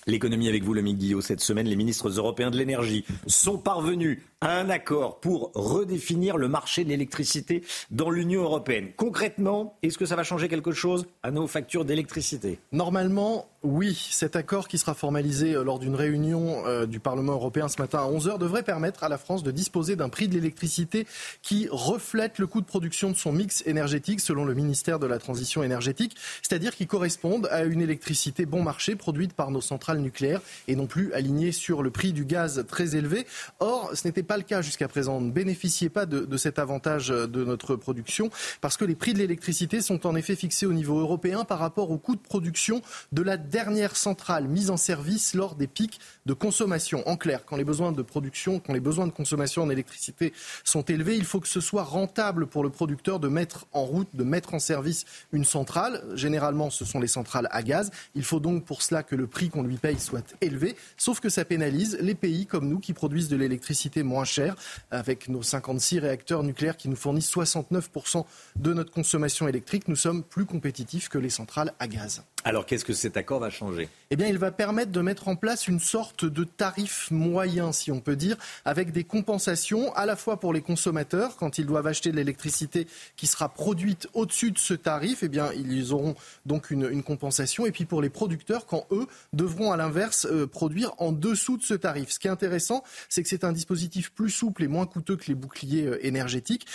[0.07, 1.19] L'économie avec vous, le Guillot.
[1.19, 6.47] Cette semaine, les ministres européens de l'énergie sont parvenus à un accord pour redéfinir le
[6.47, 8.91] marché de l'électricité dans l'Union européenne.
[8.95, 12.59] Concrètement, est-ce que ça va changer quelque chose à nos factures d'électricité?
[12.71, 14.07] Normalement, oui.
[14.11, 17.99] Cet accord qui sera formalisé euh, lors d'une réunion euh, du Parlement européen ce matin
[17.99, 21.07] à 11h devrait permettre à la France de disposer d'un prix de l'électricité
[21.41, 25.17] qui reflète le coût de production de son mix énergétique selon le ministère de la
[25.17, 30.41] Transition énergétique, c'est-à-dire qui corresponde à une électricité bon marché produite par nos centrales nucléaires
[30.67, 33.25] et non plus alignée sur le prix du gaz très élevé.
[33.59, 35.17] Or, ce n'était pas le cas jusqu'à présent.
[35.17, 38.29] On ne bénéficiait pas de, cet avantage de notre production
[38.61, 41.91] parce que les prix de l'électricité sont en effet fixés au niveau européen par rapport
[41.91, 42.81] au coût de production
[43.11, 47.07] de la dernière centrale mise en service lors des pics de consommation.
[47.07, 50.33] En clair, quand les besoins de production, quand les besoins de consommation en électricité
[50.63, 54.09] sont élevés, il faut que ce soit rentable pour le producteur de mettre en route,
[54.13, 56.03] de mettre en service une centrale.
[56.13, 57.91] Généralement, ce sont les centrales à gaz.
[58.15, 61.45] Il faut donc pour cela que le prix qu'on lui soit élevé, sauf que ça
[61.45, 64.55] pénalise les pays comme nous qui produisent de l'électricité moins chère,
[64.91, 68.25] avec nos 56 réacteurs nucléaires qui nous fournissent 69%
[68.57, 69.88] de notre consommation électrique.
[69.88, 72.23] Nous sommes plus compétitifs que les centrales à gaz.
[72.43, 73.89] Alors qu'est-ce que cet accord va changer?
[74.09, 77.91] Eh bien, il va permettre de mettre en place une sorte de tarif moyen, si
[77.91, 81.88] on peut dire, avec des compensations à la fois pour les consommateurs quand ils doivent
[81.88, 86.15] acheter de l'électricité qui sera produite au-dessus de ce tarif, eh bien, ils auront
[86.45, 90.93] donc une, compensation, et puis pour les producteurs quand eux devront à l'inverse euh, produire
[90.97, 92.09] en dessous de ce tarif.
[92.09, 95.26] Ce qui est intéressant, c'est que c'est un dispositif plus souple et moins coûteux que
[95.27, 96.68] les boucliers euh, énergétiques.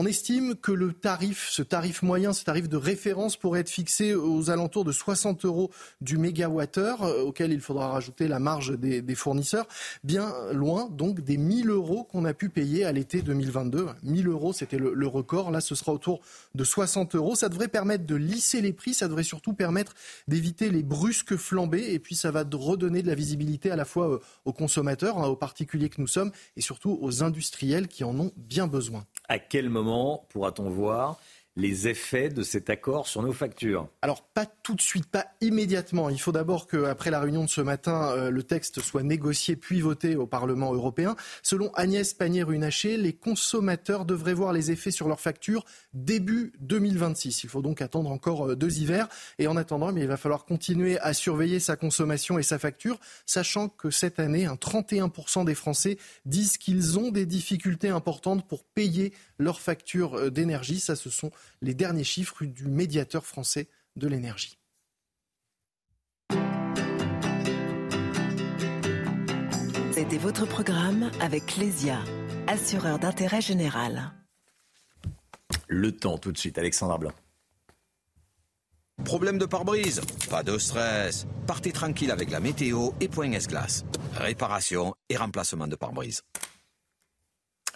[0.00, 4.14] On estime que le tarif, ce tarif moyen, ce tarif de référence pourrait être fixé
[4.14, 9.14] aux alentours de 60 euros du mégawattheure, euh, auquel il faudra rajouter la marge des,
[9.16, 9.66] fournisseurs,
[10.04, 13.86] bien loin donc des 1000 euros qu'on a pu payer à l'été 2022.
[14.04, 15.50] 1000 euros, c'était le, record.
[15.50, 16.20] Là, ce sera autour
[16.54, 17.34] de 60 euros.
[17.34, 18.94] Ça devrait permettre de lisser les prix.
[18.94, 19.94] Ça devrait surtout permettre
[20.28, 21.92] d'éviter les brusques flambées.
[21.92, 25.26] Et puis, ça va redonner de la visibilité à la fois euh, aux consommateurs, hein,
[25.26, 29.04] aux particuliers que nous sommes, et surtout aux industriels qui en ont bien besoin.
[29.28, 29.87] À quel moment
[30.28, 31.16] pourra-t-on voir
[31.58, 36.08] les effets de cet accord sur nos factures Alors pas tout de suite, pas immédiatement.
[36.08, 39.80] Il faut d'abord qu'après la réunion de ce matin, euh, le texte soit négocié puis
[39.80, 41.16] voté au Parlement européen.
[41.42, 45.64] Selon Agnès Pannier-Runacher, les consommateurs devraient voir les effets sur leurs factures
[45.94, 47.42] début 2026.
[47.42, 49.08] Il faut donc attendre encore euh, deux hivers.
[49.40, 53.68] Et en attendant, il va falloir continuer à surveiller sa consommation et sa facture, sachant
[53.68, 59.12] que cette année, un 31% des Français disent qu'ils ont des difficultés importantes pour payer
[59.38, 60.78] leurs factures euh, d'énergie.
[60.78, 64.58] Ça, sont les derniers chiffres du médiateur français de l'énergie.
[69.92, 71.98] C'était votre programme avec Clésia,
[72.46, 74.12] assureur d'intérêt général.
[75.66, 77.12] Le temps tout de suite, Alexandra Blanc.
[79.04, 80.00] Problème de pare-brise
[80.30, 81.26] Pas de stress.
[81.46, 83.84] Partez tranquille avec la météo et Point S-Glace.
[84.14, 86.22] Réparation et remplacement de pare-brise.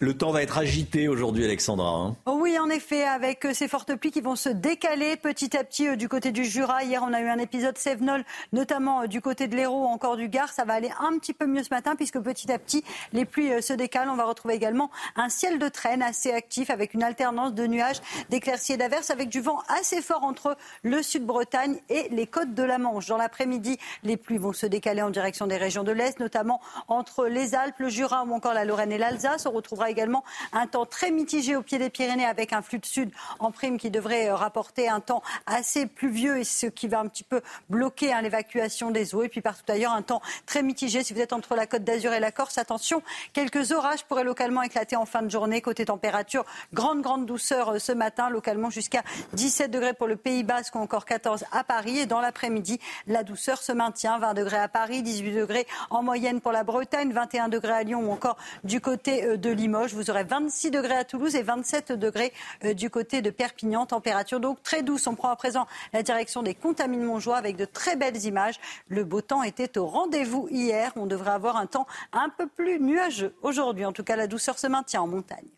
[0.02, 1.90] Le temps va être agité aujourd'hui, Alexandra.
[1.90, 2.16] Hein.
[2.26, 5.86] oui, en effet, avec euh, ces fortes pluies qui vont se décaler petit à petit
[5.86, 6.82] euh, du côté du Jura.
[6.82, 10.28] Hier, on a eu un épisode Sévenol, notamment euh, du côté de l'Hérault, encore du
[10.28, 10.48] Gard.
[10.48, 13.62] Ça va aller un petit peu mieux ce matin, puisque petit à petit, les pluies
[13.62, 14.10] se décalent.
[14.10, 18.00] On va retrouver également un ciel de traîne assez actif, avec une alternance de nuages,
[18.28, 22.64] d'éclaircies et d'averses, avec du vent assez fort entre le sud-Bretagne et les côtes de
[22.64, 23.06] la Manche.
[23.06, 27.28] Dans l'après-midi, les pluies vont se décaler en direction des régions de l'Est, notamment entre
[27.28, 29.46] les Alpes, le Jura ou encore la Lorraine et l'Alsace.
[29.46, 32.86] On retrouvera également un temps très mitigé au pied des Pyrénées avec un flux de
[32.86, 37.00] sud en prime qui devrait euh, rapporter un temps assez pluvieux et ce qui va
[37.00, 37.40] un petit peu
[37.70, 39.22] bloquer hein, l'évacuation des eaux.
[39.22, 41.02] Et puis partout ailleurs, un temps très mitigé.
[41.04, 43.02] Si vous êtes entre la côte d'Azur et la Corse, attention,
[43.32, 45.60] quelques orages pourraient localement éclater en fin de journée.
[45.60, 49.02] Côté température, grande, grande douceur euh, ce matin, localement jusqu'à
[49.34, 51.98] 17 degrés pour le Pays Basque ou encore 14 à Paris.
[51.98, 54.18] Et dans l'après-midi, la douceur se maintient.
[54.18, 58.08] 20 degrés à Paris, 18 degrés en moyenne pour la Bretagne, 21 degrés à Lyon
[58.08, 59.81] ou encore du côté euh, de Limoges.
[59.90, 62.32] Vous aurez 26 degrés à Toulouse et 27 degrés
[62.64, 63.84] euh, du côté de Perpignan.
[63.86, 65.08] Température donc très douce.
[65.08, 68.60] On prend à présent la direction des contamines Montjoie avec de très belles images.
[68.86, 70.92] Le beau temps était au rendez-vous hier.
[70.94, 73.84] On devrait avoir un temps un peu plus nuageux aujourd'hui.
[73.84, 75.48] En tout cas, la douceur se maintient en montagne.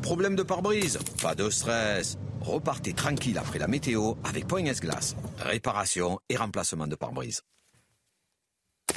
[0.00, 0.98] Problème de pare-brise?
[1.20, 2.16] Pas de stress.
[2.40, 5.14] Repartez tranquille après la météo avec Poignes Glace.
[5.38, 7.42] Réparation et remplacement de pare-brise.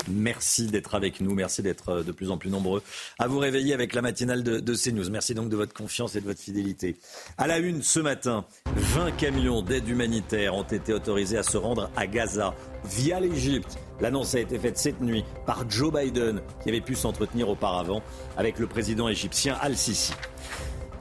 [0.09, 1.33] Merci d'être avec nous.
[1.33, 2.81] Merci d'être euh, de plus en plus nombreux
[3.19, 5.09] à vous réveiller avec la matinale de, CNews.
[5.09, 6.97] Merci donc de votre confiance et de votre fidélité.
[7.37, 8.45] À la une, ce matin,
[8.75, 12.53] 20 camions d'aide humanitaire ont été autorisés à se rendre à Gaza
[12.85, 13.77] via l'Égypte.
[14.01, 18.03] L'annonce a été faite cette nuit par Joe Biden, qui avait pu s'entretenir auparavant
[18.37, 20.13] avec le président égyptien Al-Sisi.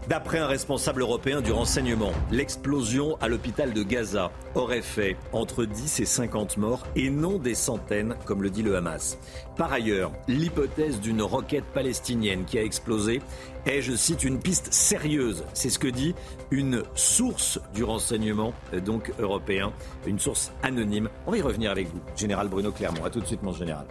[0.08, 6.00] D'après un responsable européen du renseignement, l'explosion à l'hôpital de Gaza aurait fait entre 10
[6.00, 9.18] et 50 morts et non des centaines, comme le dit le Hamas.
[9.56, 13.22] Par ailleurs, l'hypothèse d'une roquette palestinienne qui a explosé
[13.64, 15.42] est, je cite, une piste sérieuse.
[15.54, 16.14] C'est ce que dit
[16.50, 19.72] une source du renseignement, euh, donc européen,
[20.06, 21.08] une source anonyme.
[21.26, 23.06] On va y revenir avec vous, général Bruno Clermont.
[23.06, 23.86] A tout de suite, mon général.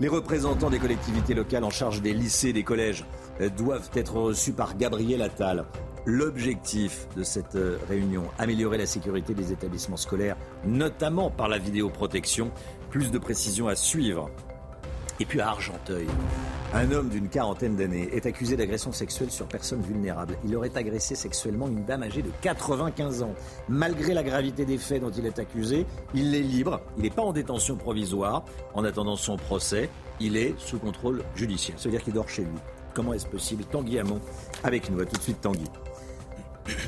[0.00, 3.04] Les représentants des collectivités locales en charge des lycées, des collèges,
[3.48, 5.64] doivent être reçus par Gabriel Attal.
[6.06, 12.50] L'objectif de cette euh, réunion, améliorer la sécurité des établissements scolaires, notamment par la vidéoprotection.
[12.90, 14.30] Plus de précisions à suivre.
[15.20, 16.06] Et puis à Argenteuil,
[16.72, 20.38] un homme d'une quarantaine d'années est accusé d'agression sexuelle sur personne vulnérable.
[20.46, 23.34] Il aurait agressé sexuellement une dame âgée de 95 ans.
[23.68, 25.84] Malgré la gravité des faits dont il est accusé,
[26.14, 28.44] il est libre, il n'est pas en détention provisoire.
[28.72, 29.90] En attendant son procès,
[30.20, 31.76] il est sous contrôle judiciaire.
[31.78, 32.58] C'est-à-dire qu'il dort chez lui.
[32.94, 34.20] Comment est-ce possible Tanguy Hamon
[34.64, 35.00] avec nous.
[35.00, 35.64] À tout de suite, Tanguy.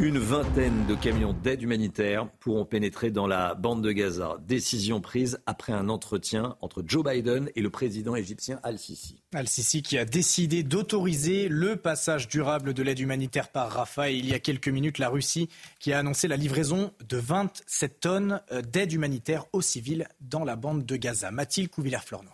[0.01, 4.37] Une vingtaine de camions d'aide humanitaire pourront pénétrer dans la bande de Gaza.
[4.47, 9.23] Décision prise après un entretien entre Joe Biden et le président égyptien Al-Sisi.
[9.35, 14.11] Al-Sisi qui a décidé d'autoriser le passage durable de l'aide humanitaire par Rafah.
[14.11, 15.49] Et il y a quelques minutes, la Russie
[15.81, 20.57] qui a annoncé la livraison de 27 tonnes euh, d'aide humanitaire aux civils dans la
[20.57, 21.31] bande de Gaza.
[21.31, 22.31] Mathilde Couvillère-Florno.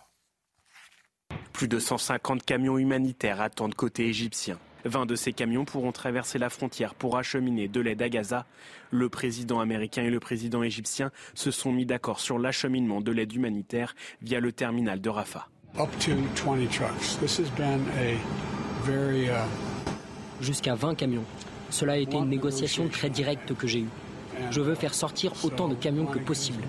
[1.59, 4.57] Plus de 150 camions humanitaires attendent côté égyptien.
[4.85, 8.45] 20 de ces camions pourront traverser la frontière pour acheminer de l'aide à Gaza.
[8.91, 13.33] Le président américain et le président égyptien se sont mis d'accord sur l'acheminement de l'aide
[13.33, 15.49] humanitaire via le terminal de Rafah.
[15.77, 15.83] Uh,
[20.39, 21.25] Jusqu'à 20 camions.
[21.71, 23.89] Cela a été une négociation très directe que j'ai eue.
[24.51, 26.63] Je veux faire sortir autant de camions que possible.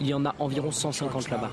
[0.00, 1.50] Il y en a environ 150 là-bas.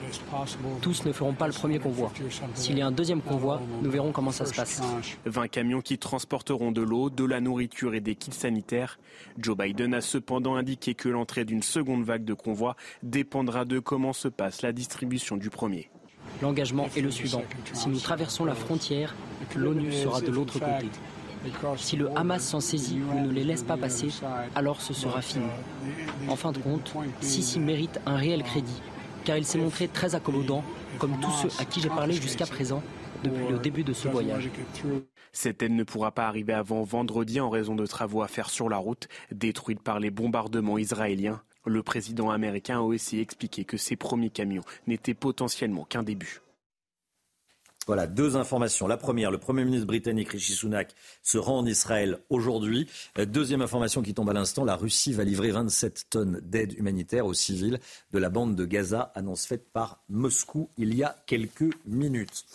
[0.82, 2.12] Tous ne feront pas le premier convoi.
[2.54, 4.82] S'il y a un deuxième convoi, nous verrons comment ça se passe.
[5.26, 9.00] 20 camions qui transporteront de l'eau, de la nourriture et des kits sanitaires.
[9.38, 14.14] Joe Biden a cependant indiqué que l'entrée d'une seconde vague de convois dépendra de comment
[14.14, 15.90] se passe la distribution du premier.
[16.42, 17.44] L'engagement est le suivant.
[17.74, 19.16] Si nous traversons la frontière,
[19.56, 20.90] l'ONU sera de l'autre côté.
[21.78, 24.10] Si le Hamas s'en saisit ou ne les laisse pas passer,
[24.56, 25.46] alors ce sera fini.
[26.28, 28.82] En fin de compte, Sisi mérite un réel crédit,
[29.24, 30.64] car il s'est montré très accommodant,
[31.00, 32.82] comme tous ceux à qui j'ai parlé jusqu'à présent
[33.24, 34.50] depuis le début de ce voyage.
[35.32, 38.70] Cette aide ne pourra pas arriver avant vendredi en raison de travaux à faire sur
[38.70, 41.42] la route, détruite par les bombardements israéliens.
[41.66, 46.42] Le président américain a aussi expliqué que ces premiers camions n'étaient potentiellement qu'un début.
[47.88, 48.88] Voilà, deux informations.
[48.88, 52.88] La première, le Premier ministre britannique Rishi Sunak se rend en Israël aujourd'hui.
[53.20, 57.28] Euh, deuxième information qui tombe à l'instant, la Russie va livrer 27 tonnes d'aide humanitaire
[57.28, 57.80] aux civils
[58.12, 62.46] de la bande de Gaza, annonce faite par Moscou il y a quelques minutes.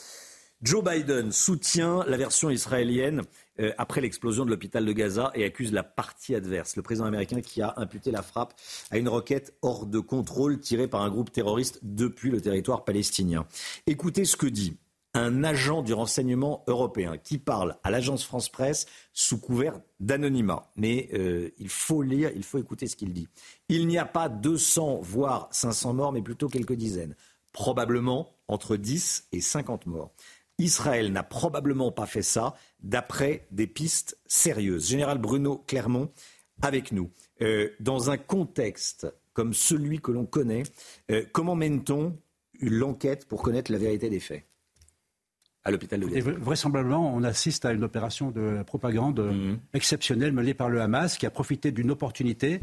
[0.62, 3.23] Joe Biden soutient la version israélienne
[3.61, 6.74] euh, après l'explosion de l'hôpital de Gaza et accuse la partie adverse.
[6.74, 8.52] Le président américain qui a imputé la frappe
[8.90, 13.47] à une roquette hors de contrôle tirée par un groupe terroriste depuis le territoire palestinien.
[13.86, 14.77] Écoutez ce que dit
[15.15, 20.70] un agent du renseignement européen qui parle à l'agence France Presse sous couvert d'anonymat.
[20.77, 23.28] Mais euh, il faut lire, il faut écouter ce qu'il dit.
[23.69, 27.16] Il n'y a pas 200, voire 500 morts, mais plutôt quelques dizaines.
[27.53, 30.12] Probablement entre 10 et 50 morts.
[30.59, 34.89] Israël n'a probablement pas fait ça d'après des pistes sérieuses.
[34.89, 36.12] Général Bruno Clermont,
[36.62, 37.11] avec nous.
[37.41, 40.65] Euh, dans un contexte comme celui que l'on connaît,
[41.11, 42.19] euh, comment mène-t-on
[42.61, 44.45] l'enquête pour connaître la vérité des faits?
[45.65, 46.31] À l'hôpital de Gaza.
[46.32, 49.59] vraisemblablement, on assiste à une opération de propagande mhm.
[49.74, 52.61] exceptionnelle menée par le Hamas qui a profité d'une opportunité.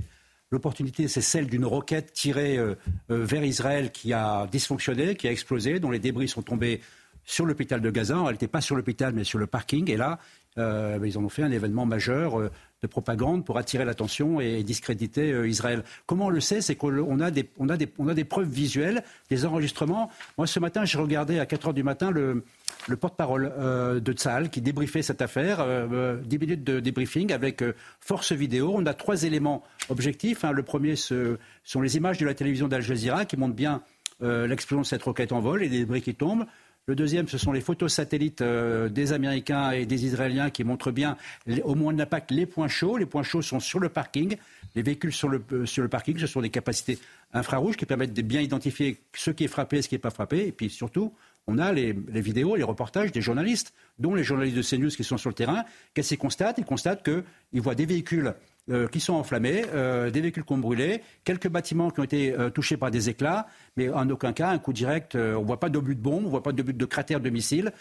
[0.49, 2.75] L'opportunité, c'est celle d'une roquette tirée euh,
[3.11, 6.81] euh, vers Israël qui a dysfonctionné, qui a explosé, dont les débris sont tombés
[7.25, 8.17] sur l'hôpital de Gaza.
[8.25, 9.91] Elle n'était pas sur l'hôpital, mais sur le parking.
[9.91, 10.19] Et là,
[10.57, 15.47] euh, ils en ont fait un événement majeur de propagande pour attirer l'attention et discréditer
[15.47, 15.83] Israël.
[16.05, 20.09] Comment on le sait C'est qu'on a des, preuves visuelles, des enregistrements.
[20.37, 22.43] Moi, ce matin, j'ai regardé à 4 heures du matin le,
[22.87, 27.31] le porte-parole euh, de Tsahal qui débriefait cette affaire, euh, euh, dix minutes de débriefing
[27.31, 27.63] avec
[27.99, 28.73] force vidéo.
[28.75, 30.43] On a trois éléments objectifs.
[30.43, 30.51] Hein.
[30.51, 33.81] Le premier ce sont les images de la télévision d'Al Jazeera qui montrent bien
[34.19, 36.45] l'explosion de cette roquette en vol et des débris qui tombent.
[36.89, 41.17] Le deuxième, ce sont les photos satellites des Américains et des Israéliens qui montrent bien,
[41.65, 42.95] au moins de l'impact, les points chauds.
[42.95, 44.37] Les points chauds sont sur le parking.
[44.73, 46.97] Les véhicules sur le, sur le parking, ce sont des capacités
[47.33, 50.11] infrarouges qui permettent de bien identifier ce qui est frappé et ce qui n'est pas
[50.11, 50.47] frappé.
[50.47, 51.13] Et puis surtout,
[51.45, 55.17] on a les, vidéos, les reportages des journalistes, dont les journalistes de CNews qui sont
[55.17, 55.65] sur le terrain.
[55.93, 56.57] Qu'est-ce qu'ils constatent?
[56.57, 58.33] Ils constatent qu'ils voient des véhicules
[58.69, 62.33] euh, qui sont enflammés, euh, des véhicules qui ont brûlé, quelques bâtiments qui ont été
[62.33, 65.15] euh, touchés par des éclats, mais en aucun cas un coup direct.
[65.15, 67.29] on ne voit pas d'obus de bombe, on ne voit pas d'obus de cratère de
[67.29, 67.71] missiles.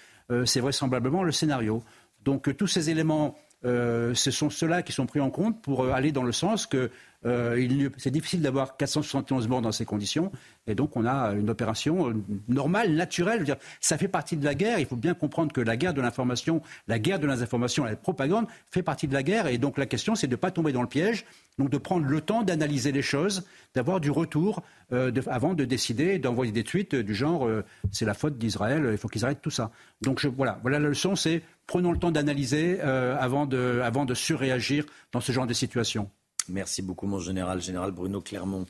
[0.44, 1.82] C'est vraisemblablement le scénario.
[2.24, 6.24] Donc tous ces éléments, ce sont ceux-là qui sont pris en compte pour aller dans
[6.24, 6.90] le sens que
[7.26, 10.30] euh, c'est difficile d'avoir 471 morts dans ces conditions.
[10.66, 12.14] Et donc, on a une opération euh,
[12.48, 13.44] normale, naturelle.
[13.80, 14.78] Ça fait partie de la guerre.
[14.78, 18.46] Il faut bien comprendre que la guerre de l'information, la guerre de l'information, la propagande
[18.70, 19.48] fait partie de la guerre.
[19.48, 21.24] Et donc, la question, c'est de ne pas tomber dans le piège.
[21.58, 23.44] Donc, de prendre le temps d'analyser les choses,
[23.74, 24.62] d'avoir du retour
[24.92, 27.48] euh, avant de décider d'envoyer des tweets du genre
[27.90, 29.70] c'est la faute d'Israël, il faut qu'ils arrêtent tout ça.
[30.02, 34.84] Donc, voilà, voilà la leçon c'est prenons le temps d'analyser avant, de, avant de surréagir
[35.12, 36.10] dans ce genre de situation.
[36.48, 38.66] Merci beaucoup, mon général, général Bruno Clermont.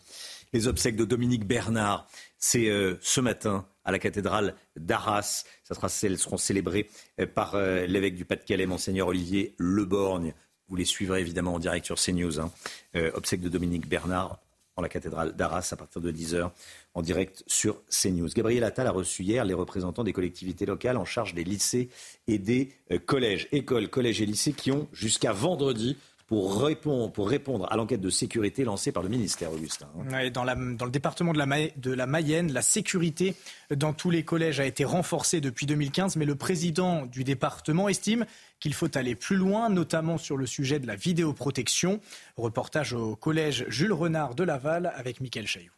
[0.53, 2.09] Les obsèques de Dominique Bernard,
[2.39, 5.45] c'est euh, ce matin à la cathédrale d'Arras.
[6.03, 6.89] elles seront célébrées
[7.21, 10.33] euh, par euh, l'évêque du Pas-de-Calais, monseigneur Olivier Leborgne.
[10.69, 12.41] Vous les suivrez évidemment en direct sur CNews.
[12.41, 12.51] Hein.
[13.15, 14.39] obsèques de Dominique Bernard
[14.75, 16.51] en la cathédrale d'Arras à partir de 10h
[16.95, 18.29] en direct sur CNews.
[18.35, 21.89] Gabriel Attal a reçu hier les représentants des collectivités locales en charge des lycées
[22.27, 22.73] et des
[23.07, 25.97] collèges, écoles, collèges et lycées qui ont jusqu'à vendredi
[26.27, 29.87] pour répondre, pour répondre à l'enquête de sécurité lancée par le ministère, Augustin.
[30.11, 30.31] Hein.
[30.31, 31.47] dans, dans, le département de la,
[31.77, 33.35] de la Mayenne, la sécurité
[33.75, 38.27] dans tous les collèges a été renforcée depuis 2015, mais le président du département estime
[38.59, 42.01] qu'il faut aller plus loin, notamment sur le sujet de la vidéoprotection.
[42.37, 45.76] Reportage au collège Jules Renard de Laval avec Mickaël Chailloux.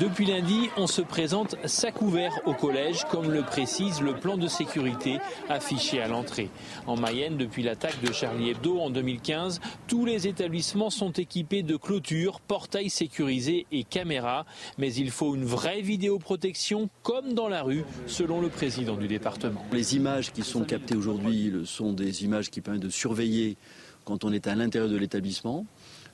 [0.00, 4.46] Depuis lundi, on se présente sac ouvert au collège, comme le précise le plan de
[4.46, 6.50] sécurité affiché à l'entrée.
[6.86, 11.76] En Mayenne, depuis l'attaque de Charlie Hebdo en 2015, tous les établissements sont équipés de
[11.76, 14.44] clôtures, portails sécurisés et caméras.
[14.76, 19.64] Mais il faut une vraie vidéoprotection, comme dans la rue, selon le président du département.
[19.72, 23.56] Les images qui sont captées aujourd'hui sont des images qui permettent de surveiller
[24.04, 25.66] quand on est à l'intérieur de l'établissement.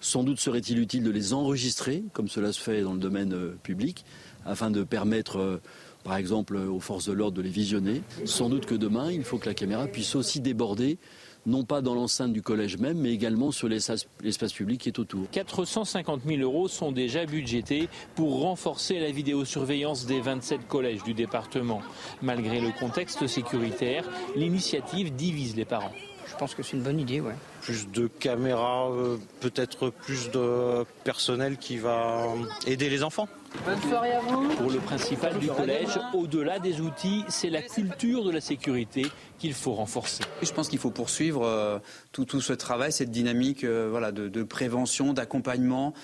[0.03, 3.57] Sans doute serait-il utile de les enregistrer, comme cela se fait dans le domaine euh,
[3.63, 4.05] public,
[4.45, 5.63] afin de permettre, euh,
[6.03, 8.03] par exemple, aux forces de l'ordre de les visionner.
[8.25, 10.99] Sans doute que demain, il faut que la caméra puisse aussi déborder
[11.47, 15.29] non pas dans l'enceinte du collège même, mais également sur l'espace public qui est autour.
[15.31, 21.81] 450 000 euros sont déjà budgétés pour renforcer la vidéosurveillance des 27 collèges du département.
[22.23, 24.05] Malgré le contexte sécuritaire,
[24.37, 25.93] l'initiative divise les parents.
[26.27, 27.35] Je pense que c'est une bonne idée, ouais.
[27.61, 32.27] Plus de caméras, euh, peut-être plus de personnel qui va
[32.67, 33.29] aider les enfants.
[33.67, 34.49] Bonne soirée à vous.
[34.57, 39.07] Pour le principal du collège, au-delà des outils, c'est la culture de la sécurité
[39.39, 40.25] qu'il faut renforcer.
[40.43, 41.79] Je pense qu'il faut poursuivre euh,
[42.13, 45.95] tout, tout, ce travail, cette dynamique euh, voilà, de, de prévention, d'accompagnement,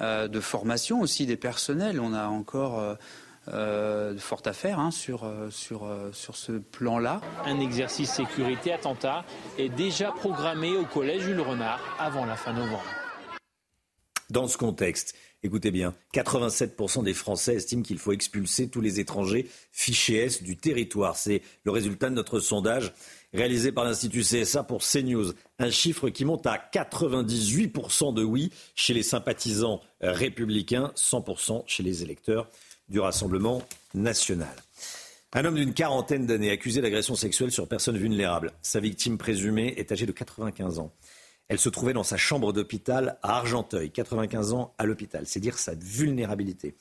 [0.00, 1.98] de formation aussi des personnels.
[1.98, 2.96] On a encore
[3.52, 7.20] euh, forte affaire hein, sur, euh, sur, euh, sur ce plan-là.
[7.44, 9.24] Un exercice sécurité attentat
[9.58, 12.84] est déjà programmé au collège Jules Renard avant la fin novembre.
[14.30, 19.48] Dans ce contexte, écoutez bien, 87% des Français estiment qu'il faut expulser tous les étrangers
[19.72, 21.16] fichés S du territoire.
[21.16, 22.92] C'est le résultat de notre sondage
[23.32, 25.32] réalisé par l'Institut CSA pour CNews.
[25.58, 32.02] Un chiffre qui monte à 98% de oui chez les sympathisants républicains, 100% chez les
[32.02, 32.50] électeurs
[32.88, 33.62] du Rassemblement
[33.94, 34.54] national.
[35.34, 38.52] Un homme d'une quarantaine d'années accusé d'agression sexuelle sur personne vulnérable.
[38.62, 40.92] Sa victime présumée est âgée de 95 ans.
[41.48, 45.26] Elle se trouvait dans sa chambre d'hôpital à Argenteuil, 95 ans à l'hôpital.
[45.26, 46.74] C'est dire sa vulnérabilité.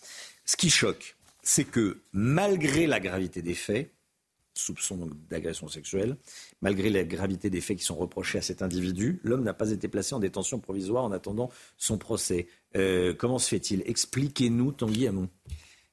[0.46, 3.92] Ce qui choque, c'est que malgré la gravité des faits,
[4.54, 6.18] soupçon d'agression sexuelle,
[6.62, 9.88] malgré la gravité des faits qui sont reprochés à cet individu, l'homme n'a pas été
[9.88, 12.48] placé en détention provisoire en attendant son procès.
[12.76, 13.84] Euh, comment se fait-il?
[13.86, 15.30] Expliquez-nous, Tanguy Hamon.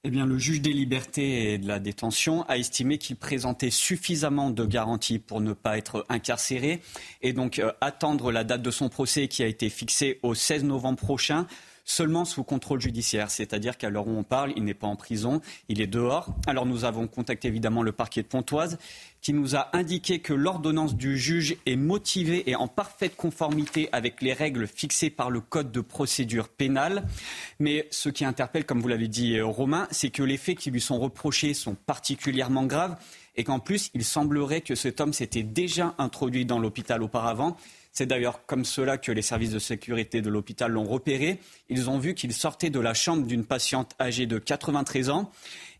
[0.07, 4.51] Eh bien, le juge des libertés et de la détention a estimé qu'il présentait suffisamment
[4.51, 6.83] de garanties pour ne pas être incarcéré
[7.23, 10.65] et donc euh, attendre la date de son procès qui a été fixée au 16
[10.65, 11.47] novembre prochain
[11.85, 15.40] seulement sous contrôle judiciaire, c'est-à-dire qu'à l'heure où on parle, il n'est pas en prison,
[15.69, 16.35] il est dehors.
[16.47, 18.78] Alors nous avons contacté évidemment le parquet de Pontoise
[19.20, 24.20] qui nous a indiqué que l'ordonnance du juge est motivée et en parfaite conformité avec
[24.20, 27.06] les règles fixées par le Code de procédure pénale.
[27.59, 30.70] Mais ce qui interpelle, comme vous l'avez dit euh, Romain, c'est que les faits qui
[30.70, 32.97] lui sont reprochés sont particulièrement graves
[33.36, 37.56] et qu'en plus, il semblerait que cet homme s'était déjà introduit dans l'hôpital auparavant
[37.95, 41.39] c'est d'ailleurs comme cela que les services de sécurité de l'hôpital l'ont repéré.
[41.69, 45.31] Ils ont vu qu'il sortait de la chambre d'une patiente âgée de 93 ans.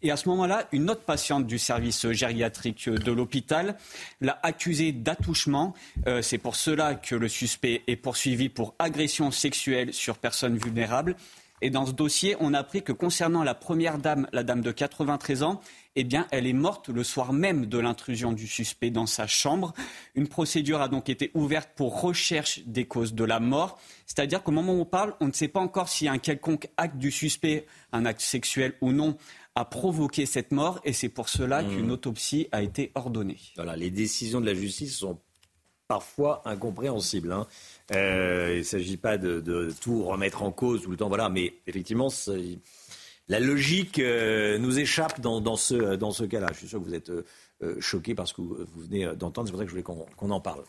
[0.01, 3.77] Et à ce moment-là, une autre patiente du service gériatrique de l'hôpital
[4.20, 5.74] l'a accusé d'attouchement.
[6.07, 11.16] Euh, c'est pour cela que le suspect est poursuivi pour agression sexuelle sur personne vulnérable.
[11.62, 14.70] Et dans ce dossier, on a appris que concernant la première dame, la dame de
[14.70, 15.61] 93 ans,
[15.97, 19.73] eh bien, elle est morte le soir même de l'intrusion du suspect dans sa chambre.
[20.15, 23.79] Une procédure a donc été ouverte pour recherche des causes de la mort.
[24.07, 26.97] C'est-à-dire qu'au moment où on parle, on ne sait pas encore si un quelconque acte
[26.97, 29.16] du suspect, un acte sexuel ou non,
[29.55, 30.81] a provoqué cette mort.
[30.85, 31.69] Et c'est pour cela mmh.
[31.69, 33.39] qu'une autopsie a été ordonnée.
[33.57, 35.19] Voilà, les décisions de la justice sont
[35.87, 37.33] parfois incompréhensibles.
[37.33, 37.47] Hein.
[37.95, 41.55] Euh, il ne s'agit pas de, tout remettre en cause tout le temps, voilà, mais
[41.66, 42.09] effectivement,
[43.29, 46.49] la logique euh, nous échappe dans, ce, cas-là.
[46.53, 47.25] Je suis sûr que vous êtes euh,
[47.63, 49.49] euh choqués par ce que vous, venez d'entendre.
[49.49, 50.63] C'est pour ça que je voulais qu'on en parle.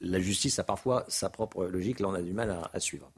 [0.00, 2.00] La justice a parfois sa propre logique.
[2.00, 3.10] Là, on a du mal à, suivre.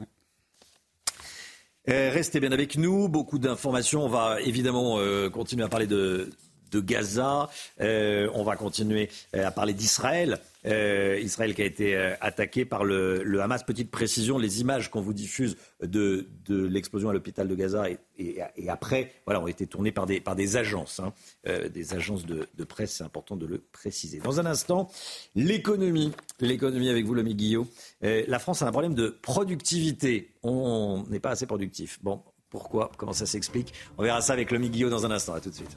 [1.86, 3.08] restez bien avec nous.
[3.08, 4.04] Beaucoup d'informations.
[4.04, 4.98] On va évidemment
[5.30, 6.30] continuer à parler de,
[6.70, 7.48] de Gaza.
[7.80, 10.40] on va continuer à parler d'Israël.
[10.66, 13.62] Euh, Israël qui a été euh, attaqué par le, Hamas.
[13.62, 17.84] Petite précision, les images qu'on vous diffuse de, l'explosion à l'hôpital de Gaza
[18.18, 21.12] et, après, voilà, ont été tournées par des, par des agences, hein.
[21.46, 22.96] euh, des agences de, presse.
[22.96, 24.18] C'est important de le préciser.
[24.18, 24.90] Dans un instant,
[25.34, 27.66] l'économie, l'économie avec vous, l'ami Guillaume.
[28.02, 30.32] la France a un problème de productivité.
[30.42, 31.98] On n'est pas assez productif.
[32.02, 32.90] Bon, pourquoi?
[32.96, 33.72] Comment ça s'explique?
[33.96, 35.34] On verra ça avec l'ami Guillaume dans un instant.
[35.34, 35.76] À tout de suite.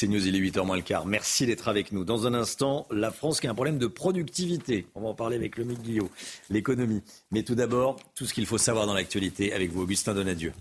[0.00, 1.04] C'est News, il est 8h moins le quart.
[1.04, 2.04] Merci d'être avec nous.
[2.06, 4.86] Dans un instant, la France qui a un problème de productivité.
[4.94, 6.08] On va en parler avec Lomique Guillot,
[6.48, 7.02] l'économie.
[7.30, 10.54] Mais tout d'abord, tout ce qu'il faut savoir dans l'actualité avec vous, Augustin Donadieu.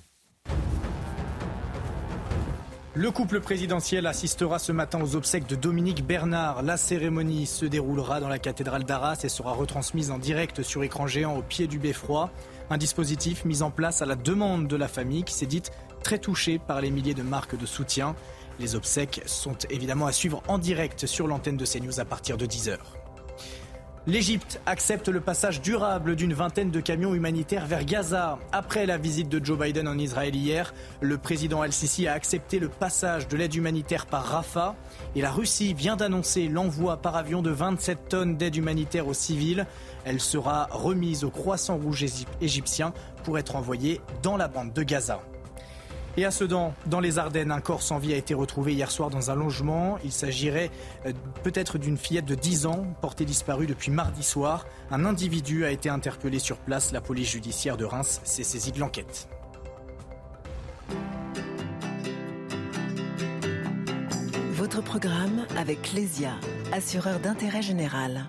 [2.96, 6.62] Le couple présidentiel assistera ce matin aux obsèques de Dominique Bernard.
[6.62, 11.08] La cérémonie se déroulera dans la cathédrale d'Arras et sera retransmise en direct sur écran
[11.08, 12.30] géant au pied du beffroi.
[12.70, 15.72] Un dispositif mis en place à la demande de la famille qui s'est dite
[16.04, 18.18] très touchée par les milliers de marques de soutien.
[18.60, 22.46] Les obsèques sont évidemment à suivre en direct sur l'antenne de CNews à partir de
[22.46, 22.78] 10h.
[24.08, 28.40] L'Égypte accepte le passage durable d'une vingtaine de camions humanitaires vers Gaza.
[28.52, 32.70] Après la visite de Joe Biden en Israël hier, le président Al-Sisi a accepté le
[32.70, 34.76] passage de l'aide humanitaire par Rafah.
[35.16, 39.68] Et la Russie vient d'annoncer l'envoi par avion de 27 tonnes d'aide humanitaire aux civils.
[40.06, 42.06] Elle sera remise au Croissant Rouge
[42.42, 45.22] égyptien pour être envoyée dans la bande de Gaza.
[46.18, 49.10] Et à Sedan, dans les Ardennes, un corps sans vie a été retrouvé hier soir
[49.10, 49.98] dans un logement.
[50.04, 50.72] Il s'agirait
[51.06, 51.14] euh,
[51.44, 54.66] peut-être d'une fillette de 10 ans portée disparue depuis mardi soir.
[54.92, 56.92] Un individu a été interpellé sur place.
[56.92, 59.30] La police judiciaire de Reims s'est saisie de l'enquête.
[64.52, 66.34] Votre programme avec Lesia,
[66.74, 68.26] assureur d'intérêt général.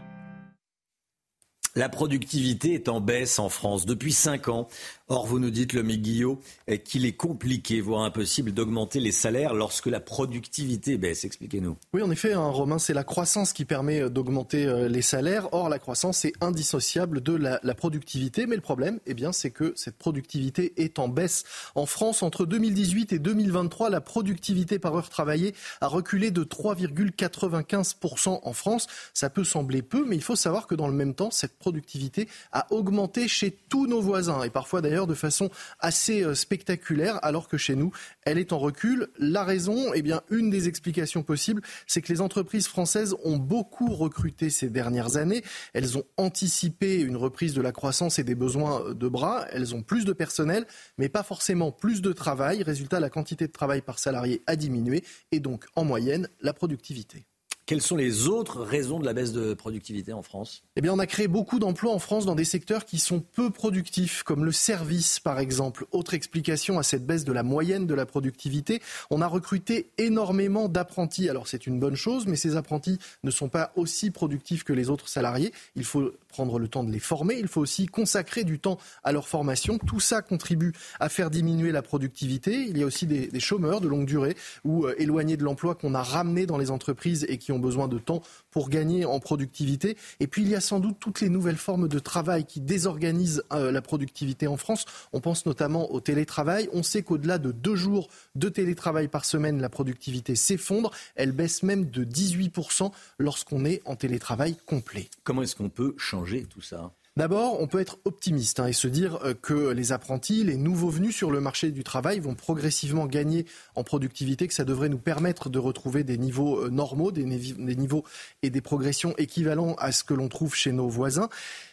[1.76, 4.68] La productivité est en baisse en France depuis 5 ans.
[5.12, 6.38] Or, vous nous dites, le Guillot,
[6.84, 11.24] qu'il est compliqué, voire impossible, d'augmenter les salaires lorsque la productivité baisse.
[11.24, 11.76] Expliquez-nous.
[11.92, 15.48] Oui, en effet, hein, Romain, c'est la croissance qui permet euh, d'augmenter euh, les salaires.
[15.50, 18.46] Or, la croissance est indissociable de la, productivité.
[18.46, 21.42] Mais le problème, eh bien, c'est que cette productivité est en baisse.
[21.74, 28.40] En France, entre 2018 et 2023, la productivité par heure travaillée a reculé de 3,95%
[28.44, 28.86] en France.
[29.12, 32.28] Ça peut sembler peu, mais il faut savoir que dans le même temps, cette productivité
[32.52, 37.48] a augmenté chez tous nos voisins et parfois d'ailleurs de façon assez euh, spectaculaire alors
[37.48, 39.08] que chez nous, elle est en recul.
[39.18, 43.94] La raison, eh bien, une des explications possibles, c'est que les entreprises françaises ont beaucoup
[43.94, 45.42] recruté ces dernières années.
[45.74, 49.46] Elles ont anticipé une reprise de la croissance et des besoins de bras.
[49.52, 50.66] Elles ont plus de personnel,
[50.98, 52.62] mais pas forcément plus de travail.
[52.62, 57.26] Résultat, la quantité de travail par salarié a diminué et donc, en moyenne, la productivité.
[57.70, 60.64] Quelles sont les autres raisons de la baisse de productivité en France?
[60.74, 63.50] Eh bien, on a créé beaucoup d'emplois en France dans des secteurs qui sont peu
[63.50, 65.86] productifs, comme le service, par exemple.
[65.92, 70.68] Autre explication à cette baisse de la moyenne de la productivité, on a recruté énormément
[70.68, 71.28] d'apprentis.
[71.28, 74.90] Alors, c'est une bonne chose, mais ces apprentis ne sont pas aussi productifs que les
[74.90, 75.52] autres salariés.
[75.76, 77.36] Il faut prendre le temps de les former.
[77.38, 79.78] Il faut aussi consacrer du temps à leur formation.
[79.78, 82.66] Tout ça contribue à faire diminuer la productivité.
[82.68, 85.94] Il y a aussi des, chômeurs de longue durée ou euh, éloignés de l'emploi qu'on
[85.94, 89.96] a ramenés dans les entreprises et qui ont besoin de temps pour gagner en productivité.
[90.20, 93.42] Et puis il y a sans doute toutes les nouvelles formes de travail qui désorganisent
[93.52, 94.84] euh, la productivité en France.
[95.12, 96.68] On pense notamment au télétravail.
[96.72, 100.90] On sait qu'au-delà de deux jours de télétravail par semaine, la productivité s'effondre.
[101.14, 105.08] Elle baisse même de 18% lorsqu'on est en télétravail complet.
[105.24, 106.92] Comment est-ce qu'on peut changer tout ça?
[107.16, 110.90] D'abord, on peut être optimiste hein, et se dire euh, que les apprentis, les nouveaux
[110.90, 114.98] venus sur le marché du travail vont progressivement gagner en productivité, que ça devrait nous
[114.98, 118.04] permettre de retrouver des niveaux euh, normaux, des, niveaux
[118.42, 121.28] et des progressions équivalents à ce que l'on trouve chez nos voisins.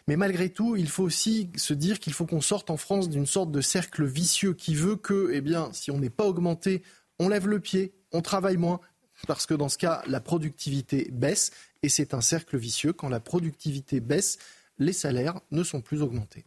[0.07, 3.27] Mais malgré tout, il faut aussi se dire qu'il faut qu'on sorte en France d'une
[3.27, 6.81] sorte de cercle vicieux qui veut que, eh si on n'est pas augmenté,
[7.19, 8.79] on lève le pied, on travaille moins,
[9.27, 11.51] parce que dans ce cas, la productivité baisse,
[11.83, 12.91] et c'est un cercle vicieux.
[12.91, 14.39] Quand la productivité baisse,
[14.79, 16.45] les salaires ne sont plus augmentés.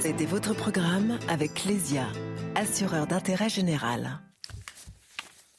[0.00, 2.06] C'était votre programme avec Lesia,
[2.54, 4.20] assureur d'intérêt général.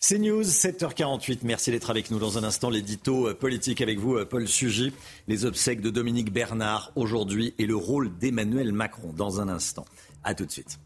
[0.06, 1.40] C'est News, 7h48.
[1.44, 2.20] Merci d'être avec nous.
[2.20, 4.92] Dans un instant, l'édito euh, politique avec vous, euh, Paul Sugy.
[5.30, 9.86] Les obsèques de Dominique Bernard aujourd'hui et le rôle d'Emmanuel Macron dans un instant.
[10.26, 10.78] A tout de suite.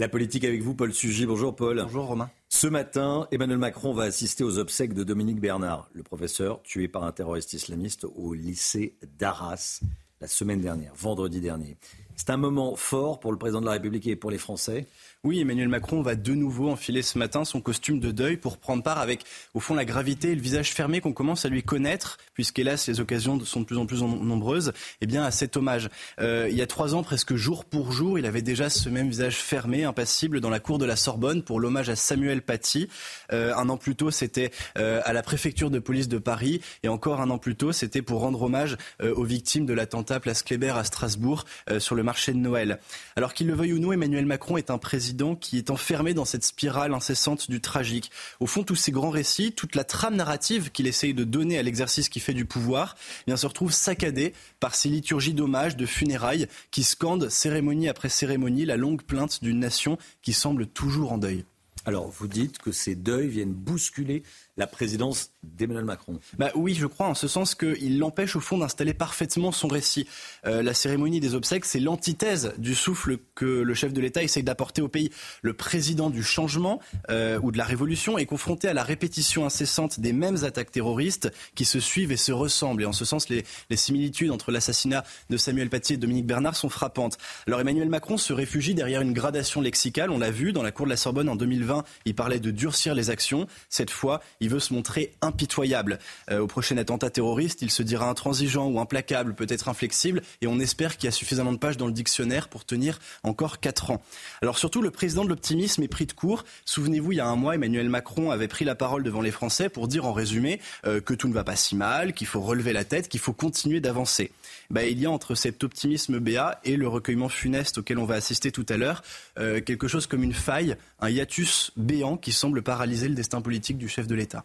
[0.00, 1.26] La politique avec vous, Paul Sugy.
[1.26, 1.82] Bonjour Paul.
[1.82, 2.30] Bonjour Romain.
[2.48, 7.04] Ce matin, Emmanuel Macron va assister aux obsèques de Dominique Bernard, le professeur tué par
[7.04, 9.82] un terroriste islamiste au lycée d'Arras
[10.22, 11.76] la semaine dernière, vendredi dernier.
[12.16, 14.86] C'est un moment fort pour le président de la République et pour les Français.
[15.22, 18.82] Oui, Emmanuel Macron va de nouveau enfiler ce matin son costume de deuil pour prendre
[18.82, 19.20] part avec,
[19.52, 23.00] au fond, la gravité et le visage fermé qu'on commence à lui connaître, puisqu'hélas, les
[23.00, 24.72] occasions sont de plus en plus nombreuses,
[25.02, 25.90] eh bien, à cet hommage.
[26.22, 29.10] Euh, il y a trois ans, presque jour pour jour, il avait déjà ce même
[29.10, 32.88] visage fermé, impassible, dans la cour de la Sorbonne pour l'hommage à Samuel Paty.
[33.30, 36.88] Euh, un an plus tôt, c'était euh, à la préfecture de police de Paris, et
[36.88, 40.78] encore un an plus tôt, c'était pour rendre hommage aux victimes de l'attentat Place Kléber
[40.78, 41.44] à Strasbourg
[41.78, 42.78] sur le marché de Noël.
[43.16, 45.09] Alors qu'il le veuille ou non, Emmanuel Macron est un président
[45.40, 48.10] qui est enfermé dans cette spirale incessante du tragique.
[48.40, 51.62] Au fond, tous ces grands récits, toute la trame narrative qu'il essaye de donner à
[51.62, 55.86] l'exercice qui fait du pouvoir, eh bien, se retrouve saccadée par ces liturgies d'hommage, de
[55.86, 61.18] funérailles, qui scandent cérémonie après cérémonie la longue plainte d'une nation qui semble toujours en
[61.18, 61.44] deuil.
[61.86, 64.22] Alors, vous dites que ces deuils viennent bousculer
[64.56, 66.20] la présidence d'Emmanuel Macron.
[66.38, 70.06] Bah oui, je crois, en ce sens qu'il l'empêche au fond d'installer parfaitement son récit.
[70.46, 74.42] Euh, la cérémonie des obsèques, c'est l'antithèse du souffle que le chef de l'État essaye
[74.42, 75.10] d'apporter au pays.
[75.42, 80.00] Le président du changement euh, ou de la révolution est confronté à la répétition incessante
[80.00, 82.82] des mêmes attaques terroristes qui se suivent et se ressemblent.
[82.82, 86.56] Et en ce sens, les, les similitudes entre l'assassinat de Samuel Paty et Dominique Bernard
[86.56, 87.16] sont frappantes.
[87.46, 90.10] Alors Emmanuel Macron se réfugie derrière une gradation lexicale.
[90.10, 92.94] On l'a vu dans la cour de la Sorbonne en 2020, il parlait de durcir
[92.94, 93.46] les actions.
[93.68, 95.98] Cette fois, il veut se montrer impitoyable.
[96.30, 100.58] Euh, au prochain attentat terroriste, il se dira intransigeant ou implacable, peut-être inflexible, et on
[100.60, 104.02] espère qu'il y a suffisamment de pages dans le dictionnaire pour tenir encore quatre ans.
[104.42, 106.44] Alors surtout, le président de l'optimisme est pris de court.
[106.64, 109.68] Souvenez-vous, il y a un mois, Emmanuel Macron avait pris la parole devant les Français
[109.68, 112.72] pour dire en résumé euh, que tout ne va pas si mal, qu'il faut relever
[112.72, 114.30] la tête, qu'il faut continuer d'avancer.
[114.70, 118.14] Ben, il y a entre cet optimisme béat et le recueillement funeste auquel on va
[118.14, 119.02] assister tout à l'heure
[119.38, 123.78] euh, quelque chose comme une faille, un hiatus béant qui semble paralyser le destin politique
[123.78, 124.39] du chef de l'État.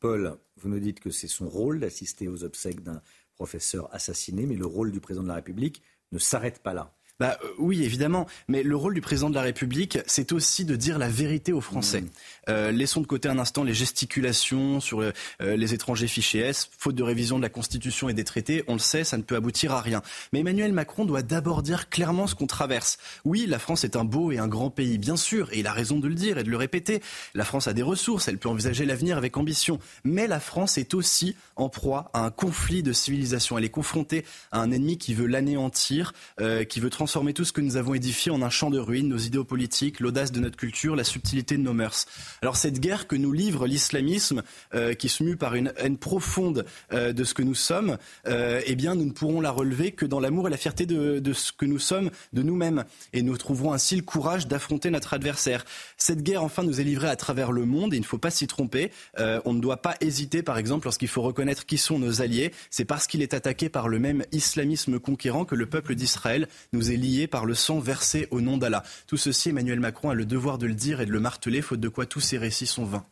[0.00, 3.02] Paul, vous nous dites que c'est son rôle d'assister aux obsèques d'un
[3.34, 5.82] professeur assassiné, mais le rôle du président de la République
[6.12, 6.95] ne s'arrête pas là.
[7.18, 8.26] Bah, euh, oui, évidemment.
[8.48, 11.60] Mais le rôle du président de la République, c'est aussi de dire la vérité aux
[11.60, 12.02] Français.
[12.02, 12.08] Mmh.
[12.50, 16.68] Euh, laissons de côté un instant les gesticulations sur euh, les étrangers fichés S.
[16.76, 19.36] Faute de révision de la Constitution et des traités, on le sait, ça ne peut
[19.36, 20.02] aboutir à rien.
[20.32, 22.98] Mais Emmanuel Macron doit d'abord dire clairement ce qu'on traverse.
[23.24, 25.72] Oui, la France est un beau et un grand pays, bien sûr, et il a
[25.72, 27.02] raison de le dire et de le répéter.
[27.34, 29.78] La France a des ressources, elle peut envisager l'avenir avec ambition.
[30.04, 33.56] Mais la France est aussi en proie à un conflit de civilisation.
[33.56, 37.52] Elle est confrontée à un ennemi qui veut l'anéantir, euh, qui veut transformer tout ce
[37.52, 40.56] que nous avons édifié en un champ de ruines, nos idéaux politiques, l'audace de notre
[40.56, 42.06] culture, la subtilité de nos mœurs.
[42.42, 44.42] Alors cette guerre que nous livre l'islamisme,
[44.74, 48.60] euh, qui se mue par une haine profonde euh, de ce que nous sommes, euh,
[48.66, 51.32] eh bien nous ne pourrons la relever que dans l'amour et la fierté de, de
[51.32, 52.84] ce que nous sommes de nous-mêmes.
[53.12, 55.64] Et nous trouverons ainsi le courage d'affronter notre adversaire.
[55.96, 58.30] Cette guerre, enfin, nous est livrée à travers le monde et il ne faut pas
[58.30, 58.90] s'y tromper.
[59.18, 62.52] Euh, on ne doit pas hésiter, par exemple, lorsqu'il faut reconnaître qui sont nos alliés.
[62.70, 66.90] C'est parce qu'il est attaqué par le même islamisme conquérant que le peuple d'Israël nous
[66.90, 68.82] est lié par le sang versé au nom d'Allah.
[69.06, 71.80] Tout ceci, Emmanuel Macron a le devoir de le dire et de le marteler, faute
[71.80, 73.06] de quoi tous ces récits sont vains.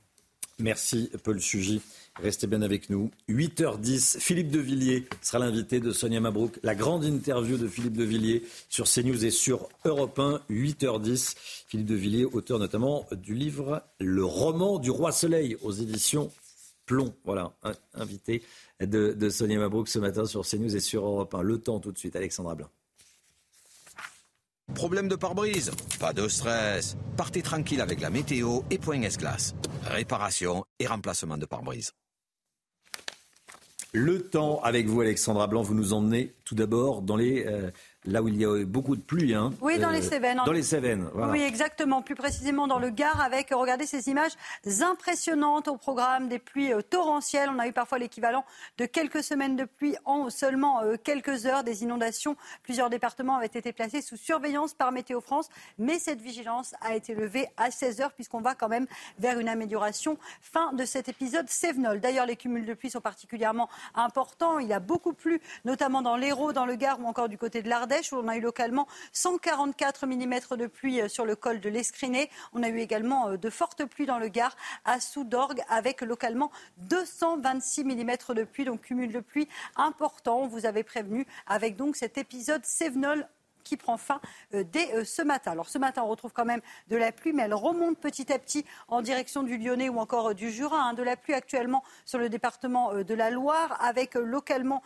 [0.59, 1.41] Merci, Paul.
[2.23, 3.11] Restez bien avec nous.
[3.29, 6.61] 8h10, Philippe de Villiers sera l'invité de Sonia Mabrouk.
[6.63, 11.35] La grande interview de Philippe de Villiers sur CNews et sur Europe 1, 8h10.
[11.67, 16.31] Philippe de Villiers, auteur notamment du livre Le roman du roi soleil aux éditions
[16.87, 17.13] Plomb.
[17.25, 17.53] Voilà,
[17.95, 18.43] invité
[18.81, 21.43] de, Sonia Mabrouk ce matin sur CNews et sur Europe 1.
[21.43, 22.69] Le temps tout de suite, Alexandra Blanc.
[24.75, 25.73] Problème de pare-brise?
[25.99, 26.97] Pas de stress.
[27.17, 29.55] Partez tranquille avec la météo et Point S-Glace.
[29.85, 31.93] Réparation et remplacement de pare-brise.
[33.97, 35.63] Le temps avec vous, Alexandra Blanc.
[35.63, 37.71] Vous nous emmenez tout d'abord dans les euh,
[38.07, 39.35] là où il y a eu beaucoup de pluie.
[39.35, 40.41] Hein, oui, dans les Cévennes.
[40.45, 41.33] Dans les Cévennes, voilà.
[41.33, 42.03] Oui, exactement.
[42.03, 44.33] Plus précisément dans le Gard, avec, regardez ces images
[44.83, 47.51] impressionnantes au programme des pluies euh, torrentielles.
[47.55, 48.45] On a eu parfois l'équivalent
[48.79, 51.65] de quelques semaines de pluie en seulement euh, quelques heures.
[51.65, 52.37] Des inondations.
[52.63, 55.49] Plusieurs départements avaient été placés sous surveillance par Météo France.
[55.79, 58.87] Mais cette vigilance a été levée à 16 heures, puisqu'on va quand même
[59.19, 60.19] vers une amélioration.
[60.43, 62.01] Fin de cet épisode Sévenol.
[62.01, 64.59] D'ailleurs, les cumuls de pluie sont particulièrement importants.
[64.59, 67.69] Il a beaucoup plu, notamment dans l'Hérault, dans le Gard ou encore du côté de
[67.69, 71.69] l'Ardèche où on a eu localement 144 mm de pluie euh, sur le col de
[71.69, 72.31] l'Escriné.
[72.53, 76.51] On a eu également euh, de fortes pluies dans le Gard à Soudorgue avec localement
[76.79, 80.41] 226 mm de pluie, donc cumul de pluie important.
[80.41, 83.29] On vous avait prévenu avec donc cet épisode Sévenol
[83.65, 84.21] qui prend fin
[84.55, 85.53] euh, dès euh, ce matin.
[85.53, 88.39] Alors ce matin, on retrouve quand même de la pluie, mais elle remonte petit à
[88.39, 90.81] petit en direction du Lyonnais ou encore euh, du Jura.
[90.81, 90.95] Hein.
[90.95, 94.83] De la pluie actuellement sur le département de la Loire, avec localement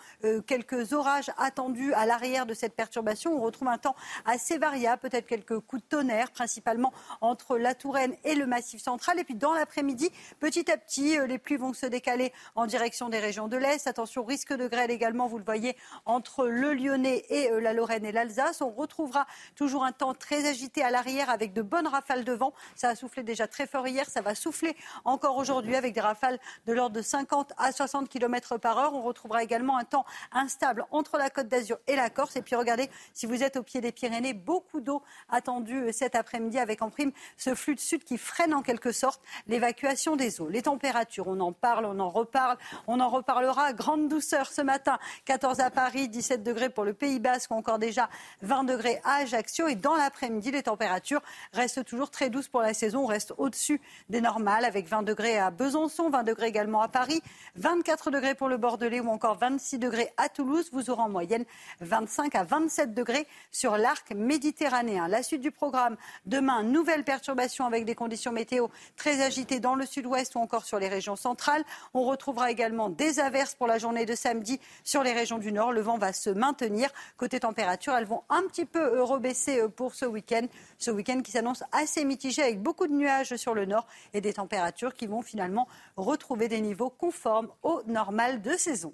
[0.46, 3.36] quelques orages attendus à l'arrière de cette perturbation.
[3.36, 8.14] On retrouve un temps assez variable, peut-être quelques coups de tonnerre, principalement entre la Touraine
[8.24, 9.18] et le Massif central.
[9.18, 13.18] Et puis dans l'après-midi, petit à petit, les pluies vont se décaler en direction des
[13.18, 13.86] régions de l'Est.
[13.86, 15.76] Attention, risque de grêle également, vous le voyez,
[16.06, 19.26] entre le Lyonnais et la Lorraine et l'Alsace on retrouvera
[19.56, 22.52] toujours un temps très agité à l'arrière avec de bonnes rafales de vent.
[22.76, 26.38] Ça a soufflé déjà très fort hier, ça va souffler encore aujourd'hui avec des rafales
[26.66, 28.94] de l'ordre de 50 à 60 km par heure.
[28.94, 32.36] On retrouvera également un temps instable entre la Côte d'Azur et la Corse.
[32.36, 36.58] Et puis regardez, si vous êtes au pied des Pyrénées, beaucoup d'eau attendue cet après-midi
[36.58, 40.48] avec en prime ce flux de sud qui freine en quelque sorte l'évacuation des eaux.
[40.48, 43.72] Les températures, on en parle, on en reparle, on en reparlera.
[43.72, 48.08] Grande douceur ce matin, 14 à Paris, 17 degrés pour le Pays Basque, encore déjà
[48.42, 49.68] 20 20 degrés à Ajaccio.
[49.68, 51.22] Et dans l'après-midi, les températures
[51.52, 53.04] restent toujours très douces pour la saison.
[53.04, 57.22] On reste au-dessus des normales avec 20 degrés à Besançon, 20 degrés également à Paris,
[57.54, 60.70] 24 degrés pour le Bordelais ou encore 26 degrés à Toulouse.
[60.72, 61.44] Vous aurez en moyenne
[61.82, 65.06] 25 à 27 degrés sur l'arc méditerranéen.
[65.06, 68.66] La suite du programme, demain, nouvelle perturbation avec des conditions météo
[68.96, 71.62] très agitées dans le sud-ouest ou encore sur les régions centrales.
[71.94, 75.70] On retrouvera également des averses pour la journée de samedi sur les régions du nord.
[75.70, 76.90] Le vent va se maintenir.
[77.16, 80.46] Côté température, elles vont un petit peu euh, rebaisser euh, pour ce week-end.
[80.78, 84.32] Ce week-end qui s'annonce assez mitigé avec beaucoup de nuages sur le nord et des
[84.32, 88.92] températures qui vont finalement retrouver des niveaux conformes au normal de saison.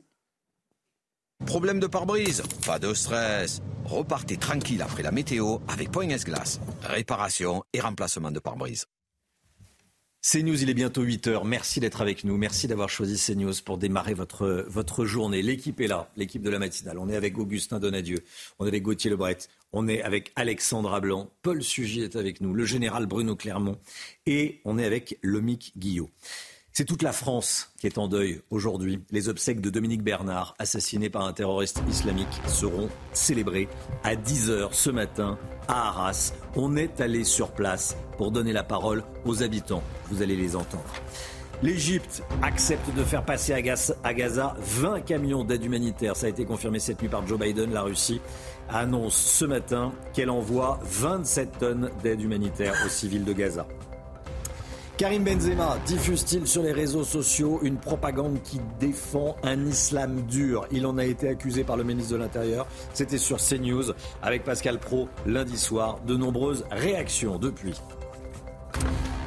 [1.46, 3.60] Problème de pare-brise Pas de stress.
[3.84, 6.60] Repartez tranquille après la météo avec Point S-Glace.
[6.82, 8.86] Réparation et remplacement de pare-brise.
[10.26, 11.44] CNews, il est bientôt 8 heures.
[11.44, 12.38] Merci d'être avec nous.
[12.38, 15.42] Merci d'avoir choisi CNews pour démarrer votre, journée.
[15.42, 16.98] L'équipe est là, l'équipe de la matinale.
[16.98, 18.16] On est avec Augustin Donadieu,
[18.58, 19.36] on est avec Gauthier Lebret,
[19.74, 23.78] on est avec Alexandra Blanc, Paul Sugy est avec nous, le général Bruno Clermont
[24.24, 26.08] et on est avec Lomic Guillot.
[26.76, 29.00] C'est toute la France qui est en deuil aujourd'hui.
[29.12, 33.68] Les obsèques de Dominique Bernard, assassiné par un terroriste islamique, seront célébrées
[34.02, 35.38] à 10h ce matin
[35.68, 36.32] à Arras.
[36.56, 39.84] On est allé sur place pour donner la parole aux habitants.
[40.10, 40.82] Vous allez les entendre.
[41.62, 46.16] L'Égypte accepte de faire passer à Gaza 20 camions d'aide humanitaire.
[46.16, 47.72] Ça a été confirmé cette nuit par Joe Biden.
[47.72, 48.20] La Russie
[48.68, 53.64] annonce ce matin qu'elle envoie 27 tonnes d'aide humanitaire aux civils de Gaza.
[54.96, 60.68] Karim Benzema diffuse-t-il sur les réseaux sociaux une propagande qui défend un islam dur?
[60.70, 62.68] Il en a été accusé par le ministre de l'Intérieur.
[62.92, 63.92] C'était sur CNews
[64.22, 65.98] avec Pascal Pro lundi soir.
[66.06, 67.74] De nombreuses réactions depuis.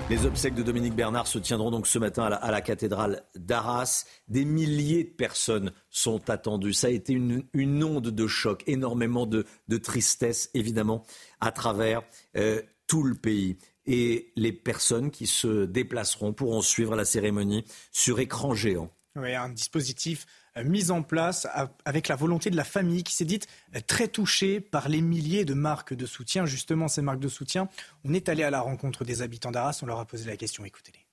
[0.09, 4.05] Les obsèques de Dominique Bernard se tiendront donc ce matin à la, cathédrale d'Arras.
[4.29, 6.71] Des milliers de personnes sont attendues.
[6.71, 7.43] Ça a été une,
[7.83, 9.43] onde de choc, énormément de,
[9.83, 11.03] tristesse, évidemment,
[11.41, 12.03] à travers
[12.37, 13.57] euh, tout le pays
[13.87, 18.91] et les personnes qui se déplaceront pourront suivre la cérémonie sur écran géant.
[19.15, 20.27] Oui, un dispositif
[20.57, 21.47] euh, mis en place
[21.85, 25.45] avec la volonté de la famille qui s'est dite euh, très touchée par les milliers
[25.45, 26.45] de marques de soutien.
[26.45, 27.67] Justement, ces marques de soutien,
[28.05, 30.65] on est allé à la rencontre des habitants d'Arras, on leur a posé la question,
[30.65, 31.03] écoutez-les.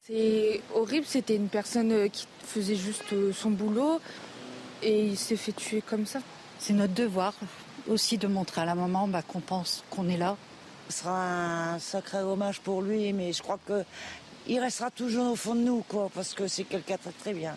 [0.00, 4.00] C'est horrible, c'était une personne euh, qui faisait juste son boulot
[4.82, 6.20] et il s'est fait tuer comme ça.
[6.58, 7.34] C'est notre devoir
[7.86, 10.36] aussi de montrer à la maman bah, qu'on pense qu'on est là
[10.88, 15.54] ce sera un sacré hommage pour lui, mais je crois qu'il restera toujours au fond
[15.54, 17.56] de nous, quoi, parce que c'est quelqu'un très très bien.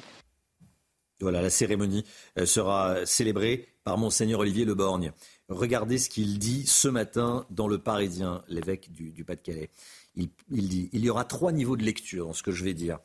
[1.22, 2.06] Voilà, la cérémonie
[2.38, 5.12] euh, sera célébrée par Monseigneur Olivier Leborgne.
[5.50, 9.70] Regardez ce qu'il dit ce matin dans Le Parisien, l'évêque du, Pas-de-Calais.
[10.16, 12.74] Il, il, dit il y aura trois niveaux de lecture dans ce que je vais
[12.74, 13.00] dire.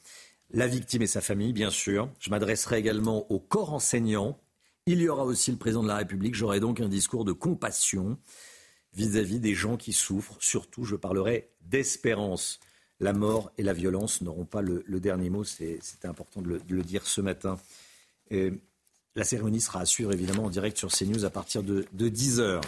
[0.50, 2.08] La victime et sa famille, bien sûr.
[2.20, 4.38] Je m'adresserai également au corps enseignant.
[4.86, 6.34] Il y aura aussi le président de la République.
[6.34, 8.18] J'aurai donc un discours de compassion
[8.94, 10.36] vis-à-vis des gens qui souffrent.
[10.40, 12.60] Surtout, je parlerai d'espérance.
[13.00, 15.44] La mort et la violence n'auront pas le, dernier mot.
[15.44, 17.58] C'était important de le, dire ce matin.
[18.30, 22.60] la cérémonie sera à suivre évidemment en direct sur CNews à partir de, de 10h.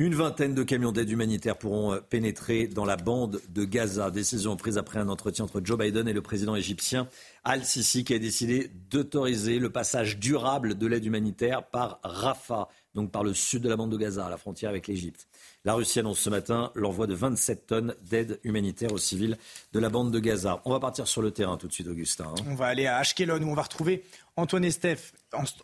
[0.00, 4.10] Une vingtaine de camions d'aide humanitaire pourront euh, pénétrer dans la bande de Gaza.
[4.10, 7.06] Décision prise après un entretien entre Joe Biden et le président égyptien
[7.44, 13.22] Al-Sisi qui a décidé d'autoriser le passage durable de l'aide humanitaire par Rafah donc par
[13.22, 15.28] le sud de la bande de Gaza, à la frontière avec l'Égypte.
[15.66, 19.36] La Russie annonce ce matin l'envoi de 27 tonnes d'aide humanitaire aux civils
[19.74, 20.62] de la bande de Gaza.
[20.64, 22.28] On va partir sur le terrain tout de suite, Augustin.
[22.28, 22.44] Hein.
[22.46, 24.02] On va aller à Ashkelon où on va retrouver
[24.36, 25.12] Antoine Estef,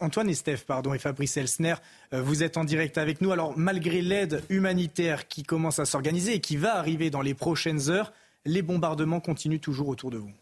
[0.00, 1.76] Antoine Estef et Fabrice Elsner.
[2.12, 3.32] Euh, vous êtes en direct avec nous.
[3.32, 7.88] Alors, malgré l'aide humanitaire qui commence à s'organiser et qui va arriver dans les prochaines
[7.88, 8.12] heures,
[8.44, 10.32] les bombardements continuent toujours autour de vous.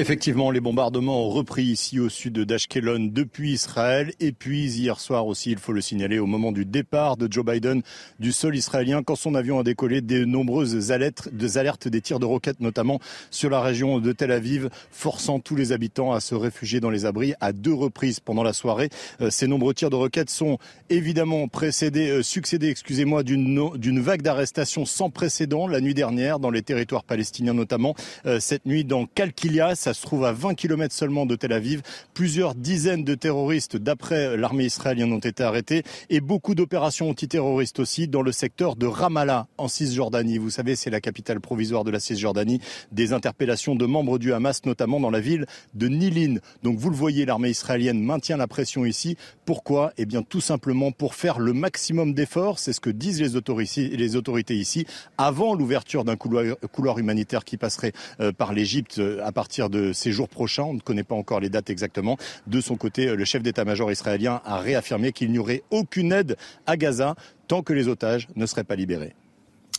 [0.00, 4.14] Effectivement, les bombardements ont repris ici au sud d'Ashkelon depuis Israël.
[4.18, 7.44] Et puis hier soir aussi, il faut le signaler, au moment du départ de Joe
[7.44, 7.82] Biden
[8.18, 12.18] du sol israélien, quand son avion a décollé, de nombreuses alertes, des alertes des tirs
[12.18, 12.98] de roquettes, notamment
[13.30, 17.04] sur la région de Tel Aviv, forçant tous les habitants à se réfugier dans les
[17.04, 18.88] abris à deux reprises pendant la soirée.
[19.20, 20.56] Euh, ces nombreux tirs de roquettes sont
[20.88, 26.62] évidemment précédés, euh, succédés, excusez-moi, d'une vague d'arrestations sans précédent la nuit dernière dans les
[26.62, 27.94] territoires palestiniens notamment.
[28.24, 31.82] Euh, cette nuit dans Kalkilia, ça se trouve à 20 km seulement de Tel Aviv.
[32.14, 38.06] Plusieurs dizaines de terroristes, d'après l'armée israélienne, ont été arrêtés et beaucoup d'opérations antiterroristes aussi
[38.06, 40.38] dans le secteur de Ramallah, en Cisjordanie.
[40.38, 42.60] Vous savez, c'est la capitale provisoire de la Cisjordanie.
[42.92, 46.36] Des interpellations de membres du Hamas, notamment dans la ville de Nilin.
[46.62, 49.16] Donc vous le voyez, l'armée israélienne maintient la pression ici.
[49.44, 49.92] Pourquoi?
[49.98, 52.60] Eh bien, tout simplement pour faire le maximum d'efforts.
[52.60, 54.86] C'est ce que disent les autorités, ici,
[55.18, 60.12] avant l'ouverture d'un couloir, humanitaire qui passerait euh, par l'Égypte euh, à partir de ces
[60.12, 60.64] jours prochains.
[60.64, 62.16] On ne connaît pas encore les dates exactement.
[62.46, 66.36] De son côté, le chef d'état-major israélien a réaffirmé qu'il n'y aurait aucune aide
[66.66, 67.14] à Gaza
[67.48, 69.14] tant que les otages ne seraient pas libérés.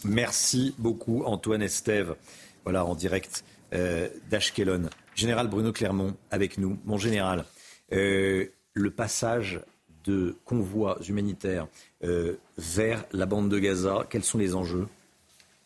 [0.03, 2.15] Merci beaucoup Antoine Estève.
[2.63, 4.89] Voilà, en direct euh, d'Ashkelon.
[5.15, 6.77] Général Bruno Clermont avec nous.
[6.85, 7.45] Mon général,
[7.93, 9.61] euh, le passage
[10.03, 11.67] de convois humanitaires
[12.03, 14.87] euh, vers la bande de Gaza, quels sont les enjeux?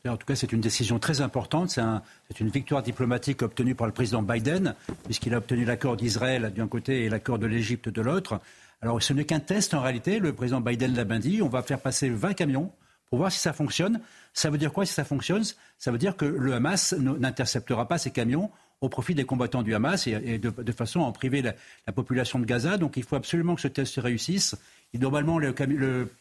[0.09, 1.69] En tout cas, c'est une décision très importante.
[1.69, 4.75] C'est une victoire diplomatique obtenue par le président Biden,
[5.05, 8.39] puisqu'il a obtenu l'accord d'Israël d'un côté et l'accord de l'Égypte de l'autre.
[8.81, 10.19] Alors, ce n'est qu'un test en réalité.
[10.19, 11.41] Le président Biden l'a bien dit.
[11.41, 12.71] On va faire passer 20 camions
[13.09, 13.99] pour voir si ça fonctionne.
[14.33, 15.43] Ça veut dire quoi si ça fonctionne?
[15.77, 18.51] Ça veut dire que le Hamas n'interceptera pas ces camions
[18.81, 21.53] au profit des combattants du Hamas et, de, façon à en priver la,
[21.93, 22.77] population de Gaza.
[22.77, 24.55] Donc il faut absolument que ce test réussisse.
[24.93, 25.53] Et normalement, le,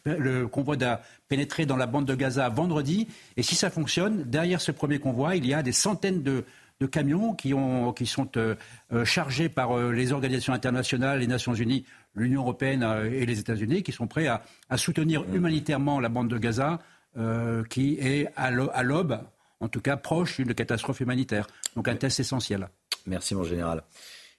[0.05, 3.07] le, convoi doit pénétrer dans la bande de Gaza vendredi.
[3.37, 6.43] Et si ça fonctionne, derrière ce premier convoi, il y a des centaines de,
[6.91, 8.55] camions qui, ont, qui sont euh,
[8.93, 13.81] euh, chargés par euh, les organisations internationales, les Nations Unies, l'Union européenne et les États-Unis,
[13.81, 14.41] qui sont prêts à,
[14.77, 15.35] soutenir mmh.
[15.35, 16.79] humanitairement la bande de Gaza,
[17.69, 19.19] qui est à l'aube
[19.59, 21.47] en tout cas proche d'une catastrophe humanitaire.
[21.75, 22.69] Donc un test essentiel.
[23.05, 23.83] Merci mon général.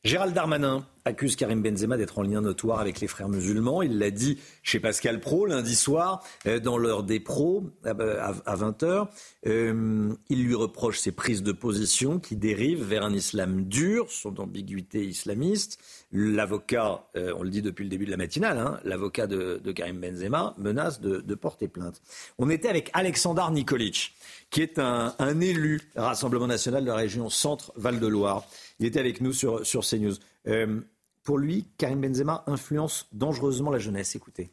[0.07, 3.83] Gérald Darmanin accuse Karim Benzema d'être en lien notoire avec les frères musulmans.
[3.83, 9.09] Il l'a dit chez Pascal Pro lundi soir, euh, dans l'heure des pros, à 20h.
[9.47, 14.41] Euh, il lui reproche ses prises de position qui dérivent vers un islam dur, son
[14.41, 15.79] ambiguïté islamiste.
[16.13, 20.01] L'avocat, euh, on le dit depuis le début de la matinale, hein, l'avocat de, Karim
[20.01, 22.01] Benzema menace de, porter plainte.
[22.39, 24.15] On était avec Alexandre Nikolic,
[24.51, 28.45] qui est un, élu Rassemblement national de la région Centre-Val de Loire.
[28.79, 30.15] Il était avec nous sur, sur CNews.
[30.47, 30.81] Euh,
[31.23, 34.15] pour lui, Karim Benzema influence dangereusement la jeunesse.
[34.15, 34.53] Écoutez.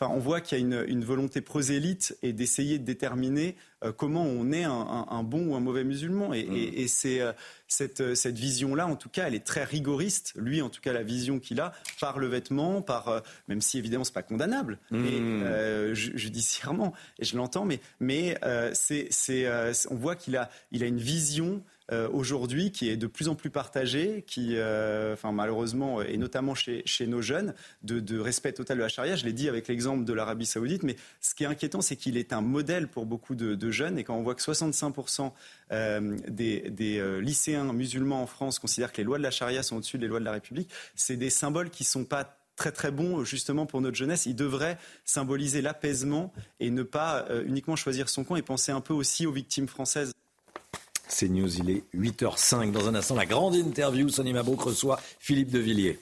[0.00, 4.22] Enfin, on voit qu'il y a une, volonté prosélyte et d'essayer de déterminer euh, comment
[4.22, 6.32] on est un, bon ou un mauvais musulman.
[6.34, 6.86] Et, mm.
[6.86, 7.32] c'est euh,
[7.66, 10.34] cette, cette vision-là, en tout cas, elle est très rigoriste.
[10.36, 14.04] Lui, en tout cas, la vision qu'il a par le vêtement, par même si évidemment
[14.04, 15.94] c'est pas condamnable, mm.
[15.94, 16.92] judiciairement.
[17.18, 18.38] Et je l'entends, mais mais
[18.74, 19.08] c'est
[19.90, 21.60] on voit qu'il a il a une vision
[21.90, 26.84] euh, aujourd'hui qui est de plus en plus partagé, qui, euh, malheureusement, et notamment chez,
[27.06, 29.16] nos jeunes, de, respect total de la charia.
[29.16, 32.18] Je l'ai dit avec l'exemple de l'Arabie saoudite, mais ce qui est inquiétant, c'est qu'il
[32.18, 33.98] est un modèle pour beaucoup de, jeunes.
[33.98, 35.32] Et quand on voit que 65%
[35.72, 39.98] euh, des, lycéens musulmans en France considèrent que les lois de la charia sont au-dessus
[39.98, 43.24] des lois de la République, c'est des symboles qui ne sont pas très très bons
[43.24, 44.26] justement pour notre jeunesse.
[44.26, 48.92] Il devrait symboliser l'apaisement et ne pas uniquement choisir son camp et penser un peu
[48.92, 50.12] aussi aux victimes françaises.
[51.08, 52.70] C'est News, il est 8h05.
[52.70, 54.08] Dans un instant, la grande interview.
[54.10, 55.98] Sonny Mabrouk reçoit Philippe de Villiers.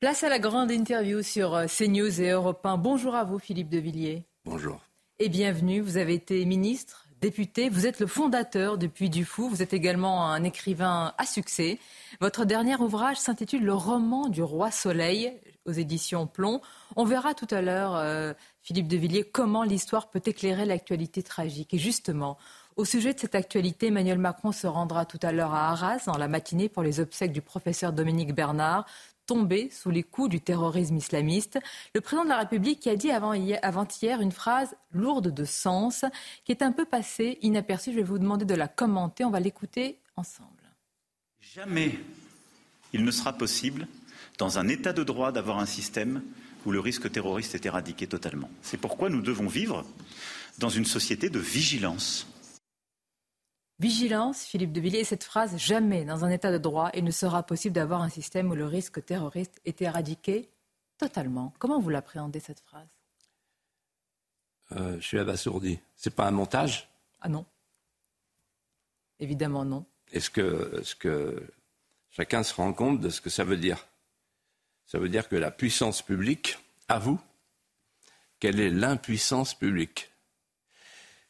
[0.00, 2.76] Place à la grande interview sur euh, CNews et Europe 1.
[2.76, 4.24] Bonjour à vous, Philippe de Villiers.
[4.44, 4.80] Bonjour.
[5.18, 5.80] Et bienvenue.
[5.80, 7.70] Vous avez été ministre, député.
[7.70, 9.48] Vous êtes le fondateur du Puy du Fou.
[9.48, 11.78] Vous êtes également un écrivain à succès.
[12.20, 15.32] Votre dernier ouvrage s'intitule Le roman du roi Soleil
[15.66, 16.60] aux éditions Plomb.
[16.96, 18.32] On verra tout à l'heure, euh,
[18.62, 21.74] Philippe de Villiers, comment l'histoire peut éclairer l'actualité tragique.
[21.74, 22.38] Et justement,
[22.76, 26.18] au sujet de cette actualité, Emmanuel Macron se rendra tout à l'heure à Arras dans
[26.18, 28.86] la matinée pour les obsèques du professeur Dominique Bernard,
[29.26, 31.58] tombé sous les coups du terrorisme islamiste.
[31.94, 36.04] Le président de la République a dit avant-hier une phrase lourde de sens,
[36.44, 37.92] qui est un peu passée inaperçue.
[37.92, 39.24] Je vais vous demander de la commenter.
[39.24, 40.50] On va l'écouter ensemble.
[41.40, 41.98] Jamais
[42.92, 43.88] il ne sera possible
[44.38, 46.22] dans un état de droit d'avoir un système
[46.64, 48.50] où le risque terroriste est éradiqué totalement.
[48.62, 49.84] C'est pourquoi nous devons vivre
[50.58, 52.26] dans une société de vigilance.
[53.78, 57.42] Vigilance, Philippe de Villiers, cette phrase, jamais dans un état de droit il ne sera
[57.42, 60.48] possible d'avoir un système où le risque terroriste est éradiqué
[60.96, 61.52] totalement.
[61.58, 62.88] Comment vous l'appréhendez cette phrase?
[64.72, 65.78] Euh, Je suis abasourdi.
[65.94, 66.88] C'est pas un montage?
[67.20, 67.44] Ah non.
[69.18, 69.84] Évidemment non.
[70.10, 71.42] Est-ce que, est -ce que
[72.10, 73.86] chacun se rend compte de ce que ça veut dire?
[74.86, 76.58] Ça veut dire que la puissance publique
[76.88, 77.20] avoue
[78.38, 80.10] quelle est l'impuissance publique?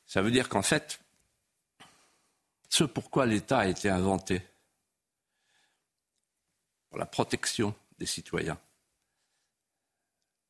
[0.06, 1.00] Ça veut dire qu'en fait,
[2.68, 4.42] ce pourquoi l'État a été inventé,
[6.88, 8.58] pour la protection des citoyens,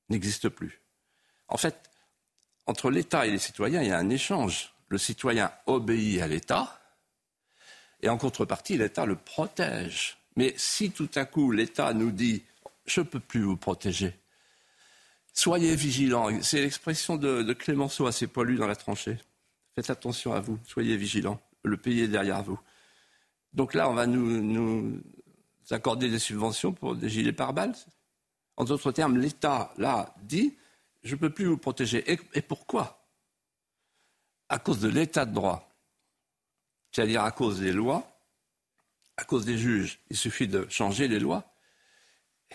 [0.08, 0.80] n'existe plus.
[1.48, 1.90] En fait,
[2.66, 4.72] entre l'État et les citoyens, il y a un échange.
[4.88, 6.80] Le citoyen obéit à l'État
[8.00, 10.18] et en contrepartie, l'État le protège.
[10.36, 12.44] Mais si tout à coup l'État nous dit
[12.86, 14.18] je ne peux plus vous protéger.
[15.32, 16.40] Soyez vigilants.
[16.42, 19.18] C'est l'expression de, Clémenceau assez poilu dans la tranchée.
[19.74, 20.58] Faites attention à vous.
[20.64, 21.40] Soyez vigilants.
[21.62, 22.58] Le pays est derrière vous.
[23.52, 25.02] Donc là, on va nous,
[25.70, 27.74] accorder des subventions pour des gilets pare-balles.
[28.56, 30.56] En d'autres termes, l'État, là, dit
[31.02, 32.04] je ne peux plus vous protéger.
[32.10, 33.06] Et, pourquoi?
[34.48, 35.68] À cause de l'état de droit,
[36.92, 38.20] c'est-à-dire à cause des lois,
[39.16, 40.00] à cause des juges.
[40.08, 41.55] Il suffit de changer les lois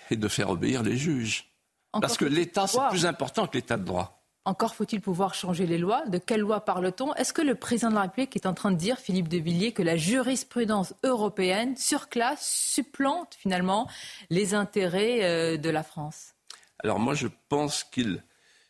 [0.09, 1.51] et de faire obéir les juges.
[1.93, 4.21] Encore Parce que l'État, c'est plus important que l'état de droit.
[4.43, 6.03] Encore faut-il pouvoir changer les lois.
[6.07, 7.13] De quelle loi parle-t-on?
[7.13, 9.71] Est-ce que le président de la République est en train de dire, Philippe de Villiers,
[9.71, 13.87] que la jurisprudence européenne surclasse, supplante finalement
[14.31, 16.33] les intérêts euh, de la France?
[16.79, 18.23] Alors moi, je pense qu'il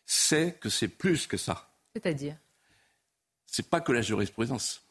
[0.04, 1.70] sait que c'est plus que ça.
[1.94, 2.36] C'est-à-dire?
[3.46, 4.82] C'est pas que la jurisprudence.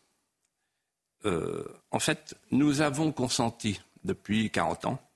[1.25, 5.10] Euh, en fait, nous avons consenti depuis 40 ans,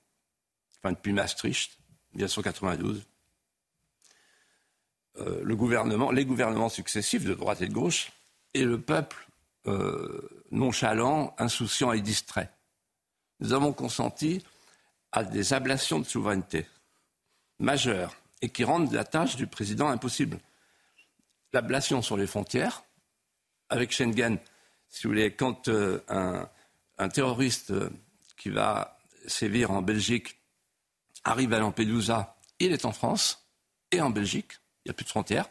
[0.91, 1.77] depuis Maastricht,
[2.13, 3.05] 1992,
[5.17, 8.11] euh, les gouvernements successifs de droite et de gauche,
[8.53, 9.27] et le peuple
[9.67, 12.51] euh, nonchalant, insouciant et distrait.
[13.39, 14.43] Nous avons consenti
[15.11, 16.67] à des ablations de souveraineté
[17.59, 20.39] majeures et qui rendent la tâche du président impossible.
[21.53, 22.83] L'ablation sur les frontières,
[23.69, 24.37] avec Schengen,
[24.89, 27.73] si vous voulez, quand euh, un, terroriste
[28.37, 28.97] qui va
[29.27, 30.37] sévir en Belgique
[31.25, 33.45] arrive à Lampedusa, il est en France
[33.91, 34.53] et en Belgique,
[34.83, 35.49] il n'y a plus de frontières.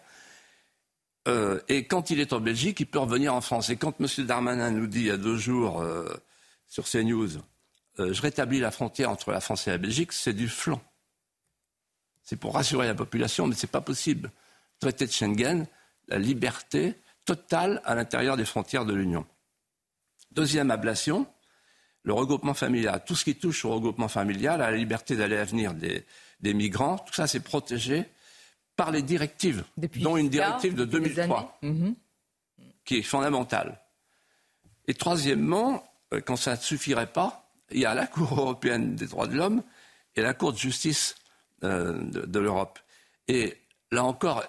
[1.26, 3.70] Euh, et quand il est en Belgique, il peut revenir en France.
[3.70, 4.26] Et quand M.
[4.26, 6.08] Darmanin nous dit il y a deux jours euh,
[6.66, 7.38] sur CNews,
[7.98, 10.82] euh, je rétablis la frontière entre la France et la Belgique, c'est du flanc.
[12.22, 14.30] C'est pour rassurer la population, mais ce n'est pas possible.
[14.80, 15.66] Traité de Schengen,
[16.08, 16.94] la liberté
[17.24, 19.26] totale à l'intérieur des frontières de l'Union.
[20.30, 21.26] Deuxième ablation,
[22.04, 23.02] le regroupement familial.
[23.04, 26.04] Tout ce qui touche au regroupement familial, à la liberté d'aller et venir des,
[26.40, 28.04] des migrants, tout ça c'est protégé
[28.76, 29.64] par les directives,
[30.00, 31.72] dont une directive de depuis des 2003 années.
[31.72, 31.94] Mhm.
[32.84, 33.80] qui est fondamentale.
[34.86, 39.06] Et troisièmement, euh, quand ça ne suffirait pas, il y a la Cour européenne des
[39.06, 39.62] droits de l'homme
[40.16, 41.14] et la Cour de justice
[41.62, 42.78] euh, de, de l'Europe.
[43.28, 43.56] Et
[43.90, 44.44] là encore,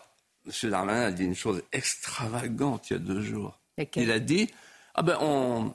[0.45, 0.69] M.
[0.69, 3.59] Darmanin a dit une chose extravagante il y a deux jours.
[3.95, 4.49] Il a dit
[4.95, 5.73] ah ben on,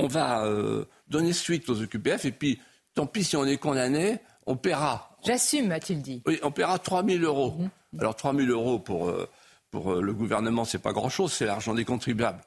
[0.00, 2.60] on va euh, donner suite aux OQPF et puis
[2.94, 5.16] tant pis si on est condamné, on paiera.
[5.24, 6.22] J'assume, a-t-il dit.
[6.26, 7.56] Oui, on paiera 3 000 euros.
[7.98, 9.28] Alors 3 000 euros pour, euh,
[9.70, 12.40] pour euh, le gouvernement, c'est pas grand-chose, c'est l'argent des contribuables.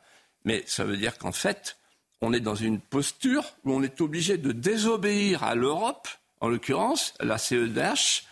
[0.46, 1.78] Mais ça veut dire qu'en fait,
[2.22, 6.08] on est dans une posture où on est obligé de désobéir à l'Europe,
[6.42, 8.24] en l'occurrence la CEDH,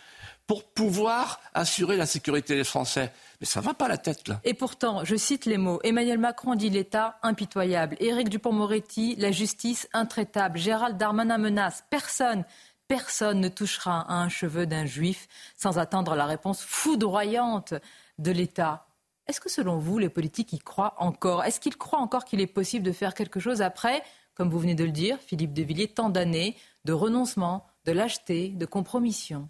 [0.52, 3.10] pour pouvoir assurer la sécurité des Français.
[3.40, 4.38] Mais ça va pas la tête là.
[4.44, 9.88] Et pourtant, je cite les mots, Emmanuel Macron dit l'État impitoyable, Éric Dupont-Moretti, la justice
[9.94, 12.44] intraitable, Gérald Darmanin menace, personne,
[12.86, 15.26] personne ne touchera à un cheveu d'un juif
[15.56, 17.72] sans attendre la réponse foudroyante
[18.18, 18.86] de l'État.
[19.28, 21.44] Est-ce que selon vous, les politiques y croient encore?
[21.44, 24.02] Est-ce qu'ils croient encore qu'il est possible de faire quelque chose après,
[24.34, 28.50] comme vous venez de le dire, Philippe de Villiers, tant d'années de renoncement, de lâcheté,
[28.50, 29.48] de compromission?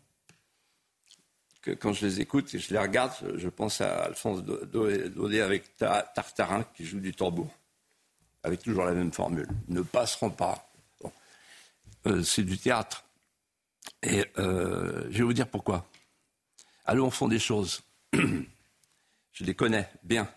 [1.63, 5.77] Que quand je les écoute et je les regarde, je- pense à Alphonse Daudet avec
[5.77, 7.49] Ta- Tartarin qui joue du tambour,
[8.43, 9.49] avec toujours la même formule.
[9.69, 10.69] Ils ne passeront pas.
[11.01, 11.13] Bon.
[12.07, 13.05] Euh, c'est du théâtre.
[14.03, 15.87] Et euh, je vais vous dire pourquoi.
[16.85, 17.83] Allons au fond des choses.
[18.13, 20.29] je les connais bien.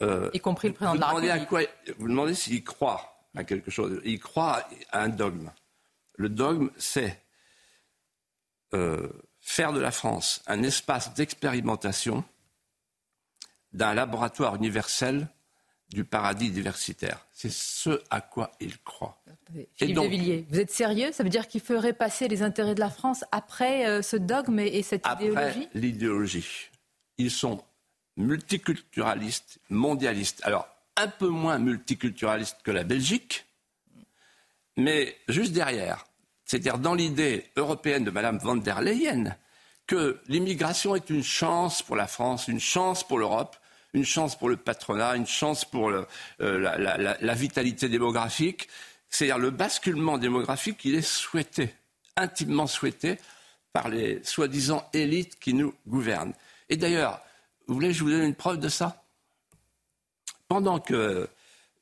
[0.00, 1.48] Euh, y compris le président vous de la République.
[1.48, 4.00] quoi- Vous demandez s'il croit à quelque chose.
[4.04, 5.50] Il croit à un dogme.
[6.16, 7.20] Le dogme, c'est
[8.74, 9.08] euh,
[9.42, 12.24] faire de la France un espace d'expérimentation
[13.72, 15.28] d'un laboratoire universel
[15.90, 17.26] du paradis diversitaire.
[17.32, 19.22] C'est ce à quoi il croit.
[19.74, 21.12] Philippe donc- de Villiers, vous êtes sérieux?
[21.12, 24.58] Ça veut dire qu'il ferait passer les intérêts de la France après euh, ce dogme
[24.60, 25.68] et, et cette Après idéologie?
[25.74, 26.70] l'idéologie,
[27.18, 27.62] ils sont
[28.16, 30.40] multiculturalistes, mondialistes.
[30.44, 30.66] Alors,
[30.96, 33.44] un peu moins multiculturalistes que la Belgique,
[34.76, 36.04] mais juste derrière.
[36.52, 39.34] C'est-à-dire dans l'idée européenne de Mme von der Leyen
[39.86, 43.56] que l'immigration est une chance pour la France, une chance pour l'Europe,
[43.94, 46.04] une chance pour le patronat, une chance pour euh,
[46.38, 48.68] la vitalité démographique.
[49.08, 51.74] C'est-à-dire le basculement démographique, il est souhaité,
[52.16, 53.16] intimement souhaité
[53.72, 56.34] par les soi-disant élites qui nous gouvernent.
[56.68, 57.22] Et d'ailleurs,
[57.66, 59.02] vous voulez que je vous donne une preuve de ça?
[60.48, 61.26] Pendant qu'ils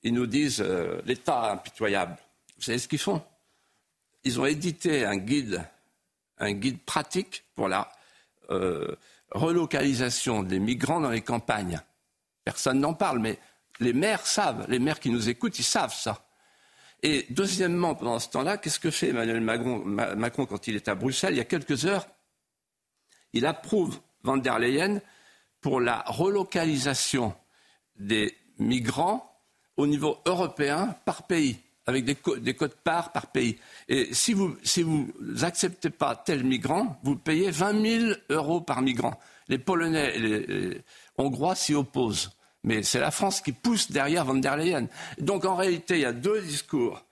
[0.04, 2.16] nous disent euh, l'État impitoyable,
[2.56, 3.20] vous savez ce qu'ils font?
[4.24, 5.64] Ils ont édité un guide,
[6.38, 7.90] un guide pratique pour la
[8.50, 8.94] euh,
[9.30, 11.80] relocalisation des migrants dans les campagnes.
[12.44, 13.38] Personne n'en parle, mais
[13.78, 16.26] les maires savent, les maires qui nous écoutent, ils savent ça.
[17.02, 20.88] Et deuxièmement, pendant ce temps-là, qu'est-ce que fait Emmanuel Macron, Ma- Macron quand il est
[20.88, 21.32] à Bruxelles?
[21.34, 22.06] Il y a quelques heures,
[23.32, 25.00] il approuve Van der Leyen
[25.62, 27.34] pour la relocalisation
[27.96, 29.26] des migrants
[29.76, 33.58] au niveau européen par pays, avec des, co- des codes parts par pays.
[33.88, 34.84] Et si vous si
[35.42, 39.18] acceptez pas tel migrant, vous payez 20 000 euros par migrant.
[39.48, 40.80] Les Polonais les- les-
[41.18, 42.30] hongrois s'y opposent.
[42.62, 44.86] Mais c'est la France qui pousse derrière von der Leyen.
[45.18, 47.04] Donc en réalité, il y a deux discours.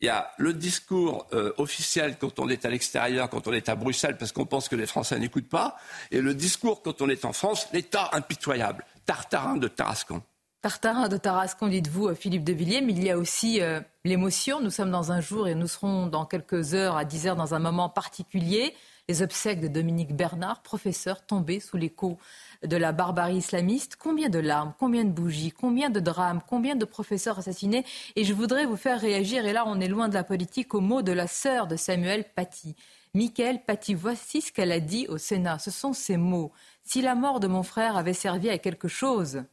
[0.00, 3.68] Il y a le discours euh, officiel quand on est à l'extérieur, quand on est
[3.68, 5.76] à Bruxelles, parce qu'on pense que les Français n'écoutent pas,
[6.12, 10.22] et le discours quand on est en France, l'État impitoyable, Tartarin de Tarascon.
[10.68, 14.60] Tartarin de Tarascon, dites-vous, euh, Philippe de Villiers, mais il y a aussi euh, l'émotion.
[14.60, 17.54] Nous sommes dans un jour et nous serons dans quelques heures, à 10 heures, dans
[17.54, 18.74] un moment particulier.
[19.08, 22.22] Les obsèques de Dominique Bernard, professeur tombé sous coups
[22.62, 23.96] de la barbarie islamiste.
[23.96, 28.34] Combien de larmes, combien de bougies, combien de drames, combien de professeurs assassinés Et je
[28.34, 31.12] voudrais vous faire réagir, et là on est loin de la politique, aux mots de
[31.12, 32.76] la sœur de Samuel Paty.
[33.14, 35.60] Michael Paty, voici ce qu'elle a dit au Sénat.
[35.60, 36.52] Ce sont ces mots.
[36.84, 39.44] Si la mort de mon frère avait servi à quelque chose,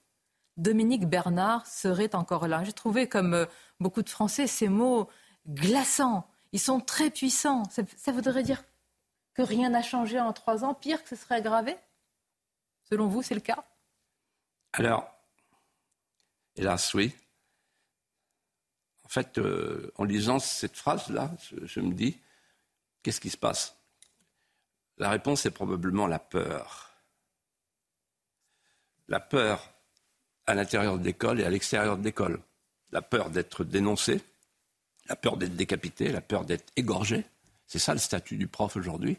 [0.57, 2.63] Dominique Bernard serait encore là.
[2.63, 3.45] J'ai trouvé, comme euh,
[3.79, 5.09] beaucoup de Français, ces mots
[5.47, 6.27] glaçants.
[6.53, 7.63] Ils sont très puissants.
[7.69, 8.63] Ça, voudrait dire
[9.33, 11.75] que rien n'a changé en trois ans, pire que ce serait aggravé?
[12.89, 13.65] Selon vous, c'est le cas?
[14.71, 15.09] Alors,
[16.55, 17.13] hélas, oui.
[19.03, 21.31] En fait, euh, en lisant cette phrase-là,
[21.63, 22.19] je, me dis,
[23.03, 23.75] qu'est-ce qui se passe?
[24.97, 26.91] La réponse est probablement la peur.
[29.09, 29.74] La peur
[30.47, 32.39] à l'intérieur de l'école et à l'extérieur de l'école.
[32.91, 34.21] La peur d'être dénoncé,
[35.07, 37.25] la peur d'être décapité, la peur d'être égorgé.
[37.67, 39.17] C'est ça le statut du prof aujourd'hui.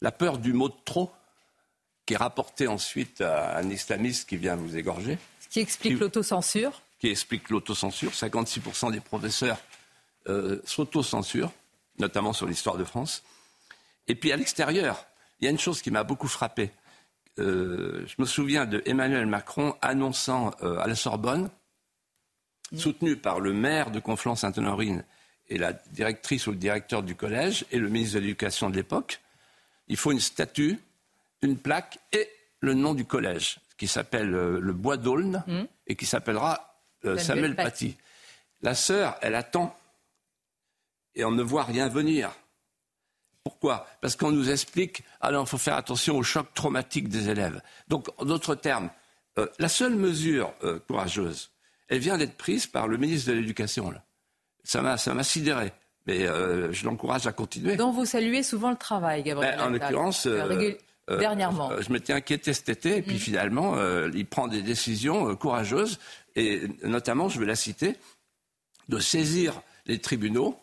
[0.00, 1.12] La peur du mot de trop
[2.06, 5.18] qui est rapporté ensuite à un islamiste qui vient vous égorger.
[5.40, 6.82] Ce qui explique l'autocensure.
[6.98, 8.10] Qui explique l'autocensure.
[8.10, 9.58] 56% des professeurs
[10.28, 11.52] euh, s'autocensurent,
[11.98, 13.22] notamment sur l'histoire de France.
[14.06, 15.06] Et puis à l'extérieur,
[15.40, 16.70] il y a une chose qui m'a beaucoup frappé.
[17.38, 21.50] Euh, je me souviens de Emmanuel Macron annonçant euh, à la Sorbonne,
[22.76, 25.04] soutenu par le maire de Conflans-Sainte-Honorine
[25.48, 29.20] et la directrice ou le directeur du collège et le ministre de l'Éducation de l'époque,
[29.88, 30.78] il faut une statue
[31.42, 32.26] une plaque et
[32.60, 35.64] le nom du collège, qui s'appelle euh, le Bois d'Aulne hmm.
[35.86, 36.70] et qui s'appellera
[37.18, 37.98] Samuel Paty.
[38.62, 39.76] La sœur, elle attend
[41.14, 42.30] et on ne voit rien venir.
[43.44, 43.86] Pourquoi?
[44.00, 47.60] Parce qu'on nous explique, alors il faut faire attention au choc traumatique des élèves.
[47.88, 48.90] Donc, en d'autres termes,
[49.38, 50.52] euh, la seule mesure
[50.86, 51.50] courageuse,
[51.88, 53.92] elle vient d'être prise par le ministre de l'Éducation.
[54.62, 55.72] Ça m'a sidéré.
[56.06, 57.76] Mais je l'encourage à continuer.
[57.76, 59.56] Donc vous saluez souvent le travail, Gabriel.
[59.56, 60.26] Ben, en l'occurrence,
[61.10, 61.70] euh, Dernièrement.
[61.70, 63.18] Euh, je m'étais inquiété cet été, et puis mm.
[63.18, 65.98] finalement, euh, il prend des décisions courageuses,
[66.34, 67.96] et notamment, je vais la citer,
[68.88, 70.58] de saisir les tribunaux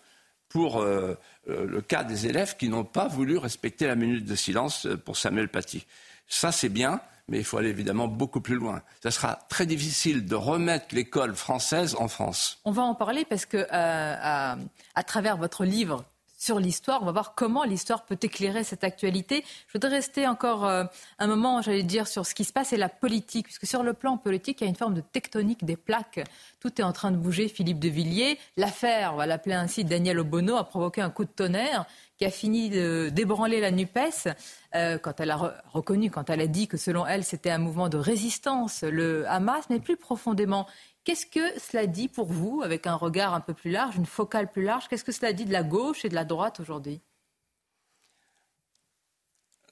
[0.52, 5.18] pour le cas des élèves qui n'ont pas voulu respecter la minute de silence pour
[5.18, 5.86] Samuel Paty.
[6.28, 8.82] Ça, c'est bien, mais il faut aller évidemment beaucoup plus loin.
[9.02, 12.60] Ça sera très difficile de remettre l'école française en France.
[12.66, 14.58] On va en parler parce que à,
[15.06, 16.06] travers votre livre
[16.42, 17.04] sur l'histoire.
[17.04, 19.44] On va voir comment l'histoire peut éclairer cette actualité.
[19.68, 20.86] Je voudrais rester encore euh,
[21.20, 23.94] un moment, j'allais dire, sur ce qui se passe et la politique, puisque sur le
[23.94, 26.20] plan politique, il y a une forme de tectonique des plaques.
[26.60, 27.48] Tout est en train de bouger.
[27.48, 31.30] Philippe de Villiers, l'affaire, on va l'appeler ainsi, Daniel Obono, a provoqué un coup de
[31.30, 31.86] tonnerre
[32.18, 34.28] qui a fini débranler la NUPES
[34.76, 37.90] euh, quand elle a reconnu, quand elle a dit que selon elle, c'était un mouvement
[37.90, 40.68] de résistance, le Hamas, mais plus profondément,
[41.04, 44.52] Qu'est-ce que cela dit pour vous, avec un regard un peu plus large, une focale
[44.52, 47.02] plus large Qu'est-ce que cela dit de la gauche et de la droite aujourd'hui?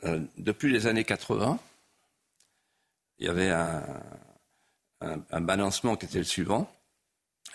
[0.05, 1.59] Euh, Depuis les années 80,
[3.19, 3.83] il y avait un,
[5.01, 6.71] un, balancement qui était le suivant.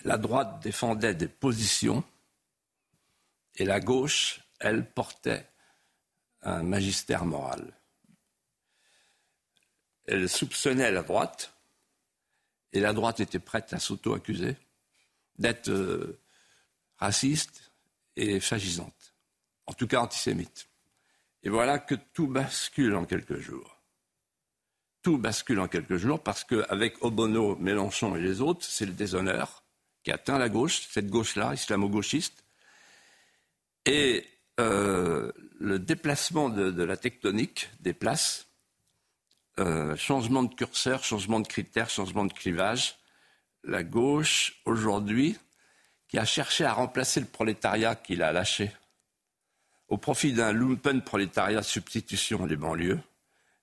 [0.05, 2.05] La droite défendait des positions
[3.57, 5.47] et la gauche, elle, portait
[6.43, 7.73] un magistère moral.
[10.07, 11.54] Elle soupçonnait la droite
[12.75, 14.57] et la droite était prête à s'auto-accuser
[15.39, 16.21] d'être euh,
[16.99, 17.73] raciste
[18.17, 19.15] et fascisante,
[19.67, 20.69] en tout cas antisémite.
[21.45, 23.81] Et voilà que tout bascule en quelques jours.
[25.03, 29.65] Tout bascule en quelques jours parce qu'avec Obono, Mélenchon et les autres, c'est le déshonneur
[30.03, 32.45] qui atteint la gauche, cette gauche-là, islamo-gauchiste.
[33.87, 34.27] Et
[34.61, 38.49] euh, le déplacement de, la tectonique des places
[39.61, 42.97] euh, changement de curseur, changement de critères, changement de clivage.
[43.63, 45.39] La gauche, aujourd'hui,
[46.09, 48.71] qui a cherché à remplacer le prolétariat qu'il a lâché
[49.89, 53.01] au profit d'un lumpen prolétariat substitution des banlieues,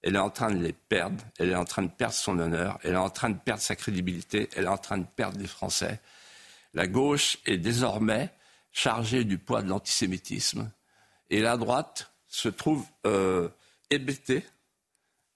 [0.02, 2.80] elle est en train de les perdre, elle est en train de perdre son honneur,
[2.84, 5.48] elle est en train de perdre sa crédibilité, elle est en train de perdre les
[5.48, 6.00] Français.
[6.74, 8.30] La gauche est désormais
[8.72, 10.72] chargée du poids de l'antisémitisme
[11.30, 13.50] et la droite se trouve euh,
[13.90, 14.46] hébétée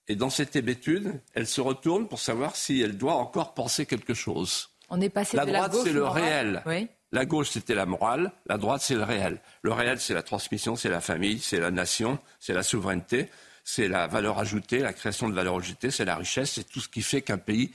[0.08, 4.14] et dans cette hébétude, elle se retourne pour savoir si elle doit encore penser quelque
[4.14, 4.70] chose.
[4.90, 6.64] On est passé la de droite, c'est le réel.
[7.12, 8.32] La gauche, c'était la morale.
[8.46, 9.40] La droite, c'est le réel.
[9.62, 13.30] Le réel, c'est la transmission, c'est la famille, c'est la nation, c'est la souveraineté.
[13.64, 16.88] c'est la valeur ajoutée, la création de valeur ajoutée, c'est la richesse, c'est tout ce
[16.88, 17.72] qui fait qu'un pays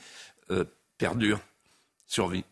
[0.49, 0.63] euh,
[0.97, 1.41] perdure,
[2.07, 2.45] survit.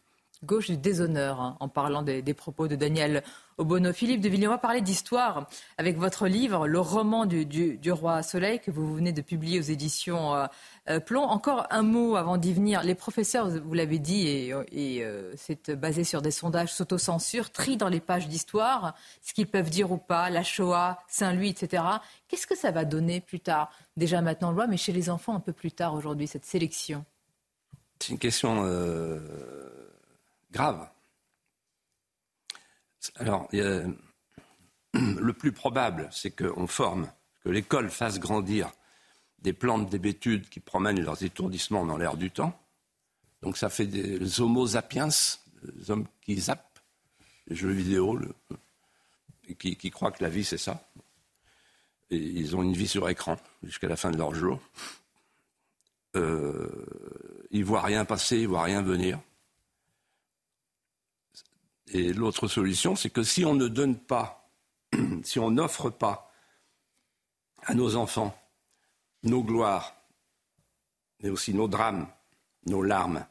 [0.45, 3.24] Gauche du déshonneur, hein, en parlant des, propos de Daniel
[3.57, 3.91] Obono.
[3.91, 5.48] Philippe de Villiers, on va parler d'histoire
[5.78, 10.36] avec votre livre, Le roman du, roi Soleil, que vous venez de publier aux éditions
[10.36, 10.45] euh,
[10.90, 11.24] euh, Plomb.
[11.24, 12.84] Encore un mot avant d'y venir.
[12.84, 15.06] Les professeurs, vous l'avez dit, et, et
[15.36, 19.91] c'est basé sur des sondages s'autocensurent, trient dans les pages d'histoire ce qu'ils peuvent dire
[19.91, 21.84] ou pas, la Shoah, Saint-Louis, etc.
[22.28, 25.40] Qu'est-ce que ça va donner plus tard Déjà maintenant loi, mais chez les enfants un
[25.40, 27.03] peu plus tard aujourd'hui, cette sélection?
[27.99, 29.20] C'est une question euh,
[30.51, 30.89] grave.
[33.15, 33.47] Alors,
[34.93, 37.11] le plus probable, c'est qu'on forme,
[37.43, 38.71] que l'école fasse grandir
[39.41, 42.59] des plantes d'hébétude qui promènent leurs étourdissements dans l'air du temps.
[43.41, 45.07] Donc ça fait des homo sapiens,
[45.63, 46.80] les hommes qui zappent
[47.47, 48.19] les jeux vidéo,
[49.57, 50.84] qui, croient que la vie c'est ça.
[52.11, 54.59] Ils ont une vie sur écran jusqu'à la fin de leur jour.
[56.15, 56.67] Euh,
[57.51, 59.19] il ne voit rien passer, il ne voit rien venir.
[61.91, 64.49] Et l'autre solution, c'est que si on ne donne pas,
[65.24, 66.32] si on n'offre pas
[67.64, 68.36] à nos enfants
[69.24, 69.95] nos gloires,
[71.22, 72.07] mais aussi nos drames,
[72.66, 73.26] nos larmes,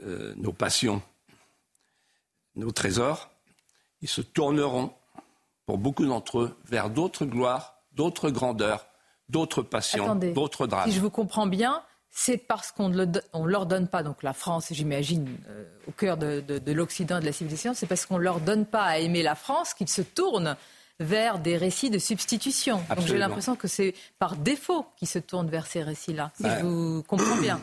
[0.00, 1.02] euh, nos passions,
[2.56, 3.30] nos trésors,
[4.00, 4.92] ils se tourneront,
[5.66, 8.86] pour beaucoup d'entre eux, vers d'autres gloires, d'autres grandeurs,
[9.28, 10.88] d'autres passions, d'autres drames.
[10.88, 11.82] Si je vous comprends bien,
[12.16, 16.44] c'est parce qu'on ne leur donne pas, donc la France, j'imagine, euh, au cœur de,
[16.72, 19.74] l'Occident, de la civilisation, c'est parce qu'on ne leur donne pas à aimer la France
[19.74, 20.56] qu'ils se tournent
[21.00, 22.80] vers des récits de substitution.
[22.96, 26.64] Donc j'ai l'impression que c'est par défaut qu'ils se tournent vers ces récits-là, si je
[26.64, 27.60] vous comprends bien.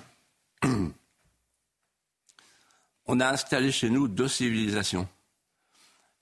[3.06, 5.08] On a installé chez nous deux civilisations.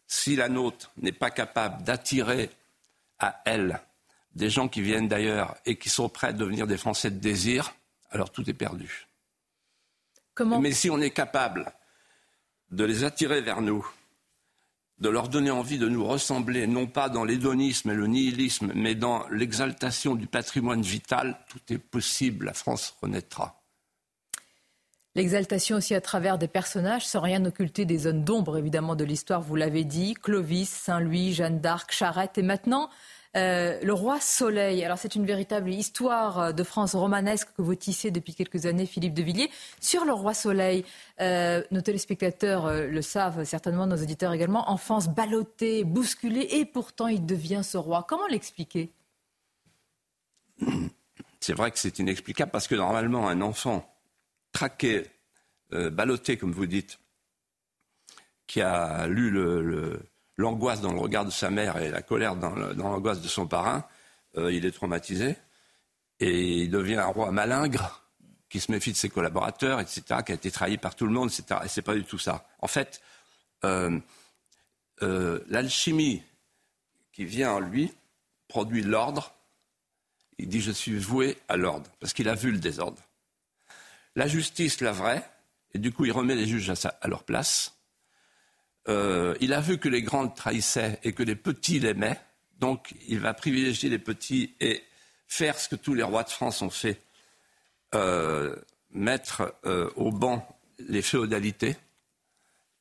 [0.06, 2.52] Si la nôtre n'est pas capable d'attirer
[3.18, 3.82] à elle
[4.36, 7.74] des gens qui viennent d'ailleurs et qui sont prêts à devenir des Français de désir,
[8.12, 9.08] alors tout est perdu.
[10.62, 11.72] Mais si on est capable
[12.72, 13.86] de les attirer vers nous,
[15.00, 18.96] de leur donner envie de nous ressembler, non pas dans l'hédonisme et le nihilisme, mais
[18.96, 23.62] dans l'exaltation du patrimoine vital, tout est possible, la France renaîtra.
[25.16, 29.42] L'exaltation aussi à travers des personnages, sans rien occulter des zones d'ombre évidemment de l'histoire,
[29.42, 32.90] vous l'avez dit, Clovis, Saint-Louis, Jeanne d'Arc, Charette, et maintenant
[33.38, 37.76] euh, le roi Soleil, alors c'est une véritable histoire euh, de France romanesque que vous
[37.76, 39.52] tissez depuis quelques années, Philippe de Villiers.
[39.80, 40.84] Sur le roi Soleil,
[41.22, 47.26] euh, nos téléspectateurs le savent certainement, nos auditeurs également, enfance ballottée, bousculée, et pourtant il
[47.26, 48.04] devient ce roi.
[48.08, 48.92] Comment l'expliquer?
[51.40, 53.96] C'est vrai que c'est inexplicable parce que normalement un enfant
[54.52, 55.06] traqué,
[55.72, 57.00] ballotté comme vous dites,
[58.48, 60.02] qui a lu le
[60.40, 63.86] l'angoisse dans le regard de sa mère et la colère dans l'angoisse de son parrain,
[64.38, 65.36] euh, il est traumatisé
[66.22, 68.06] et il devient un roi malingre
[68.48, 71.30] qui se méfie de ses collaborateurs, etc., qui a été trahi par tout le monde,
[71.30, 71.60] etc.
[71.66, 72.48] Et c'est pas du tout ça.
[72.60, 73.02] En fait,
[73.66, 74.00] euh,
[75.04, 76.24] euh, l'alchimie
[77.12, 77.92] qui vient en lui
[78.48, 79.36] produit l'ordre.
[80.38, 83.02] Il dit je suis voué à l'ordre parce qu'il a vu le désordre.
[84.16, 85.30] La justice, la vraie,
[85.74, 87.79] et du coup il remet les juges à leur place.
[88.90, 92.20] Euh, il a vu que les grands le trahissaient et que les petits l'aimaient,
[92.58, 94.84] donc il va privilégier les petits et
[95.28, 97.00] faire ce que tous les rois de France ont fait,
[97.94, 98.56] euh,
[98.90, 101.76] mettre euh, au banc les féodalités,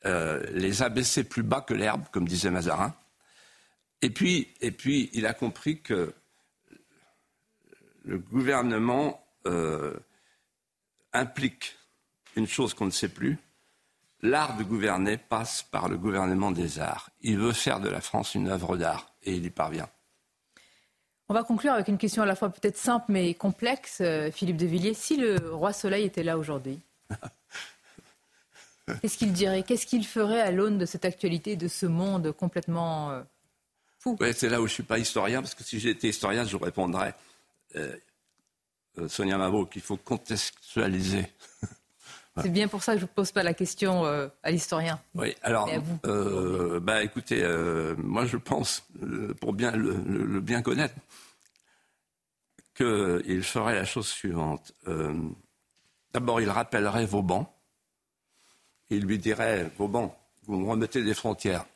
[0.05, 2.95] les abaisser plus bas que l'herbe, comme disait Mazarin.
[4.01, 4.55] Et puis,
[5.13, 6.15] il a compris que
[8.05, 9.23] le gouvernement
[11.13, 11.77] implique
[12.37, 13.37] une chose qu'on ne sait plus,
[14.23, 17.11] L'art de gouverner passe par le gouvernement des arts.
[17.21, 19.89] Il veut faire de la France une œuvre d'art et il y parvient.
[21.29, 24.57] On va conclure avec une question à la fois peut-être simple mais complexe, euh, Philippe
[24.57, 24.95] de Villiers.
[24.95, 26.81] Si le roi Soleil était là aujourd'hui,
[29.03, 33.11] qu'est-ce qu'il dirait Qu'est-ce qu'il ferait à l'aune de cette actualité, de ce monde complètement
[33.11, 33.23] euh,
[33.99, 34.17] fou?
[34.35, 37.15] C'est là où je ne suis pas historien, parce que si j'étais historien, je répondrais,
[37.77, 37.95] euh,
[39.07, 41.27] Sonia Mavo, qu'il faut contextualiser
[42.43, 45.01] c'est bien pour ça que je ne pose pas la question euh, à l'historien.
[45.15, 45.69] Oui, alors,
[46.07, 48.87] euh, bah, écoutez, euh, moi je pense,
[49.41, 50.95] pour bien le, bien connaître,
[52.75, 54.73] qu'il ferait la chose suivante.
[56.13, 57.53] D'abord, il rappellerait Vauban.
[58.91, 60.17] Il lui dirait Vauban,
[60.47, 61.67] vous me remettez des frontières.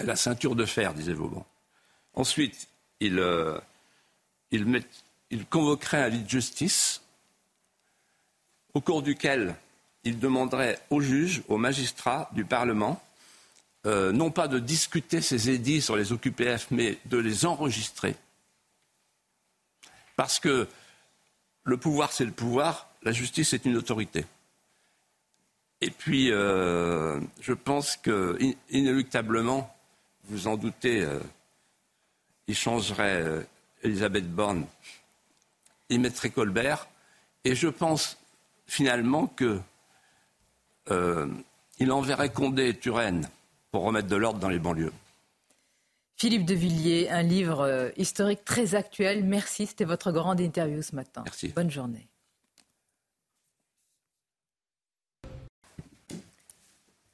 [0.00, 1.46] La ceinture de fer, disait Vauban.
[2.14, 2.68] Ensuite,
[3.00, 3.22] il,
[4.50, 4.82] il, met,
[5.30, 7.02] il convoquerait un lit de justice
[8.74, 9.54] au cours duquel
[10.04, 13.02] il demanderait aux juges, aux magistrats du Parlement,
[13.86, 18.16] euh, non pas de discuter ces édits sur les OQPF, mais de les enregistrer
[20.16, 20.68] Parce que
[21.64, 24.26] le pouvoir, c'est le pouvoir, la justice, c'est une autorité.
[25.80, 28.36] Et puis, euh, je pense que,
[28.70, 29.72] inéluctablement,
[30.24, 31.20] vous en doutez, euh,
[32.48, 33.46] il changerait
[33.82, 34.66] Elisabeth Borne,
[35.88, 36.88] il mettrait Colbert,
[37.44, 38.17] et je pense
[38.68, 39.60] finalement que
[41.80, 43.28] il enverrait Condé et Turenne
[43.70, 44.92] pour remettre de l'ordre dans les banlieues.
[46.16, 49.24] Philippe de Villiers, un livre historique très actuel.
[49.24, 51.22] Merci, c'était votre grande interview ce matin.
[51.24, 51.48] Merci.
[51.48, 52.08] Bonne journée.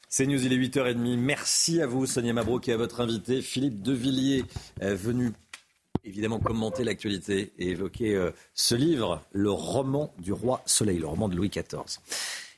[0.08, 1.18] C'est News, il est 8h30.
[1.18, 4.44] Merci à vous, Sonia Mabrouk, et à votre invité, Philippe Devilliers,
[4.80, 5.32] venu
[6.04, 11.28] évidemment commenter l'actualité et évoquer euh, ce livre, Le roman du roi Soleil, le roman
[11.28, 12.00] de Louis XIV.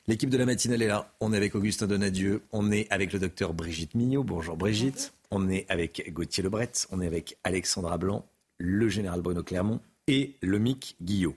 [0.07, 1.11] L'équipe de la matinale est là.
[1.19, 4.23] On est avec Augustin Donadieu, on est avec le docteur Brigitte Mignot.
[4.23, 5.13] Bonjour Brigitte.
[5.31, 8.25] On est avec Gauthier Lebret, on est avec Alexandra Blanc,
[8.57, 11.35] le général Bruno Clermont et le MIC Guillot.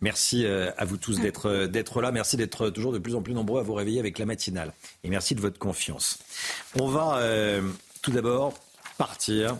[0.00, 2.10] Merci euh, à vous tous euh, d'être là.
[2.10, 4.72] Merci d'être toujours de plus en plus nombreux à vous réveiller avec la matinale.
[5.04, 6.18] Et merci de votre confiance.
[6.78, 7.20] On va
[8.00, 8.54] tout d'abord
[8.96, 9.58] partir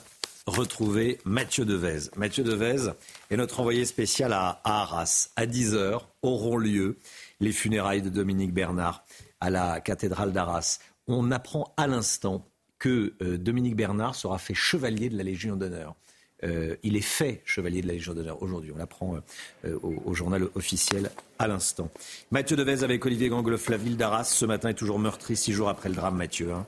[0.49, 2.11] retrouver Mathieu Devez.
[2.17, 2.93] Mathieu Devez
[3.31, 5.31] est notre envoyé spécial à Arras.
[5.37, 6.99] À 10h auront lieu
[7.41, 9.05] les funérailles de Dominique Bernard
[9.41, 10.79] à la cathédrale d'Arras.
[11.07, 12.47] On apprend à l'instant
[12.79, 15.97] que Dominique Bernard sera fait chevalier de la Légion d'honneur.
[16.45, 18.71] Euh, il est fait chevalier de la Légion d'honneur aujourd'hui.
[18.75, 19.17] On l'apprend
[19.65, 21.91] euh, au, journal officiel à l'instant.
[22.31, 25.69] Mathieu Devez avec Olivier Gangloff, la ville d'Arras, ce matin est toujours meurtri six jours
[25.69, 26.53] après le drame, Mathieu.
[26.53, 26.67] Hein.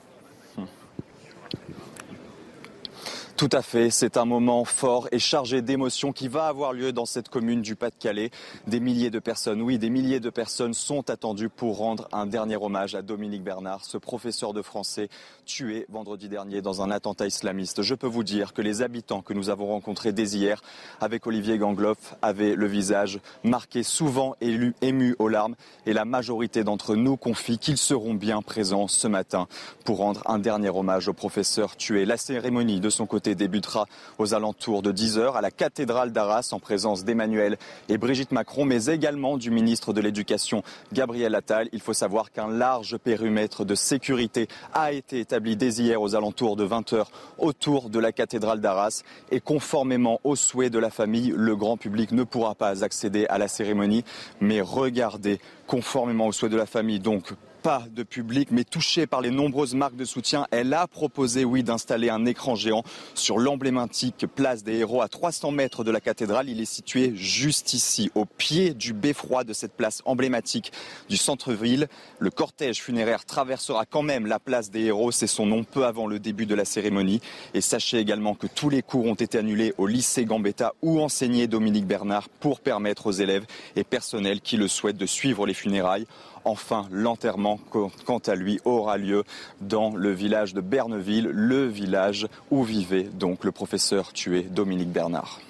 [3.41, 7.07] Tout à fait, c'est un moment fort et chargé d'émotions qui va avoir lieu dans
[7.07, 8.31] cette commune du Pas-de-Calais.
[8.67, 12.59] Des milliers de personnes, oui, des milliers de personnes sont attendues pour rendre un dernier
[12.59, 15.09] hommage à Dominique Bernard, ce professeur de français
[15.47, 17.81] tué vendredi dernier dans un attentat islamiste.
[17.81, 20.61] Je peux vous dire que les habitants que nous avons rencontrés dès hier
[21.01, 25.57] avec Olivier Gangloff avaient le visage marqué, souvent élu, ému aux larmes
[25.87, 29.49] et la majorité d'entre nous confient qu'ils seront bien présents ce matin
[29.87, 32.05] pour rendre un dernier hommage au professeur tué.
[32.05, 33.87] La cérémonie de son côté débutera
[34.19, 37.59] aux alentours de 10h à la cathédrale d'Arras en présence d'Emmanuel
[37.89, 40.63] et Brigitte Macron, mais également du ministre de l'Éducation
[40.93, 41.69] Gabriel Attal.
[41.73, 46.57] Il faut savoir qu'un large périmètre de sécurité a été établi dès hier aux alentours
[46.57, 47.07] de 20h
[47.39, 52.13] autour de la cathédrale d'Arras et conformément aux souhaits de la famille, le grand public
[52.13, 54.05] ne pourra pas accéder à la cérémonie,
[54.41, 59.21] mais regardez conformément aux souhaits de la famille, donc pas de public, mais touchée par
[59.21, 62.83] les nombreuses marques de soutien, elle a proposé, oui, d'installer un écran géant
[63.15, 66.49] sur l'emblématique place des héros à 300 mètres de la cathédrale.
[66.49, 70.73] Il est situé juste ici, au pied du beffroi de cette place emblématique
[71.09, 71.89] du centre-ville.
[72.19, 75.13] Le cortège funéraire traversera quand même la place des héros.
[75.13, 77.21] C'est son nom peu avant le début de la cérémonie.
[77.55, 81.47] Et sachez également que tous les cours ont été annulés au lycée Gambetta où enseignait
[81.47, 83.45] Dominique Bernard pour permettre aux élèves
[83.77, 86.07] et personnels qui le souhaitent de suivre les funérailles.
[86.45, 87.59] Enfin, l'enterrement,
[88.05, 89.25] quant à lui, aura lieu
[89.61, 95.41] dans le village de Berneville, le village où vivait donc le professeur tué Dominique Bernard.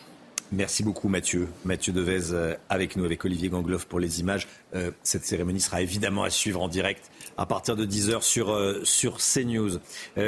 [0.52, 1.48] Merci beaucoup Mathieu.
[1.64, 4.48] Mathieu Devez euh, avec nous, avec Olivier Gangloff pour les images.
[4.74, 8.80] Euh, cette cérémonie sera évidemment à suivre en direct à partir de 10h sur, euh,
[8.82, 9.78] sur CNews.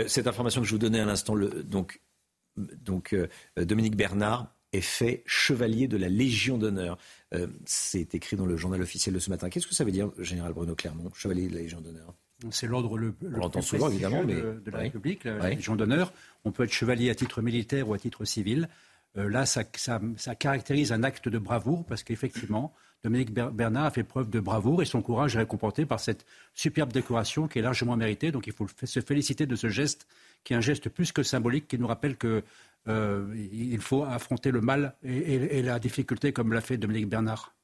[0.06, 1.34] cette information que je vous donnais à l'instant,
[1.64, 1.98] donc
[3.56, 6.98] Dominique Bernard est fait chevalier de la Légion d'honneur.
[7.34, 9.48] Euh, c'est écrit dans le journal officiel de ce matin.
[9.48, 12.14] Qu'est-ce que ça veut dire, général Bruno Clermont, chevalier de la Légion d'honneur?
[12.50, 14.34] C'est l'ordre le, plus souvent, évidemment, mais...
[14.34, 16.12] de, la République, la, Légion d'honneur.
[16.44, 18.68] On peut être chevalier à titre militaire ou à titre civil.
[19.16, 19.64] Euh, là, ça,
[20.34, 24.84] caractérise un acte de bravoure parce qu'effectivement, Dominique Bernard a fait preuve de bravoure et
[24.84, 28.32] son courage est récompensé par cette superbe décoration qui est largement méritée.
[28.32, 30.06] Donc il faut se féliciter de ce geste
[30.44, 32.42] qui est un geste plus que symbolique qui nous rappelle que
[32.88, 37.54] euh, il faut affronter le mal et, la difficulté comme l'a fait Dominique Bernard.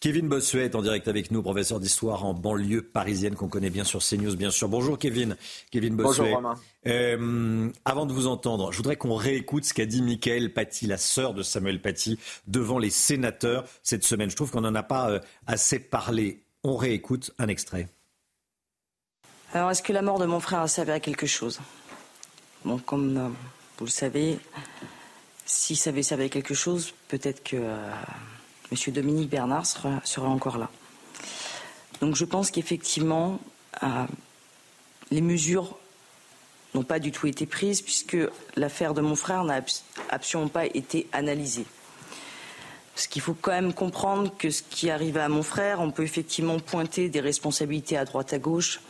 [0.00, 3.84] Kevin Bossuet est en direct avec nous, professeur d'histoire en banlieue parisienne qu'on connaît bien
[3.84, 4.68] sur CNews, bien sûr.
[4.68, 5.34] Bonjour Kevin.
[5.70, 6.24] Kevin Bossuet.
[6.24, 6.54] Bonjour Romain.
[6.86, 10.98] Euh, avant de vous entendre, je voudrais qu'on réécoute ce qu'a dit Michael Paty, la
[10.98, 14.28] sœur de Samuel Paty, devant les sénateurs cette semaine.
[14.28, 16.42] Je trouve qu'on n'en a pas euh, assez parlé.
[16.64, 17.88] On réécoute un extrait.
[19.54, 21.60] Alors, est-ce que la mort de mon frère a servi à quelque chose?
[22.86, 23.34] Comme
[23.78, 24.38] vous le savez,
[25.44, 27.90] si ça avait quelque chose, peut-être que euh,
[28.72, 28.92] M.
[28.92, 30.70] Dominique Bernard sera, encore là.
[32.00, 33.40] Donc je pense qu'effectivement,
[33.82, 34.06] euh,
[35.10, 35.76] les mesures
[36.74, 38.16] n'ont pas du tout été prises puisque
[38.56, 39.60] l'affaire de mon frère n'a
[40.08, 41.66] absolument pas été analysée.
[42.94, 46.04] Parce qu'il faut quand même comprendre que ce qui arrive à mon frère, on peut
[46.04, 48.80] effectivement pointer des responsabilités à droite à gauche,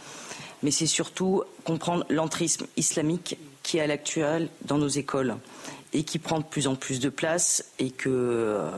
[0.62, 5.36] mais c'est surtout comprendre l'entrisme islamique qui est à l'actuel dans nos écoles
[5.92, 8.70] et qui prend de plus en plus de place et que, euh,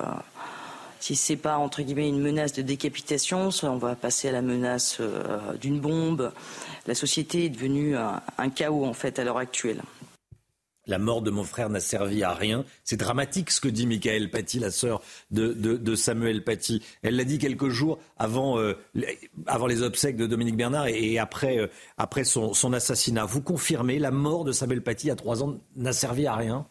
[1.00, 5.00] si c'est pas entre guillemets une menace de décapitation, on va passer à la menace
[5.60, 6.32] d'une bombe.
[6.86, 9.82] La société est devenue un chaos en fait à l'heure actuelle.
[10.86, 12.64] La mort de mon frère n'a servi à rien.
[12.84, 16.82] C'est dramatique ce que dit Michael Paty, la sœur de, Samuel Paty.
[17.02, 22.24] Elle l'a dit quelques jours avant, euh, les obsèques de Dominique Bernard et, après, euh,
[22.24, 23.24] son, assassinat.
[23.24, 26.66] Vous confirmez, la mort de Samuel Paty à trois ans n'a servi à rien?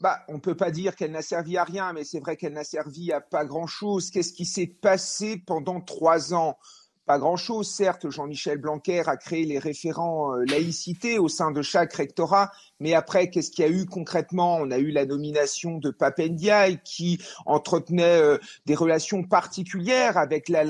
[0.00, 2.52] Bah, on ne peut pas dire qu'elle n'a servi à rien, mais c'est vrai qu'elle
[2.52, 4.10] n'a servi à pas grand-chose.
[4.10, 6.58] Qu'est-ce qui s'est passé pendant trois ans?
[7.06, 7.70] Pas grand-chose.
[7.70, 12.50] Certes, Jean-Michel Blanquer a créé les référents euh, laïcité au sein de chaque rectorat,
[12.80, 14.58] mais après, qu'est-ce qu'il y a eu concrètement?
[14.60, 20.62] On a eu la nomination de Papendiaï qui entretenait euh, des relations particulières avec la,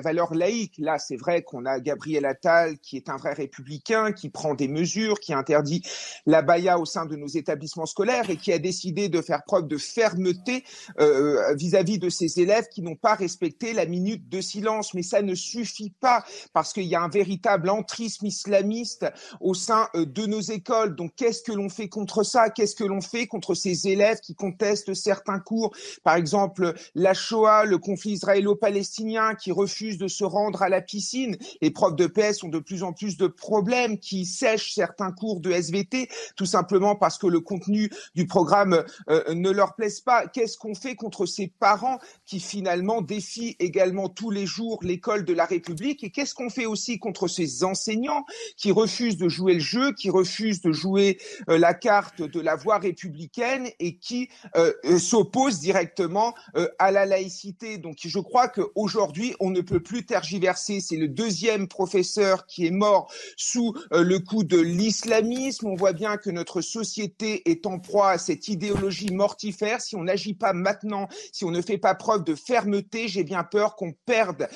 [0.00, 0.74] valeur laïque.
[0.78, 4.68] Là, c'est vrai qu'on a Gabriel Attal qui est un vrai républicain, qui prend des
[4.68, 5.82] mesures, qui interdit
[6.26, 9.68] la baya au sein de nos établissements scolaires et qui a décidé de faire preuve
[9.68, 10.64] de fermeté
[11.00, 14.92] euh, vis-à-vis -vis de ses élèves qui n'ont pas respecté la minute de silence.
[14.92, 19.06] Mais ça ne suffit pas parce qu'il y a un véritable entrisme islamiste
[19.40, 20.94] au sein euh, de nos écoles.
[21.14, 22.50] Qu'est-ce que l'on fait contre ça?
[22.50, 25.74] Qu'est-ce que l'on fait contre ces élèves qui contestent certains cours?
[26.02, 31.36] Par exemple, la Shoah, le conflit israélo-palestinien, qui refusent de se rendre à la piscine.
[31.60, 35.40] Les profs de PS ont de plus en plus de problèmes, qui sèchent certains cours
[35.40, 40.26] de SVT, tout simplement parce que le contenu du programme euh, ne leur plaise pas.
[40.26, 45.32] Qu'est-ce qu'on fait contre ces parents qui finalement défient également tous les jours l'école de
[45.32, 46.02] la République?
[46.04, 48.24] Et qu'est-ce qu'on fait aussi contre ces enseignants
[48.56, 52.56] qui refusent de jouer le jeu, qui refusent de jouer euh, la carte de la
[52.56, 56.34] voie républicaine et qui euh, euh, s'oppose directement
[56.78, 57.78] à la laïcité.
[57.78, 60.80] Donc je crois qu'aujourd'hui, on ne peut plus tergiverser.
[60.80, 65.66] C'est le deuxième professeur qui est mort sous le coup de l'islamisme.
[65.66, 69.80] On voit bien que notre société est en proie à cette idéologie mortifère.
[69.80, 73.44] Si on n'agit pas maintenant, si on ne fait pas preuve de fermeté, j'ai bien
[73.44, 74.48] peur qu'on perde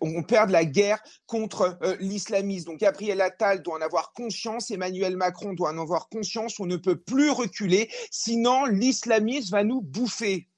[0.00, 2.66] on perd la guerre contre euh, l'islamisme.
[2.66, 6.76] Donc Gabriel Attal doit en avoir conscience, Emmanuel Macron doit en avoir conscience, on ne
[6.76, 10.48] peut plus reculer, sinon l'islamisme va nous bouffer.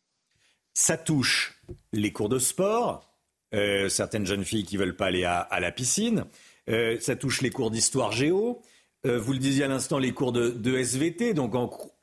[0.74, 1.60] Ça touche
[1.92, 3.12] les cours de sport,
[3.54, 6.24] euh, certaines jeunes filles qui veulent pas aller à, la piscine,
[6.68, 8.62] euh, ça touche les cours d'histoire géo,
[9.04, 11.54] vous le disiez à l'instant, les cours de, SVT, donc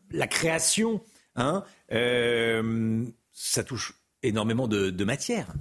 [0.09, 1.01] la création,
[1.35, 1.63] hein,
[3.31, 3.93] ça touche
[4.23, 5.53] énormément de, de matières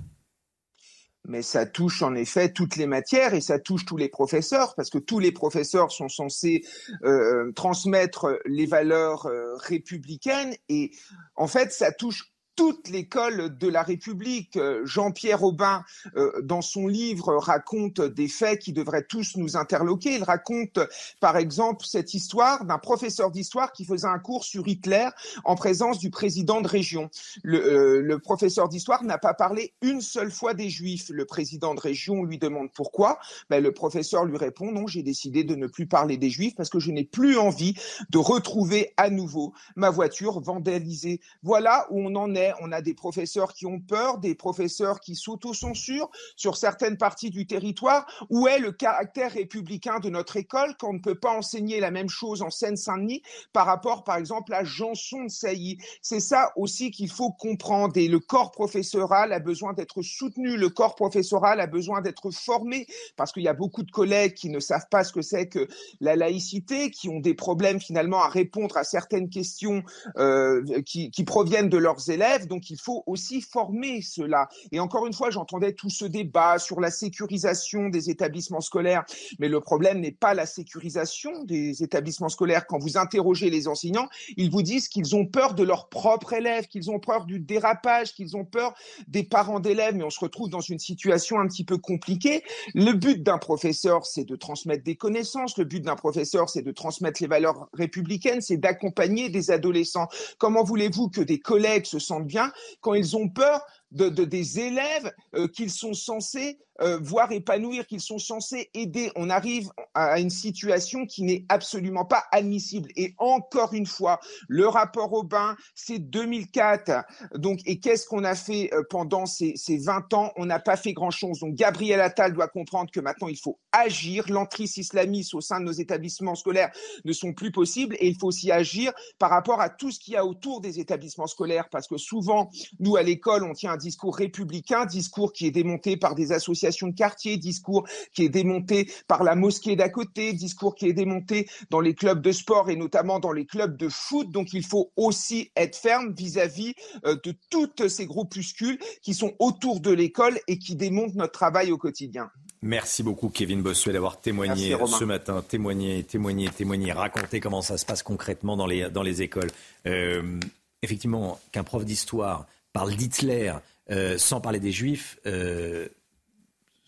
[1.26, 4.90] mais ça touche en effet toutes les matières et ça touche tous les professeurs parce
[4.90, 6.64] que tous les professeurs sont censés
[7.04, 10.90] euh, transmettre les valeurs euh, républicaines et
[11.36, 14.56] en fait ça touche toute l'école de la République.
[14.56, 15.84] Euh, Jean-Pierre Aubin,
[16.16, 20.14] euh, dans son livre, raconte des faits qui devraient tous nous interloquer.
[20.14, 20.78] Il raconte,
[21.20, 25.08] par exemple, cette histoire d'un professeur d'histoire qui faisait un cours sur Hitler
[25.44, 27.10] en présence du président de région.
[27.42, 31.08] Le, euh, le professeur d'histoire n'a pas parlé une seule fois des Juifs.
[31.10, 33.18] Le président de région lui demande pourquoi.
[33.50, 36.70] Ben, le professeur lui répond non, j'ai décidé de ne plus parler des Juifs parce
[36.70, 37.74] que je n'ai plus envie
[38.10, 41.20] de retrouver à nouveau ma voiture vandalisée.
[41.42, 45.14] Voilà où on en est on a des professeurs qui ont peur, des professeurs qui
[45.14, 48.06] s'autocensurent sur certaines parties du territoire.
[48.30, 51.90] Où est le caractère républicain de notre école quand on ne peut pas enseigner la
[51.90, 53.22] même chose en Seine-Saint-Denis
[53.52, 57.96] par rapport, par exemple, à Janson de Sailly C'est ça aussi qu'il faut comprendre.
[57.96, 62.86] Et le corps professoral a besoin d'être soutenu, le corps professoral a besoin d'être formé,
[63.16, 65.68] parce qu'il y a beaucoup de collègues qui ne savent pas ce que c'est que
[66.00, 69.82] la laïcité, qui ont des problèmes finalement à répondre à certaines questions
[70.16, 74.48] euh, qui, qui proviennent de leurs élèves donc il faut aussi former cela.
[74.72, 79.04] Et encore une fois, j'entendais tout ce débat sur la sécurisation des établissements scolaires,
[79.38, 82.66] mais le problème n'est pas la sécurisation des établissements scolaires.
[82.66, 86.66] Quand vous interrogez les enseignants, ils vous disent qu'ils ont peur de leurs propres élèves,
[86.66, 88.74] qu'ils ont peur du dérapage, qu'ils ont peur
[89.08, 92.42] des parents d'élèves, mais on se retrouve dans une situation un petit peu compliquée.
[92.74, 95.56] Le but d'un professeur, c'est de transmettre des connaissances.
[95.58, 100.08] Le but d'un professeur, c'est de transmettre les valeurs républicaines, c'est d'accompagner des adolescents.
[100.38, 103.64] Comment voulez-vous que des collègues se sentent bien quand ils ont peur
[103.94, 109.12] de, des élèves euh, qu'ils sont censés euh, voir épanouir, qu'ils sont censés aider.
[109.14, 112.88] On arrive à une situation qui n'est absolument pas admissible.
[112.96, 114.18] Et encore une fois,
[114.48, 117.04] le rapport au bain, c'est 2004.
[117.36, 120.32] Donc, et qu'est-ce qu'on a fait euh, pendant ces, ces 20 ans?
[120.34, 121.38] On n'a pas fait grand-chose.
[121.38, 124.24] Donc, Gabriel Attal doit comprendre que maintenant, il faut agir.
[124.28, 126.72] L'entrise islamiste au sein de nos établissements scolaires
[127.04, 127.94] ne sont plus possibles.
[128.00, 130.80] Et il faut aussi agir par rapport à tout ce qu'il y a autour des
[130.80, 131.68] établissements scolaires.
[131.70, 132.50] Parce que souvent,
[132.80, 136.88] nous, à l'école, on tient un discours républicain, discours qui est démonté par des associations
[136.88, 141.46] de quartier, discours qui est démonté par la mosquée d'à côté, discours qui est démonté
[141.70, 144.30] dans les clubs de sport et notamment dans les clubs de foot.
[144.30, 146.74] Donc il faut aussi être ferme vis-à-vis
[147.04, 151.70] euh, de toutes ces groupuscules qui sont autour de l'école et qui démontent notre travail
[151.70, 152.30] au quotidien.
[152.62, 157.84] Merci beaucoup Kevin Bossuet d'avoir témoigné ce matin, témoigné, témoigné, témoigné, raconté comment ça se
[157.84, 159.50] passe concrètement dans les, dans les écoles.
[159.86, 160.40] Euh,
[160.82, 163.52] effectivement, qu'un prof d'histoire parle d'Hitler
[163.90, 165.88] euh, sans parler des Juifs, euh,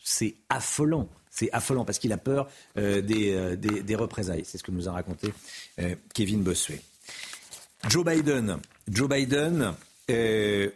[0.03, 1.09] c'est affolant.
[1.31, 4.45] C'est affolant parce qu'il a peur des, des, des, représailles.
[4.47, 5.35] C'est ce que nous a raconté
[6.15, 6.81] Kevin Bossuet.
[7.91, 8.57] Joe Biden,
[8.89, 9.75] Joe Biden,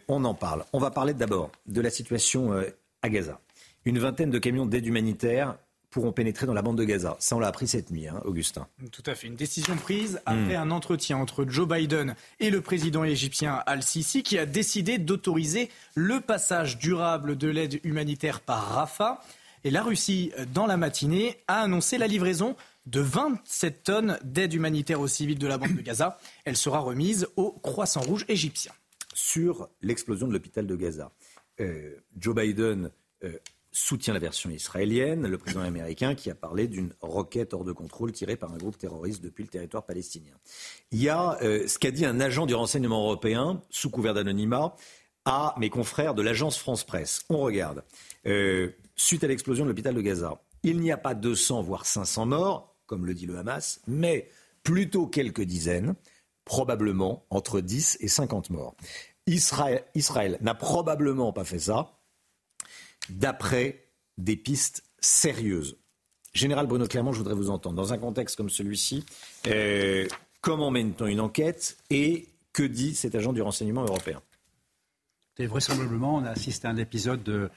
[0.07, 0.63] on en parle.
[0.71, 2.63] On va parler d'abord de la situation
[3.01, 3.39] à Gaza.
[3.85, 5.57] Une vingtaine de camions d'aide humanitaire
[5.91, 7.17] pourront pénétrer dans la bande de Gaza.
[7.19, 8.67] Ça, on l'a appris cette nuit, hein, Augustin.
[8.91, 9.27] Tout à fait.
[9.27, 10.61] Une décision prise après hmm.
[10.61, 16.21] un entretien entre Joe Biden et le président égyptien Al-Sisi qui a décidé d'autoriser le
[16.21, 19.21] passage durable de l'aide humanitaire par Rafah.
[19.63, 22.55] Et la Russie, dans la matinée, a annoncé la livraison
[22.87, 26.17] de 27 tonnes d'aide humanitaire aux civils de la bande de Gaza.
[26.45, 28.71] Elle sera remise au Croissant Rouge égyptien.
[29.13, 31.11] Sur l'explosion de l'hôpital de Gaza,
[31.59, 32.91] euh, Joe Biden
[33.23, 33.37] euh,
[33.71, 38.11] soutient la version israélienne, le président américain qui a parlé d'une roquette hors de contrôle
[38.11, 40.33] tirée par un groupe terroriste depuis le territoire palestinien.
[40.91, 44.75] Il y a euh, ce qu'a dit un agent du renseignement européen, sous couvert d'anonymat,
[45.25, 47.23] à mes confrères de l'agence France-Presse.
[47.29, 47.83] On regarde.
[48.25, 52.25] Euh, suite à l'explosion de l'hôpital de Gaza, il n'y a pas 200 voire 500
[52.25, 54.29] morts, comme le dit le Hamas, mais
[54.63, 55.95] plutôt quelques dizaines,
[56.43, 58.75] probablement entre 10 et 50 morts.
[59.27, 62.00] Israël, Israël n'a probablement pas fait ça
[63.11, 63.85] d'après
[64.17, 65.77] des pistes sérieuses.
[66.33, 67.75] Général Bruno Clermont, je voudrais vous entendre.
[67.75, 69.05] Dans un contexte comme celui-ci,
[69.47, 70.07] euh,
[70.39, 74.21] comment mène-t-on une enquête et que dit cet agent du renseignement européen?
[75.37, 77.49] Et Vraisemblablement, on a assisté à un épisode de,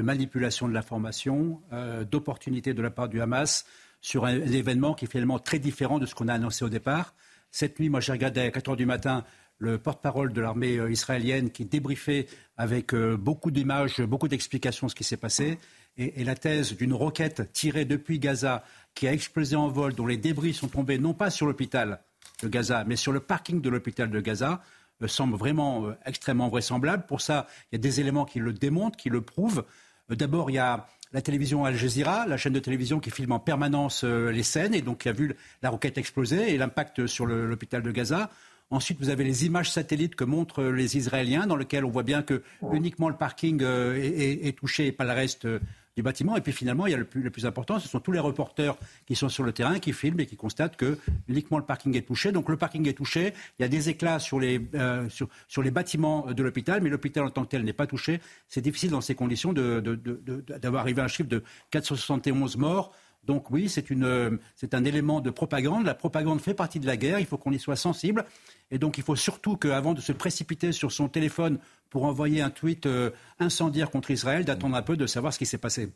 [0.00, 3.66] manipulation de l'information, euh, d'opportunité de la part du Hamas
[4.00, 7.14] sur un, événement qui est finalement très différent de ce qu'on a annoncé au départ.
[7.50, 9.24] Cette nuit, moi j'ai regardé à 4 heures du matin
[9.62, 12.26] le porte-parole de l'armée euh, israélienne qui débriefait
[12.56, 15.58] avec euh, beaucoup d'images, beaucoup d'explications ce qui s'est passé.
[15.96, 18.64] Et, la thèse d'une roquette tirée depuis Gaza
[18.94, 22.00] qui a explosé en vol, dont les débris sont tombés non pas sur l'hôpital
[22.42, 24.62] de Gaza, mais sur le parking de l'hôpital de Gaza,
[25.00, 27.04] me semble vraiment euh, extrêmement vraisemblable.
[27.06, 29.64] Pour ça, il y a des éléments qui le démontrent, qui le prouvent.
[30.08, 33.38] D'abord, il y a la télévision Al Jazeera, la chaîne de télévision qui filme en
[33.38, 37.82] permanence les scènes et donc qui a vu la roquette exploser et l'impact sur l'hôpital
[37.82, 38.30] de Gaza.
[38.72, 42.22] Ensuite, vous avez les images satellites que montrent les Israéliens, dans lesquelles on voit bien
[42.22, 42.42] que
[42.72, 45.58] uniquement le parking euh, est, touché et pas le reste euh,
[45.94, 46.36] du bâtiment.
[46.36, 48.18] Et puis finalement, il y a le plus, le plus, important, ce sont tous les
[48.18, 48.74] reporters
[49.04, 52.06] qui sont sur le terrain, qui filment et qui constatent que uniquement le parking est
[52.06, 52.32] touché.
[52.32, 55.62] Donc le parking est touché, il y a des éclats sur les, euh, sur, sur,
[55.62, 58.22] les bâtiments de l'hôpital, mais l'hôpital en tant que tel n'est pas touché.
[58.48, 62.94] C'est difficile dans ces conditions d'avoir de, de, arrivé à un chiffre de 471 morts.
[63.24, 65.84] Donc oui, c'est un élément de propagande.
[65.84, 68.24] La propagande fait partie de la guerre, il faut qu'on y soit sensible.
[68.70, 71.58] Et donc il faut surtout qu'avant de se précipiter sur son téléphone
[71.88, 75.46] pour envoyer un tweet euh, incendiaire contre Israël, d'attendre un peu de savoir ce qui
[75.46, 75.92] s'est passé.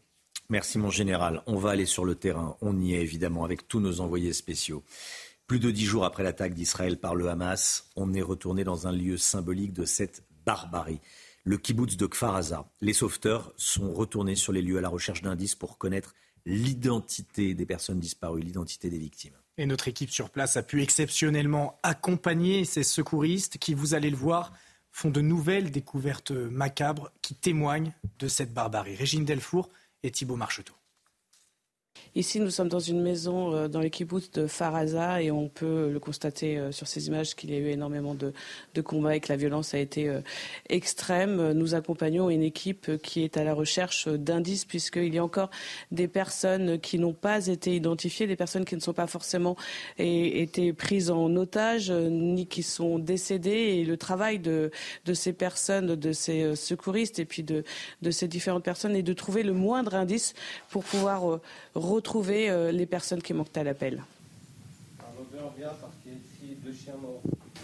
[0.48, 1.42] Merci mon général.
[1.46, 2.56] On va aller sur le terrain.
[2.60, 4.84] On y est évidemment avec tous nos envoyés spéciaux.
[5.48, 8.92] Plus de dix jours après l'attaque d'Israël par le Hamas, on est retourné dans un
[8.92, 11.00] lieu symbolique de cette barbarie.
[11.44, 12.68] Le kibbutz de Kfar Aza.
[12.80, 16.14] Les sauveteurs sont retournés sur les lieux à la recherche d'indices pour connaître
[16.46, 19.34] l'identité des personnes disparues, l'identité des victimes.
[19.58, 24.16] Et notre équipe sur place a pu exceptionnellement accompagner ces secouristes qui, vous allez le
[24.16, 24.52] voir,
[24.90, 28.94] font de nouvelles découvertes macabres qui témoignent de cette barbarie.
[28.94, 29.68] Régine Delfour
[30.02, 30.75] et Thibault Marcheteau.
[32.16, 35.90] Ici, nous sommes dans une maison euh, dans les kibbutz de Faraza et on peut
[35.92, 38.32] le constater euh, sur ces images qu'il y a eu énormément de,
[38.80, 40.22] combats et que la violence a été euh,
[40.70, 41.52] extrême.
[41.52, 45.50] Nous accompagnons une équipe qui est à la recherche d'indices puisqu'il y a encore
[45.90, 49.54] des personnes qui n'ont pas été identifiées, des personnes qui ne sont pas forcément
[49.98, 54.70] été prises en otage ni qui sont décédées et le travail de,
[55.12, 57.64] ces personnes, de ces secouristes et puis de
[58.10, 60.32] ces différentes personnes est de trouver le moindre indice
[60.70, 61.40] pour pouvoir
[61.86, 64.02] retrouver euh, les personnes qui manquent à l'appel.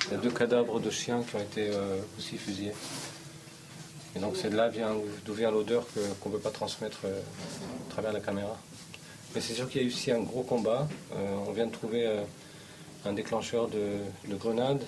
[0.06, 2.72] Il y a deux cadavres de chiens qui ont été euh, aussi fusillés.
[4.14, 4.70] Et donc c'est de là
[5.24, 5.86] d'où vient l'odeur
[6.20, 7.20] qu'on ne peut pas transmettre euh,
[7.88, 8.56] à travers la caméra.
[9.34, 10.86] Mais c'est sûr qu'il y a eu aussi un gros combat.
[11.46, 12.06] on vient de trouver
[13.06, 13.96] un déclencheur de,
[14.28, 14.84] de grenades.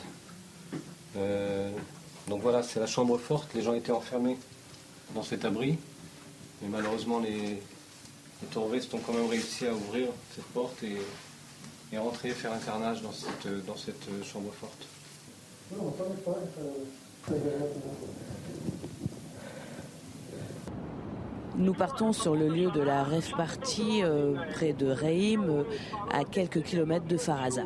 [2.28, 3.54] donc voilà, c'est la chambre forte.
[3.54, 4.36] Les gens étaient enfermés
[5.14, 5.78] dans cet abri.
[6.60, 7.58] Mais malheureusement, les,
[8.42, 10.96] les terroristes ont quand même réussi à ouvrir cette porte et,
[11.92, 14.86] et rentrer, faire un carnage dans cette, dans cette chambre forte.
[21.56, 25.62] Nous partons sur le lieu de la rêve party euh, près de Reim, euh,
[26.12, 27.62] à quelques kilomètres de Faraza.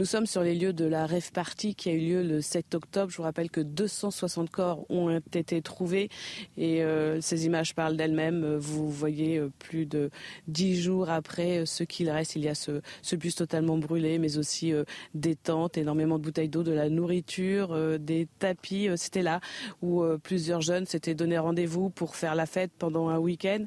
[0.00, 2.74] Nous sommes sur les lieux de la rêve party qui a eu lieu le 7
[2.74, 3.10] octobre.
[3.10, 6.08] Je vous rappelle que 260 corps ont été trouvés
[6.56, 8.56] et euh, ces images parlent d'elles-mêmes.
[8.56, 10.08] Vous voyez euh, plus de
[10.48, 12.34] dix jours après euh, ce qu'il reste.
[12.34, 14.72] Il y a ce, ce, bus totalement brûlé, mais aussi
[15.12, 18.88] des tentes, énormément de bouteilles d'eau, de la nourriture, des tapis.
[18.96, 19.40] C'était là
[19.82, 23.66] où plusieurs jeunes s'étaient donné rendez-vous pour faire la fête pendant un week-end.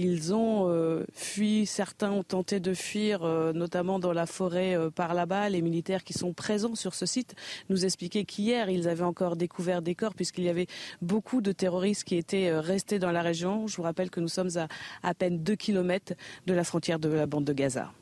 [0.00, 4.90] Ils ont euh, fui, certains ont tenté de fuir, euh, notamment dans la forêt euh,
[4.90, 5.48] par là-bas.
[5.48, 7.34] Les militaires qui sont présents sur ce site
[7.68, 10.68] nous expliquaient qu'hier, ils avaient encore découvert des corps puisqu'il y avait
[11.02, 13.66] beaucoup de terroristes qui étaient restés dans la région.
[13.66, 14.68] Je vous rappelle que nous sommes à
[15.02, 16.12] à peine 2 kilomètres
[16.46, 17.92] de la frontière de la bande de Gaza.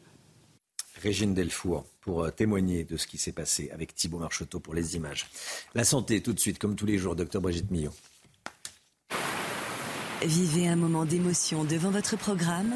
[1.02, 5.28] Régine Delfour pour témoigner de ce qui s'est passé avec Thibault Marcheteau pour les images.
[5.74, 7.92] La santé, tout de suite, comme tous les jours, docteur Brigitte Millot.
[10.24, 12.74] Vivez un moment d'émotion devant votre programme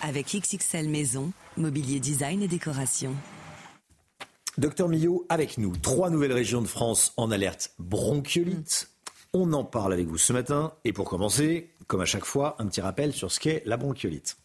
[0.00, 3.14] avec XXL Maison, mobilier design et décoration.
[4.56, 8.88] Docteur Millot, avec nous, trois nouvelles régions de France en alerte bronchiolite.
[9.34, 10.72] On en parle avec vous ce matin.
[10.84, 14.38] Et pour commencer, comme à chaque fois, un petit rappel sur ce qu'est la bronchiolite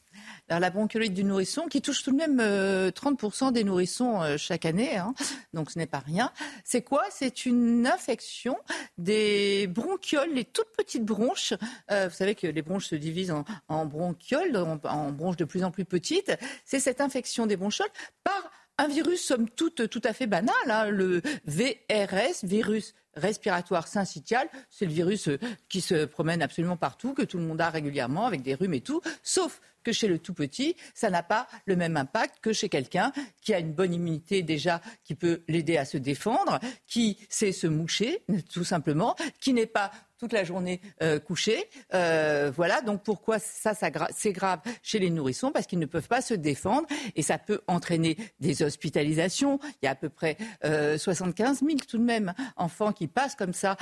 [0.59, 4.65] la bronchiolite du nourrisson, qui touche tout de même 30% euh, des nourrissons euh, chaque
[4.65, 5.13] année, hein.
[5.53, 6.31] donc ce n'est pas rien.
[6.63, 7.03] C'est quoi?
[7.11, 8.57] C'est une infection
[8.97, 11.53] des bronchioles, les toutes petites bronches.
[11.91, 13.33] Euh, vous savez que les bronches se divisent
[13.67, 16.31] en, bronchioles, en, bronches de plus en plus petites.
[16.65, 17.87] C'est cette infection des bronchioles
[18.23, 24.47] par un virus, somme toute, tout à fait banal, hein, le VRS, virus respiratoire syncytial.
[24.69, 25.29] C'est le virus
[25.69, 28.81] qui se promène absolument partout, que tout le monde a régulièrement, avec des rhumes et
[28.81, 32.69] tout, sauf que chez le tout petit, ça n'a pas le même impact que chez
[32.69, 33.11] quelqu'un
[33.41, 37.67] qui a une bonne immunité déjà, qui peut l'aider à se défendre, qui sait se
[37.67, 39.91] moucher, tout simplement, qui n'est pas
[40.23, 41.69] toute la journée euh, couchée.
[41.93, 46.21] Euh, voilà, donc pourquoi ça, c'est grave chez les nourrissons Parce qu'ils ne peuvent pas
[46.21, 46.87] se défendre
[47.17, 49.59] et ça peut entraîner des hospitalisations.
[49.81, 53.35] Il y a à peu près 75 euh, 000 tout de même enfants qui passent
[53.35, 53.75] comme ça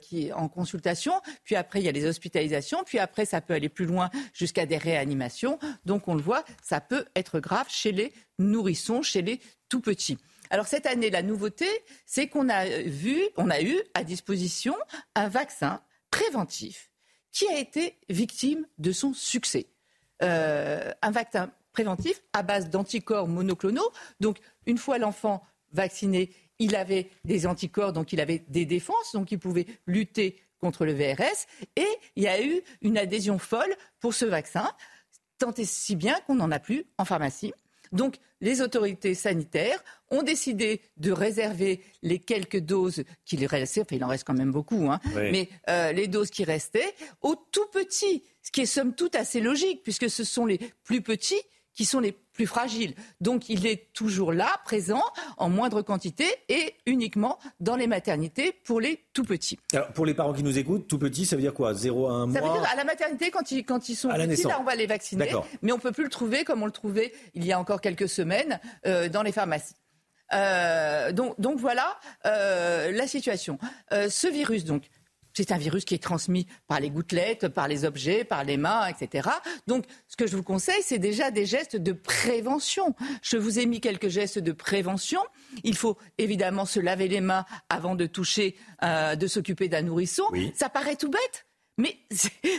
[0.00, 1.12] qui, en consultation.
[1.42, 2.84] Puis après, il y a les hospitalisations.
[2.86, 5.58] Puis après, ça peut aller plus loin jusqu'à des réanimations.
[5.84, 10.18] Donc on le voit, ça peut être grave chez les nourrissons, chez les tout petits.
[10.50, 11.66] Alors cette année, la nouveauté,
[12.06, 13.20] c'est qu'on a vu,
[13.62, 14.74] eu à disposition
[15.14, 16.90] un vaccin préventif
[17.32, 19.66] qui a été victime de son succès.
[20.22, 23.90] Euh, un vaccin préventif à base d'anticorps monoclonaux.
[24.20, 29.32] Donc une fois l'enfant vacciné, il avait des anticorps, donc il avait des défenses, donc
[29.32, 31.46] il pouvait lutter contre le VRS.
[31.76, 34.70] Et il y a eu une adhésion folle pour ce vaccin,
[35.38, 37.52] tant et si bien qu'on n'en a plus en pharmacie.
[37.94, 44.04] Donc, les autorités sanitaires ont décidé de réserver les quelques doses qu'il restait, enfin il
[44.04, 48.22] en reste quand même beaucoup, hein, mais euh, les doses qui restaient aux tout petits,
[48.42, 51.40] ce qui est somme toute assez logique, puisque ce sont les plus petits
[51.72, 52.94] qui sont les plus fragiles.
[53.20, 55.02] Donc il est toujours là, présent,
[55.38, 59.58] en moindre quantité et uniquement dans les maternités pour les tout petits.
[59.72, 61.72] Alors pour les parents qui nous écoutent, tout petit, ça veut dire quoi?
[61.72, 64.08] 0 à 1 mois Ça veut dire à la maternité, quand ils, quand ils sont
[64.08, 65.30] petits, là on va les vacciner.
[65.62, 67.80] Mais on ne peut plus le trouver comme on le trouvait il y a encore
[67.80, 69.74] quelques semaines euh, dans les pharmacies.
[70.32, 73.58] Euh, donc, donc, voilà euh, la situation.
[73.90, 74.84] ce virus, donc,
[75.34, 78.86] c'est un virus qui est transmis par les gouttelettes, par les objets, par les mains,
[78.86, 79.28] etc.
[79.66, 82.94] Donc, ce que je vous conseille, c'est déjà des gestes de prévention.
[83.22, 85.20] Je vous ai mis quelques gestes de prévention.
[85.64, 90.24] Il faut évidemment se laver les mains avant de toucher, euh, de s'occuper d'un nourrisson.
[90.54, 91.46] Ça paraît tout bête.
[91.76, 91.96] Mais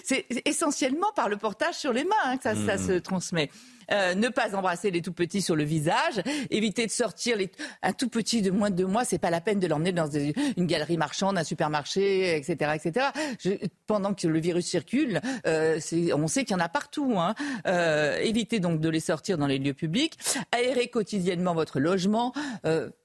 [0.03, 2.88] c'est essentiellement par le portage sur les mains hein, que ça, ça mmh.
[2.88, 3.49] se transmet.
[3.91, 7.51] Euh, ne pas embrasser les tout petits sur le visage, éviter de sortir les,
[7.83, 10.09] un tout petit de moins de deux mois, c'est pas la peine de l'emmener dans
[10.09, 13.67] une galerie marchande, un supermarché, etc., etc.
[13.87, 15.79] pendant que le virus circule, euh,
[16.13, 17.15] on sait qu'il y en a partout.
[17.17, 17.35] Hein.
[17.67, 20.17] Euh, évitez donc de les sortir dans les lieux publics,
[20.51, 22.33] aérer quotidiennement votre logement.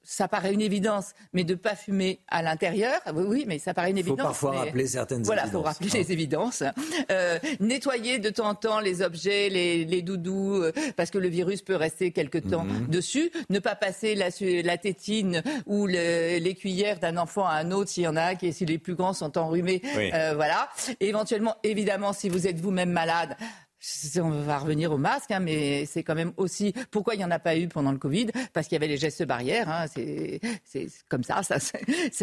[0.03, 3.99] Ça paraît une évidence, mais de pas fumer à l'intérieur, oui, mais ça paraît une
[3.99, 4.17] évidence.
[4.17, 5.61] Il faut parfois rappeler certaines voilà, évidences.
[5.61, 6.63] Voilà, faut rappeler les évidences.
[7.59, 10.63] Nettoyer de temps en temps les objets, les, les doudous,
[10.95, 12.87] parce que le virus peut rester quelque temps mhm.
[12.87, 13.31] dessus.
[13.49, 14.29] Ne pas passer la,
[14.63, 18.53] la tétine ou les cuillères d'un enfant à un autre s'il y en a, qui,
[18.53, 19.81] si les plus grands sont enrhumés.
[20.13, 20.69] Euh, voilà.
[20.99, 23.35] éventuellement, évidemment, si vous êtes vous-même malade,
[24.21, 27.31] on va revenir au masque, hein, mais c'est quand même aussi pourquoi il n'y en
[27.31, 29.69] a pas eu pendant le Covid, parce qu'il y avait les gestes barrières.
[29.69, 31.57] Hein, c'est comme ça, ça,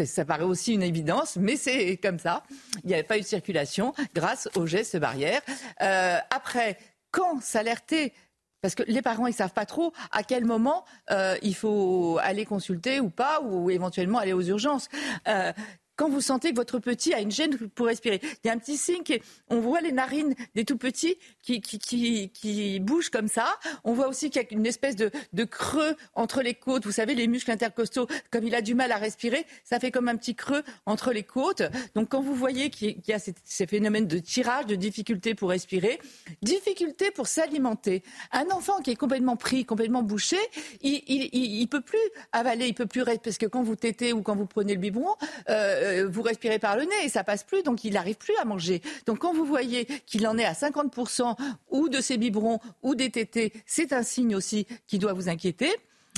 [0.05, 2.43] ça paraît aussi une évidence, mais c'est comme ça.
[2.83, 5.41] Il n'y avait pas eu de circulation grâce aux gestes barrières.
[5.81, 6.77] Euh, après,
[7.11, 8.13] quand s'alerter
[8.61, 12.45] parce que les parents, ils savent pas trop à quel moment euh, il faut aller
[12.45, 14.89] consulter ou pas, ou éventuellement aller aux urgences.
[15.27, 15.51] Euh,
[15.99, 18.21] quand vous sentez que votre petit a une gêne pour respirer.
[18.23, 19.03] Il y a un petit signe,
[19.49, 23.59] on voit les narines des tout petits qui, qui, qui, qui bougent comme ça.
[23.83, 26.85] On voit aussi qu'il y a une espèce de, de, creux entre les côtes.
[26.85, 30.07] Vous savez, les muscles intercostaux, comme il a du mal à respirer, ça fait comme
[30.07, 31.63] un petit creux entre les côtes.
[31.95, 35.99] Donc quand vous voyez qu'il y a ces, phénomènes de tirage, de difficulté pour respirer,
[36.41, 38.03] difficulté pour s'alimenter.
[38.31, 40.37] Un enfant qui est complètement pris, complètement bouché,
[40.81, 41.97] il, il, peut plus
[42.31, 45.15] avaler, il peut plus parce que quand vous tétez ou quand vous prenez le biberon,
[45.49, 48.45] euh, vous respirez par le nez et ça passe plus, donc il n'arrive plus à
[48.45, 48.81] manger.
[49.05, 51.35] Donc quand vous voyez qu'il en est à 50%
[51.69, 55.69] ou de ses biberons ou des tétés, c'est un signe aussi qui doit vous inquiéter.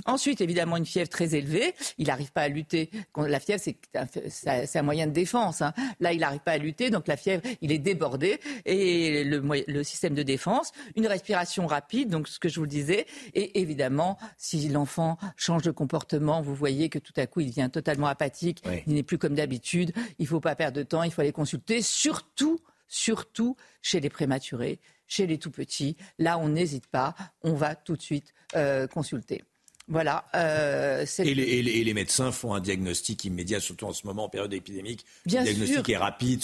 [0.05, 1.75] Ensuite, évidemment, une fièvre très élevée.
[1.97, 2.89] Il n'arrive pas à lutter.
[3.15, 5.61] La fièvre, c'est un, moyen de défense.
[5.61, 5.73] Hein.
[5.99, 8.39] Là, il n'arrive pas à lutter, donc la fièvre, il est débordé.
[8.65, 13.05] Et le, système de défense, une respiration rapide, donc ce que je vous disais.
[13.33, 17.69] Et évidemment, si l'enfant change de comportement, vous voyez que tout à coup, il devient
[17.71, 18.63] totalement apathique.
[18.87, 19.93] Il n'est plus comme d'habitude.
[20.19, 21.03] Il ne faut pas perdre de temps.
[21.03, 21.81] Il faut aller consulter.
[21.81, 25.95] Surtout, surtout chez les prématurés, chez les tout petits.
[26.17, 27.15] Là, on n'hésite pas.
[27.41, 29.43] On va tout de suite euh, consulter.
[29.91, 30.23] Voilà.
[30.35, 35.05] Euh, et, les, médecins font un diagnostic immédiat, surtout en ce moment en période épidémique.
[35.25, 36.39] Bien le diagnostic est rapide.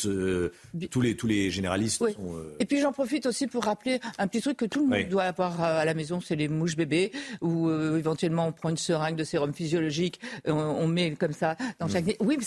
[0.92, 2.36] tous, les, tous les généralistes sont.
[2.36, 5.08] Euh, et puis j'en profite aussi pour rappeler un petit truc que tout le monde
[5.08, 8.78] doit avoir à la maison, c'est les mouches bébés, ou euh, éventuellement on prend une
[8.78, 12.06] seringue de sérum physiologique, on, met comme ça dans chaque.
[12.06, 12.14] Mm.
[12.20, 12.38] Oui,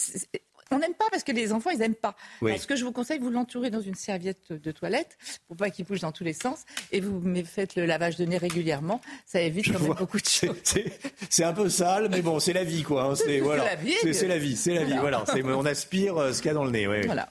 [0.73, 2.15] on n'aime pas parce que les enfants, ils n'aiment pas.
[2.41, 5.19] ce que je vous conseille, vous l'entourez dans une serviette de toilette
[5.49, 8.39] pour pas qu'il bouge dans tous les sens et vous faites le lavage de nez
[8.39, 9.01] régulièrement.
[9.27, 10.57] Ça évite quand même beaucoup de choses.
[11.29, 13.05] C'est un peu sale, mais bon, c'est la vie, quoi.
[13.05, 13.15] Hein.
[13.17, 13.95] C'est la vie.
[14.13, 14.97] C'est la vie, c'est la vie.
[14.99, 15.25] Voilà.
[15.45, 16.87] on aspire euh, ce qu'il y a dans le nez.
[16.87, 17.29] Voilà.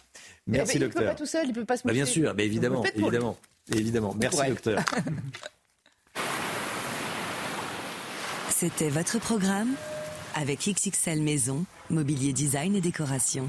[0.47, 1.01] Merci, eh ben, docteur.
[1.01, 2.83] Il ne peut pas tout seul, il peut pas se bah, Bien sûr, mais évidemment,
[2.95, 3.37] évidemment,
[3.73, 4.15] évidemment.
[4.19, 4.83] Merci, docteur.
[8.49, 9.75] C'était votre programme
[10.35, 13.47] avec XXL Maison, mobilier design et décoration.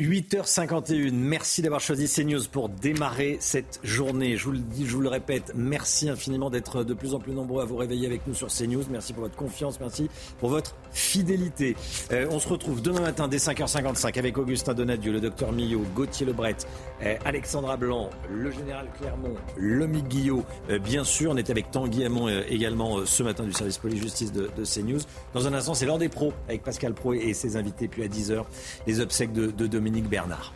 [0.00, 4.36] 8h51, merci d'avoir choisi CNews pour démarrer cette journée.
[4.36, 7.34] Je vous le dis, je vous le répète, merci infiniment d'être de plus en plus
[7.34, 8.84] nombreux à vous réveiller avec nous sur CNews.
[8.90, 10.08] Merci pour votre confiance, merci
[10.40, 11.76] pour votre fidélité.
[12.10, 16.24] Euh, on se retrouve demain matin dès 5h55 avec Augustin Donadieu, le docteur Millot, Gauthier
[16.24, 16.56] Lebret,
[17.04, 20.42] euh, Alexandra Blanc, le général Clermont, Lomi Guillot.
[20.70, 24.48] Euh, bien sûr, on est avec Tanguy Hamon également ce matin du service police-justice de,
[24.64, 25.00] CNews.
[25.34, 27.88] Dans un instant, c'est l'heure des pros avec Pascal Pro et ses invités.
[27.88, 28.44] Puis à 10h,
[28.86, 30.52] les obsèques de, de Dominique Bernard.